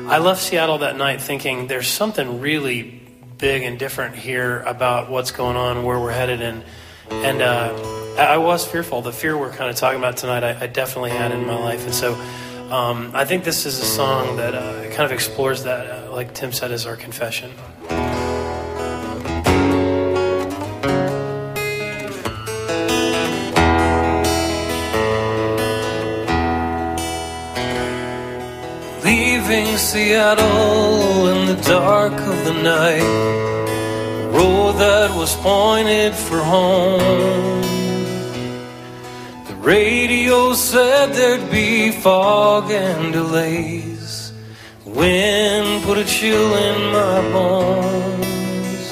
I 0.09 0.19
left 0.19 0.41
Seattle 0.41 0.77
that 0.77 0.95
night 0.95 1.19
thinking 1.19 1.67
there's 1.67 1.89
something 1.89 2.39
really 2.39 3.01
big 3.37 3.63
and 3.63 3.77
different 3.77 4.15
here 4.15 4.61
about 4.61 5.09
what's 5.09 5.31
going 5.31 5.57
on, 5.57 5.83
where 5.83 5.99
we're 5.99 6.13
headed, 6.13 6.41
and 6.41 6.63
and 7.09 7.41
uh, 7.41 8.15
I 8.17 8.37
was 8.37 8.65
fearful. 8.65 9.01
The 9.01 9.11
fear 9.11 9.37
we're 9.37 9.51
kind 9.51 9.69
of 9.69 9.75
talking 9.75 9.99
about 9.99 10.15
tonight, 10.15 10.45
I, 10.45 10.61
I 10.61 10.67
definitely 10.67 11.09
had 11.09 11.33
in 11.33 11.45
my 11.45 11.59
life, 11.59 11.83
and 11.83 11.93
so 11.93 12.13
um, 12.71 13.11
I 13.13 13.25
think 13.25 13.43
this 13.43 13.65
is 13.65 13.79
a 13.81 13.85
song 13.85 14.37
that 14.37 14.55
uh, 14.55 14.83
kind 14.91 15.01
of 15.01 15.11
explores 15.11 15.63
that, 15.63 15.87
uh, 15.87 16.11
like 16.13 16.33
Tim 16.33 16.53
said, 16.53 16.71
as 16.71 16.85
our 16.85 16.95
confession. 16.95 17.51
Seattle 29.97 31.27
in 31.29 31.47
the 31.47 31.59
dark 31.63 32.13
of 32.13 32.37
the 32.45 32.53
night. 32.53 33.13
Road 34.31 34.73
that 34.73 35.09
was 35.17 35.35
pointed 35.37 36.13
for 36.13 36.37
home. 36.37 37.63
The 39.47 39.55
radio 39.55 40.53
said 40.53 41.13
there'd 41.13 41.49
be 41.49 41.89
fog 41.89 42.69
and 42.69 43.11
delays. 43.11 44.33
Wind 44.85 45.83
put 45.83 45.97
a 45.97 46.05
chill 46.05 46.49
in 46.67 46.77
my 46.97 47.17
bones. 47.33 48.89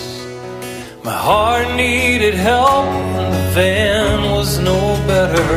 My 1.04 1.18
heart 1.28 1.68
needed 1.76 2.34
help, 2.34 2.90
and 3.22 3.32
the 3.32 3.46
van 3.54 4.32
was 4.32 4.58
no 4.58 4.80
better. 5.06 5.52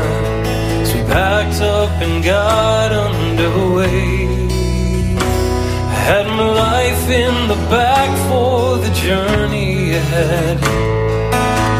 So 0.84 0.92
we 0.94 1.04
packed 1.08 1.62
up 1.62 1.90
and 2.02 2.22
got 2.22 2.92
underway 2.92 4.27
had 6.08 6.26
my 6.26 6.50
life 6.68 7.04
in 7.10 7.34
the 7.48 7.60
back 7.68 8.10
for 8.30 8.78
the 8.78 8.90
journey 8.94 9.92
ahead. 9.92 10.58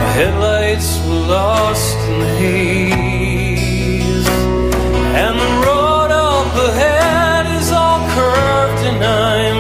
My 0.02 0.10
headlights 0.20 0.90
were 1.06 1.24
lost 1.38 1.96
in 2.08 2.18
the 2.24 2.32
haze, 2.42 4.28
and 5.22 5.34
the 5.44 5.52
road 5.66 6.10
up 6.12 6.52
ahead 6.68 7.44
is 7.58 7.72
all 7.72 8.00
curved, 8.16 8.82
and 8.90 9.00
I'm 9.02 9.57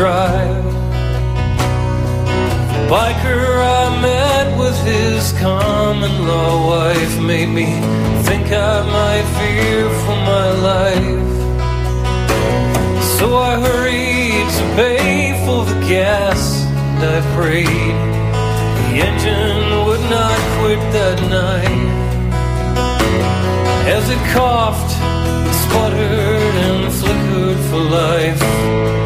drive. 0.00 0.64
The 2.72 2.82
biker 2.88 3.44
I 3.82 4.00
met 4.00 4.58
with 4.58 4.78
his 4.92 5.32
common 5.32 6.26
law 6.26 6.52
wife 6.72 7.20
made 7.20 7.50
me 7.50 7.66
think 8.26 8.46
I 8.50 8.76
might 8.96 9.26
fear 9.38 9.82
for 10.04 10.16
my 10.32 10.48
life. 10.72 11.32
So 13.18 13.26
I 13.50 13.52
hurried 13.66 14.48
to 14.58 14.64
pay 14.80 15.36
for 15.44 15.66
the 15.70 15.78
gas 15.86 16.64
and 16.64 17.00
I 17.16 17.20
prayed 17.36 17.98
the 18.80 18.92
engine 19.08 19.66
would 19.86 20.04
not 20.16 20.38
quit 20.56 20.82
that 20.96 21.18
night. 21.40 21.88
As 23.96 24.04
it 24.08 24.22
coughed, 24.32 24.92
sputtered, 25.62 26.54
and 26.68 26.90
flickered 26.90 27.60
for 27.68 27.82
life, 28.00 28.99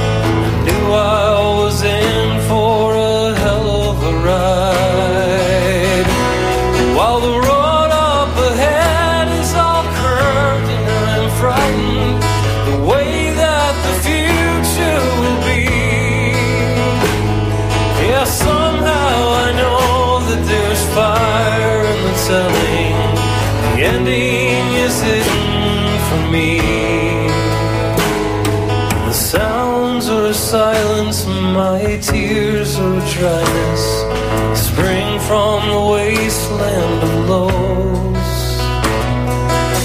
Spring 33.25 35.19
from 35.21 35.67
the 35.71 35.81
wasteland 35.93 37.03
of 37.03 37.15
lows. 37.31 38.35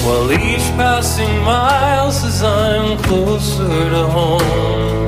While 0.03 0.30
each 0.34 0.68
passing 0.76 1.41
mile 1.45 2.11
says 2.11 2.44
I'm 2.44 2.98
closer 2.98 3.90
to 3.95 4.07
home. 4.07 5.06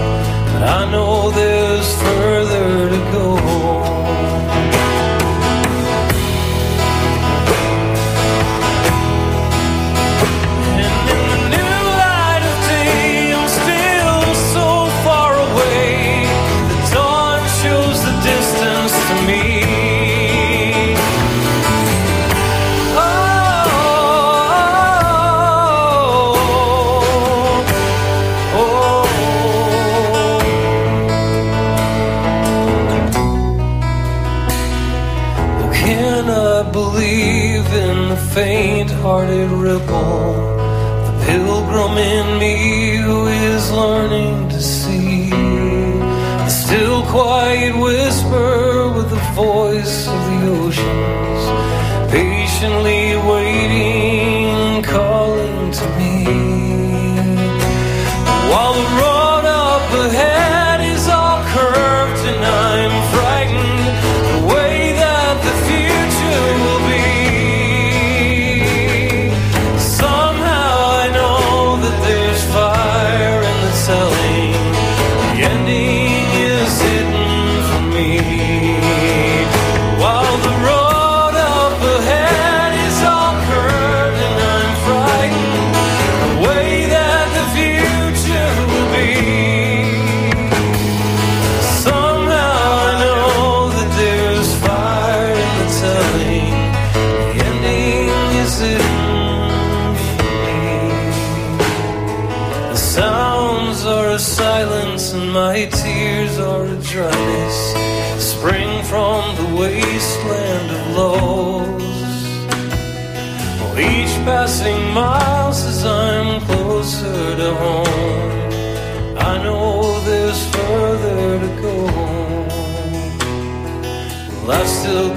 But 0.53 0.63
I 0.63 0.89
know 0.89 1.31
there's 1.31 1.60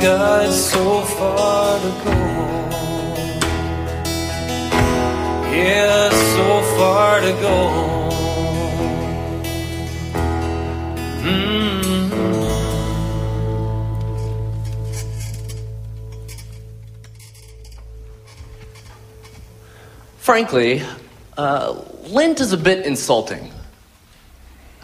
got 0.05 0.52
so 0.52 1.01
far 1.01 1.81
to 1.81 1.90
go. 2.05 2.16
Yeah, 5.51 6.10
so 6.35 6.47
far 6.76 7.20
to 7.20 7.32
go. 7.47 7.59
Mm. 11.22 11.85
Frankly, 20.18 20.82
uh, 21.39 21.81
Lent 22.09 22.40
is 22.40 22.52
a 22.52 22.59
bit 22.59 22.85
insulting. 22.85 23.51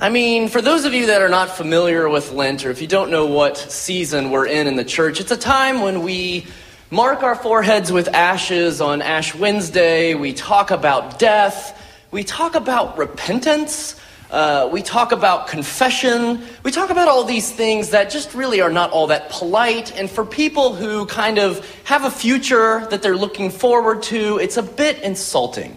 I 0.02 0.09
mean, 0.09 0.48
for 0.48 0.62
those 0.62 0.86
of 0.86 0.94
you 0.94 1.09
that 1.09 1.20
are 1.20 1.28
not 1.28 1.51
familiar 1.51 2.09
with 2.09 2.32
Lent, 2.32 2.64
or 2.64 2.70
if 2.70 2.81
you 2.81 2.86
don't 2.86 3.10
know 3.10 3.27
what 3.27 3.59
season 3.59 4.31
we're 4.31 4.47
in 4.47 4.66
in 4.66 4.77
the 4.77 4.85
church, 4.85 5.20
it's 5.20 5.31
a 5.31 5.36
time 5.36 5.82
when 5.82 6.02
we 6.02 6.47
mark 6.90 7.22
our 7.22 7.35
foreheads 7.35 7.93
with 7.93 8.09
ashes 8.09 8.81
on 8.81 9.02
Ash 9.02 9.35
Wednesday. 9.35 10.14
We 10.14 10.32
talk 10.32 10.70
about 10.70 11.18
death. 11.18 11.78
We 12.10 12.24
talk 12.24 12.55
about 12.55 12.97
repentance. 12.97 14.01
Uh, 14.31 14.70
we 14.72 14.81
talk 14.81 15.12
about 15.12 15.48
confession. 15.48 16.44
We 16.62 16.70
talk 16.70 16.89
about 16.89 17.09
all 17.09 17.24
these 17.24 17.52
things 17.52 17.90
that 17.90 18.09
just 18.09 18.32
really 18.32 18.62
are 18.62 18.70
not 18.70 18.93
all 18.93 19.09
that 19.09 19.28
polite. 19.28 19.94
And 19.98 20.10
for 20.10 20.24
people 20.24 20.74
who 20.74 21.05
kind 21.05 21.39
of 21.39 21.62
have 21.85 22.06
a 22.06 22.10
future 22.10 22.86
that 22.86 23.02
they're 23.02 23.18
looking 23.18 23.51
forward 23.51 24.02
to, 24.05 24.39
it's 24.39 24.56
a 24.56 24.62
bit 24.62 25.02
insulting. 25.02 25.77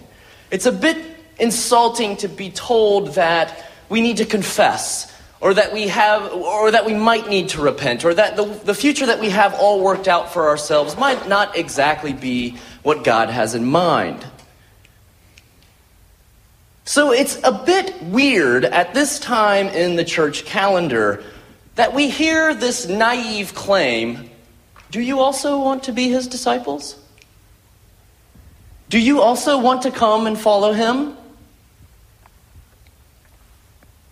It's 0.50 0.66
a 0.66 0.72
bit 0.72 0.98
insulting 1.42 2.16
to 2.18 2.30
be 2.30 2.52
told 2.52 3.16
that 3.16 3.72
we 3.90 4.02
need 4.02 4.18
to 4.18 4.26
confess 4.26 5.12
or 5.44 5.54
that 5.54 5.74
we 5.74 5.90
have 5.90 6.32
or 6.32 6.72
that 6.72 6.86
we 6.86 6.94
might 6.94 7.28
need 7.28 7.50
to 7.50 7.62
repent 7.62 8.06
or 8.06 8.14
that 8.14 8.38
the, 8.38 8.46
the 8.46 8.74
future 8.74 9.06
that 9.06 9.20
we 9.20 9.30
have 9.30 9.54
all 9.56 9.82
worked 9.82 10.08
out 10.08 10.32
for 10.32 10.48
ourselves 10.48 10.96
might 10.98 11.28
not 11.28 11.58
exactly 11.58 12.14
be 12.14 12.58
what 12.82 13.04
God 13.04 13.30
has 13.30 13.54
in 13.54 13.66
mind. 13.66 14.26
So 16.86 17.12
it's 17.12 17.38
a 17.44 17.52
bit 17.52 18.02
weird 18.04 18.66
at 18.66 18.94
this 18.94 19.20
time 19.20 19.68
in 19.68 19.96
the 19.96 20.04
church 20.04 20.46
calendar 20.46 21.24
that 21.76 21.94
we 21.94 22.10
hear 22.10 22.54
this 22.54 22.88
naive 22.88 23.54
claim 23.54 24.30
Do 24.92 25.02
you 25.02 25.20
also 25.20 25.60
want 25.60 25.84
to 25.84 25.92
be 25.92 26.08
his 26.08 26.28
disciples? 26.28 26.96
Do 28.90 29.00
you 29.00 29.22
also 29.22 29.60
want 29.60 29.82
to 29.82 29.92
come 29.92 30.28
and 30.28 30.40
follow 30.40 30.72
him? 30.72 31.18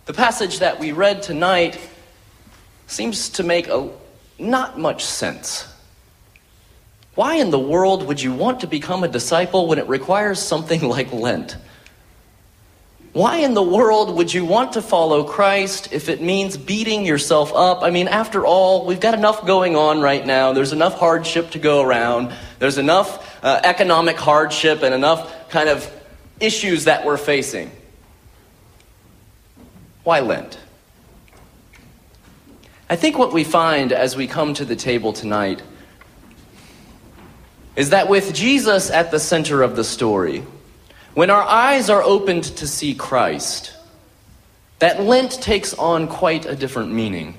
The 0.04 0.12
passage 0.12 0.58
that 0.58 0.80
we 0.80 0.90
read 0.90 1.22
tonight 1.22 1.78
seems 2.88 3.28
to 3.30 3.44
make 3.44 3.68
a, 3.68 3.88
not 4.36 4.76
much 4.76 5.04
sense. 5.04 5.72
Why 7.14 7.36
in 7.36 7.50
the 7.50 7.58
world 7.58 8.06
would 8.08 8.20
you 8.20 8.32
want 8.32 8.60
to 8.60 8.66
become 8.66 9.04
a 9.04 9.08
disciple 9.08 9.68
when 9.68 9.78
it 9.78 9.86
requires 9.86 10.40
something 10.40 10.82
like 10.88 11.12
Lent? 11.12 11.56
Why 13.12 13.38
in 13.38 13.54
the 13.54 13.62
world 13.62 14.16
would 14.16 14.32
you 14.32 14.44
want 14.44 14.72
to 14.72 14.82
follow 14.82 15.22
Christ 15.22 15.92
if 15.92 16.08
it 16.08 16.20
means 16.20 16.56
beating 16.56 17.04
yourself 17.04 17.52
up? 17.54 17.82
I 17.82 17.90
mean, 17.90 18.08
after 18.08 18.44
all, 18.44 18.86
we've 18.86 19.00
got 19.00 19.14
enough 19.14 19.46
going 19.46 19.76
on 19.76 20.00
right 20.00 20.26
now. 20.26 20.52
There's 20.52 20.72
enough 20.72 20.98
hardship 20.98 21.50
to 21.50 21.60
go 21.60 21.80
around. 21.80 22.34
There's 22.58 22.78
enough 22.78 23.38
uh, 23.44 23.60
economic 23.62 24.16
hardship 24.16 24.82
and 24.82 24.94
enough 24.94 25.50
kind 25.50 25.68
of 25.68 25.88
issues 26.40 26.84
that 26.84 27.04
we're 27.04 27.18
facing. 27.18 27.70
Why 30.04 30.20
Lent? 30.20 30.58
I 32.90 32.96
think 32.96 33.18
what 33.18 33.32
we 33.32 33.44
find 33.44 33.92
as 33.92 34.16
we 34.16 34.26
come 34.26 34.54
to 34.54 34.64
the 34.64 34.76
table 34.76 35.12
tonight 35.12 35.62
is 37.74 37.90
that 37.90 38.08
with 38.08 38.34
Jesus 38.34 38.90
at 38.90 39.10
the 39.10 39.20
center 39.20 39.62
of 39.62 39.76
the 39.76 39.84
story, 39.84 40.44
when 41.14 41.30
our 41.30 41.42
eyes 41.42 41.88
are 41.88 42.02
opened 42.02 42.44
to 42.44 42.66
see 42.66 42.94
Christ, 42.94 43.74
that 44.78 45.00
Lent 45.00 45.30
takes 45.40 45.72
on 45.74 46.08
quite 46.08 46.44
a 46.44 46.56
different 46.56 46.92
meaning. 46.92 47.36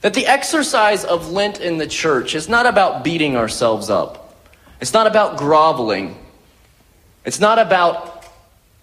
That 0.00 0.14
the 0.14 0.26
exercise 0.26 1.04
of 1.04 1.30
Lent 1.30 1.60
in 1.60 1.78
the 1.78 1.86
church 1.86 2.34
is 2.34 2.48
not 2.48 2.66
about 2.66 3.04
beating 3.04 3.36
ourselves 3.36 3.90
up. 3.90 4.36
It's 4.80 4.92
not 4.92 5.06
about 5.06 5.36
groveling. 5.36 6.16
It's 7.24 7.40
not 7.40 7.58
about 7.58 8.13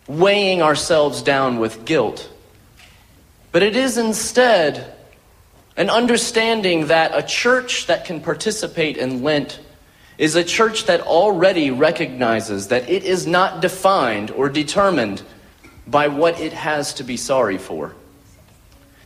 weighing 0.08 0.62
ourselves 0.62 1.22
down 1.22 1.60
with 1.60 1.86
guilt. 1.86 2.30
But 3.52 3.64
it 3.64 3.76
is 3.76 3.98
instead 3.98 4.96
an 5.78 5.90
understanding 5.90 6.88
that 6.88 7.12
a 7.18 7.26
church 7.26 7.88
that 7.88 8.06
can 8.06 8.22
participate 8.22 8.98
in 8.98 9.24
Lent 9.24 9.60
is 10.18 10.36
a 10.36 10.44
church 10.44 10.86
that 10.86 11.02
already 11.02 11.72
recognizes 11.72 12.68
that 12.68 12.90
it 12.90 13.04
is 13.04 13.26
not 13.26 13.62
defined 13.62 14.32
or 14.32 14.50
determined 14.50 15.24
by 15.88 16.08
what 16.08 16.40
it 16.40 16.54
has 16.54 16.94
to 16.96 17.04
be 17.04 17.18
sorry 17.18 17.58
for. 17.58 17.96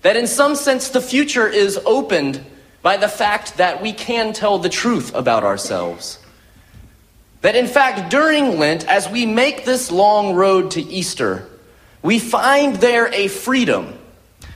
That 0.02 0.18
in 0.18 0.28
some 0.28 0.56
sense 0.56 0.90
the 0.90 1.02
future 1.02 1.48
is 1.48 1.80
opened 1.86 2.44
by 2.82 2.98
the 2.98 3.08
fact 3.08 3.58
that 3.58 3.82
we 3.82 3.94
can 3.94 4.34
tell 4.34 4.60
the 4.60 4.70
truth 4.70 5.16
about 5.16 5.44
ourselves. 5.44 6.20
That 7.46 7.56
in 7.56 7.68
fact, 7.68 8.10
during 8.10 8.58
Lent, 8.58 8.88
as 8.88 9.08
we 9.08 9.28
make 9.28 9.66
this 9.66 9.92
long 9.92 10.34
road 10.34 10.72
to 10.72 10.82
Easter, 10.82 11.48
we 12.02 12.18
find 12.18 12.78
there 12.78 13.14
a 13.14 13.28
freedom, 13.28 13.94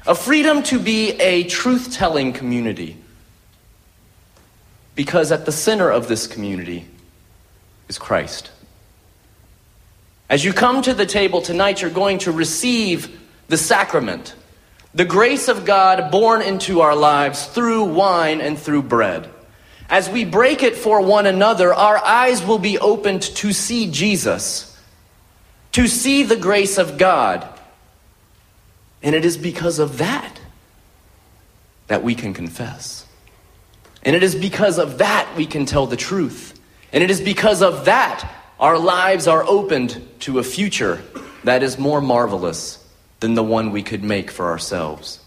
a 0.07 0.16
freedom 0.16 0.64
to 0.64 0.80
be 0.80 1.11
a 1.11 1.44
truth 1.44 1.94
telling 1.94 2.34
community 2.34 2.98
because 4.95 5.32
at 5.32 5.45
the 5.45 5.52
center 5.52 5.91
of 5.91 6.07
this 6.07 6.26
community 6.26 6.88
is 7.90 7.99
Christ. 7.99 8.49
As 10.28 10.44
you 10.44 10.52
come 10.52 10.82
to 10.82 10.95
the 10.95 11.06
table 11.06 11.44
tonight, 11.44 11.84
you're 11.84 11.91
going 11.91 12.18
to 12.18 12.32
receive 12.32 13.22
the 13.49 13.57
sacrament, 13.57 14.34
the 14.95 15.06
grace 15.06 15.48
of 15.48 15.64
God 15.64 16.10
born 16.10 16.41
into 16.41 16.82
our 16.82 16.95
lives 16.95 17.45
through 17.45 17.84
wine 17.84 18.41
and 18.41 18.57
through 18.57 18.82
bread. 18.82 19.30
As 19.90 20.10
we 20.10 20.24
break 20.24 20.61
it 20.61 20.76
for 20.76 21.02
one 21.02 21.26
another, 21.26 21.74
our 21.74 21.98
eyes 21.98 22.45
will 22.45 22.60
be 22.60 22.78
opened 22.78 23.24
to 23.24 23.52
see 23.52 23.90
Jesus, 23.90 24.78
to 25.72 25.88
see 25.88 26.24
the 26.24 26.36
grace 26.36 26.78
of 26.78 26.98
God. 26.98 27.48
And 29.02 29.16
it 29.16 29.26
is 29.26 29.38
because 29.38 29.80
of 29.80 29.98
that 29.98 30.40
that 31.88 32.03
we 32.03 32.14
can 32.14 32.34
confess. 32.34 33.06
And 34.03 34.16
it 34.16 34.22
is 34.22 34.36
because 34.36 34.78
of 34.78 34.99
that 34.99 35.28
we 35.36 35.45
can 35.45 35.66
tell 35.66 35.88
the 35.88 35.98
truth. 35.98 36.60
And 36.94 37.03
it 37.03 37.10
is 37.10 37.20
because 37.20 37.61
of 37.61 37.86
that 37.86 38.30
our 38.60 38.78
lives 38.78 39.28
are 39.28 39.44
opened 39.44 40.06
to 40.20 40.40
a 40.40 40.44
future 40.44 41.02
that 41.45 41.64
is 41.64 41.80
more 41.80 42.02
marvelous 42.02 42.86
than 43.22 43.34
the 43.34 43.44
one 43.44 43.72
we 43.72 43.84
could 43.84 44.03
make 44.03 44.30
for 44.30 44.48
ourselves. 44.48 45.20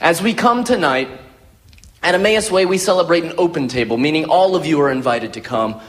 As 0.00 0.22
we 0.22 0.34
come 0.34 0.64
tonight, 0.64 1.08
at 2.06 2.14
Emmaus 2.14 2.52
Way, 2.52 2.66
we 2.66 2.78
celebrate 2.78 3.24
an 3.24 3.32
open 3.36 3.66
table, 3.66 3.96
meaning 3.96 4.26
all 4.26 4.54
of 4.54 4.64
you 4.64 4.80
are 4.80 4.92
invited 4.92 5.32
to 5.32 5.40
come. 5.40 5.80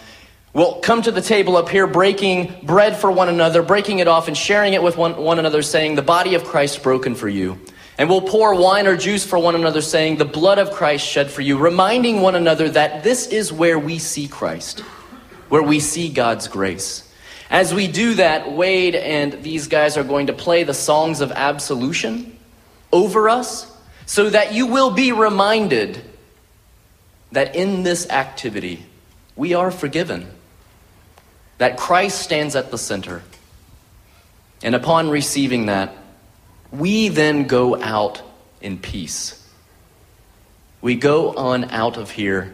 We'll 0.51 0.79
come 0.79 1.03
to 1.03 1.11
the 1.11 1.21
table 1.21 1.55
up 1.55 1.69
here, 1.69 1.85
breaking 1.85 2.65
bread 2.65 2.97
for 2.97 3.11
one 3.11 3.29
another, 3.29 3.61
breaking 3.61 3.99
it 3.99 4.07
off, 4.07 4.27
and 4.27 4.35
sharing 4.35 4.73
it 4.73 4.81
with 4.81 4.97
one, 4.97 5.15
one 5.15 5.37
another, 5.37 5.61
saying, 5.61 5.93
The 5.93 6.01
body 6.01 6.33
of 6.33 6.43
Christ 6.43 6.81
broken 6.81 7.13
for 7.13 7.29
you. 7.29 7.59
And 7.99 8.09
we'll 8.09 8.23
pour 8.23 8.55
wine 8.55 8.87
or 8.87 8.97
juice 8.97 9.23
for 9.23 9.37
one 9.37 9.53
another, 9.53 9.79
saying, 9.79 10.17
The 10.17 10.25
blood 10.25 10.57
of 10.57 10.71
Christ 10.71 11.05
shed 11.05 11.29
for 11.29 11.41
you, 11.41 11.55
reminding 11.55 12.21
one 12.21 12.33
another 12.33 12.67
that 12.67 13.03
this 13.03 13.27
is 13.27 13.53
where 13.53 13.77
we 13.77 13.99
see 13.99 14.27
Christ, 14.27 14.79
where 15.49 15.61
we 15.61 15.79
see 15.79 16.09
God's 16.09 16.47
grace. 16.47 17.13
As 17.51 17.75
we 17.75 17.87
do 17.87 18.15
that, 18.15 18.51
Wade 18.51 18.95
and 18.95 19.33
these 19.43 19.67
guys 19.67 19.97
are 19.97 20.03
going 20.03 20.25
to 20.27 20.33
play 20.33 20.63
the 20.63 20.73
songs 20.73 21.21
of 21.21 21.31
absolution 21.31 22.39
over 22.91 23.29
us 23.29 23.71
so 24.07 24.29
that 24.31 24.53
you 24.53 24.65
will 24.65 24.89
be 24.89 25.11
reminded 25.11 26.01
that 27.31 27.55
in 27.55 27.83
this 27.83 28.09
activity, 28.09 28.85
we 29.35 29.53
are 29.53 29.71
forgiven, 29.71 30.31
that 31.57 31.77
Christ 31.77 32.21
stands 32.21 32.55
at 32.55 32.71
the 32.71 32.77
center. 32.77 33.23
And 34.63 34.75
upon 34.75 35.09
receiving 35.09 35.67
that, 35.67 35.95
we 36.71 37.09
then 37.09 37.47
go 37.47 37.81
out 37.81 38.21
in 38.61 38.77
peace. 38.79 39.47
We 40.81 40.95
go 40.95 41.33
on 41.35 41.65
out 41.65 41.97
of 41.97 42.11
here 42.11 42.53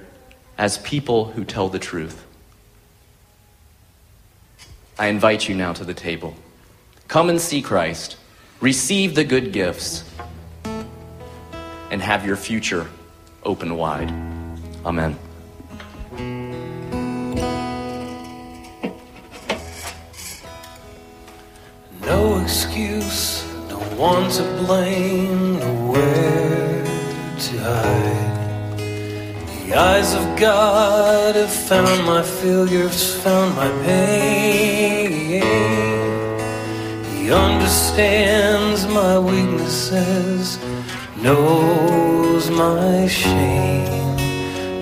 as 0.58 0.78
people 0.80 1.26
who 1.26 1.44
tell 1.44 1.70
the 1.70 1.80
truth. 1.80 2.26
I 4.98 5.08
invite 5.08 5.50
you 5.50 5.56
now 5.56 5.74
to 5.74 5.84
the 5.84 5.94
table. 5.94 6.36
Come 7.08 7.30
and 7.30 7.42
see 7.42 7.62
Christ, 7.62 8.18
receive 8.62 9.16
the 9.16 9.24
good 9.24 9.52
gifts, 9.52 10.04
and 11.90 12.02
have 12.02 12.26
your 12.26 12.36
future 12.36 12.88
open 13.44 13.76
wide. 13.76 14.33
Amen. 14.86 15.18
No 22.02 22.42
excuse 22.42 23.44
no 23.70 23.80
one 23.98 24.30
to 24.32 24.44
blame, 24.66 25.60
nowhere 25.60 26.84
to 27.46 27.58
hide. 27.60 28.78
The 28.78 29.74
eyes 29.76 30.14
of 30.14 30.26
God 30.38 31.36
have 31.36 31.52
found 31.52 32.06
my 32.06 32.22
failures, 32.22 33.16
found 33.24 33.56
my 33.56 33.70
pain. 33.86 35.42
He 37.24 37.32
understands 37.32 38.86
my 38.88 39.18
weaknesses, 39.18 40.60
knows 41.18 42.50
my 42.52 43.08
shame, 43.08 44.03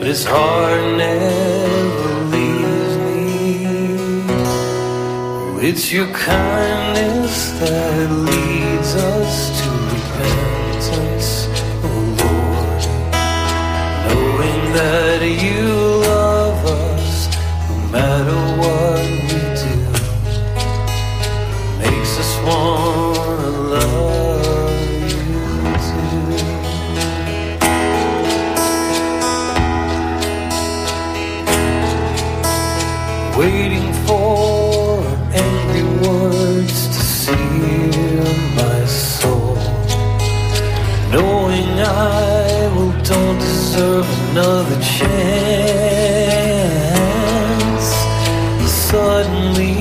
but 0.01 0.07
his 0.07 0.25
heart 0.25 0.97
never 0.97 2.25
leaves 2.33 2.97
me. 3.05 3.67
It's 5.69 5.91
your 5.93 6.07
kindness 6.07 7.51
that 7.59 8.09
leads 8.09 8.95
us 8.95 9.61
to 9.61 9.69
repentance, 9.93 11.29
oh 11.85 12.01
Lord, 12.23 12.83
knowing 14.07 14.63
that 14.73 15.21
you 15.21 15.80
deserve 43.81 44.09
another 44.29 44.79
chance. 44.81 45.11
Suddenly, 48.69 49.73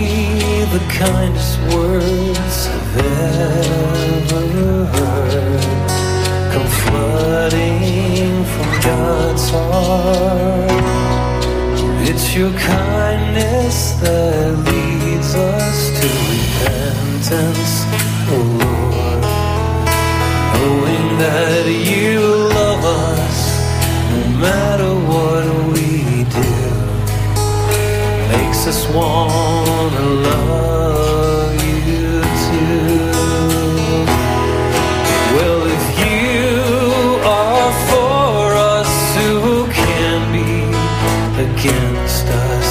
the 0.74 0.82
kindest 0.89 1.59
words 1.74 2.56
I've 2.68 2.97
ever 2.97 4.44
heard 4.97 5.90
come 6.52 6.68
flooding 6.82 8.44
from 8.52 8.68
God's 8.89 9.47
heart. 9.51 10.82
It's 12.09 12.27
your 12.35 12.52
kindness 12.52 13.77
that 14.01 14.48
leads 14.68 15.35
us 15.35 15.78
to 15.98 16.06
repentance, 16.32 17.72
oh 18.32 18.44
Lord 18.62 18.81
knowing 20.55 21.09
that 21.18 21.66
you 21.66 22.49
matter 24.41 24.95
what 25.11 25.45
we 25.73 26.25
do 26.25 26.53
makes 28.33 28.61
us 28.73 28.81
wanna 28.89 30.07
love 30.29 31.53
you 31.65 32.23
too. 32.47 33.11
Well, 35.37 35.62
if 35.79 35.87
you 36.05 36.49
are 37.45 37.73
for 37.91 38.37
us, 38.77 38.93
who 39.45 39.57
can 39.83 40.19
be 40.33 40.53
against 41.47 42.27
us? 42.49 42.71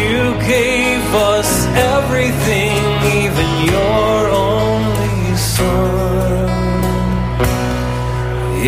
You 0.00 0.18
gave 0.56 1.04
us 1.36 1.50
everything, 1.96 2.80
even 3.20 3.48
your 3.72 4.18
only 4.48 5.36
son. 5.36 6.48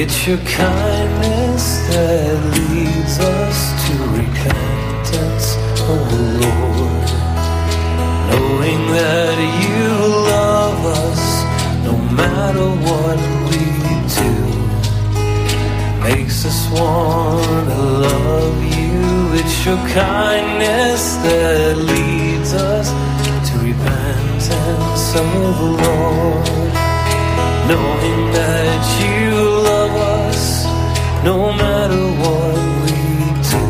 It's 0.01 0.19
your 0.27 0.39
kindness 0.39 1.54
that 1.90 2.36
leads 2.56 3.19
us 3.19 3.59
to 3.85 3.93
repentance, 4.20 5.47
oh 5.86 6.02
Lord. 6.43 7.09
Knowing 8.28 8.81
that 8.98 9.36
you 9.65 9.89
love 10.35 10.81
us 11.05 11.23
no 11.89 11.94
matter 12.20 12.69
what 12.86 13.19
we 13.48 13.62
do, 14.20 14.32
makes 16.09 16.44
us 16.44 16.61
wanna 16.70 17.81
love 18.09 18.56
you. 18.78 19.39
It's 19.40 19.66
your 19.66 19.81
kindness 19.89 21.16
that 21.27 21.77
leads 21.77 22.52
us 22.55 22.89
to 23.48 23.55
repentance, 23.59 25.12
oh 25.16 25.77
Lord 25.82 26.55
knowing 27.66 28.31
that 28.32 28.82
you 29.01 29.54
no 31.25 31.51
matter 31.53 32.05
what 32.21 32.55
we 32.83 32.93
do 33.51 33.63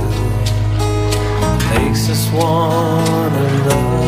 makes 1.70 2.08
us 2.10 2.28
wanna 2.32 3.68
love 3.68 4.03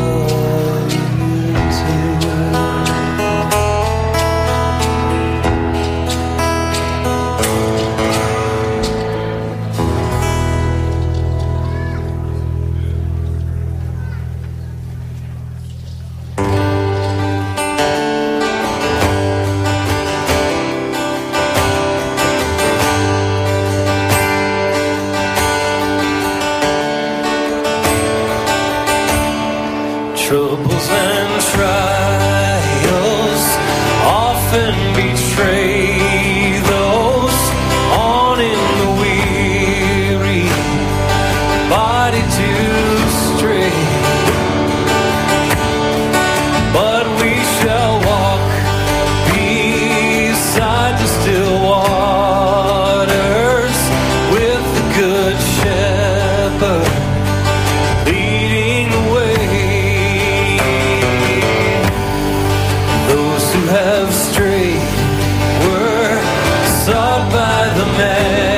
by 67.57 67.69
the 67.73 67.87
Master. 67.97 68.56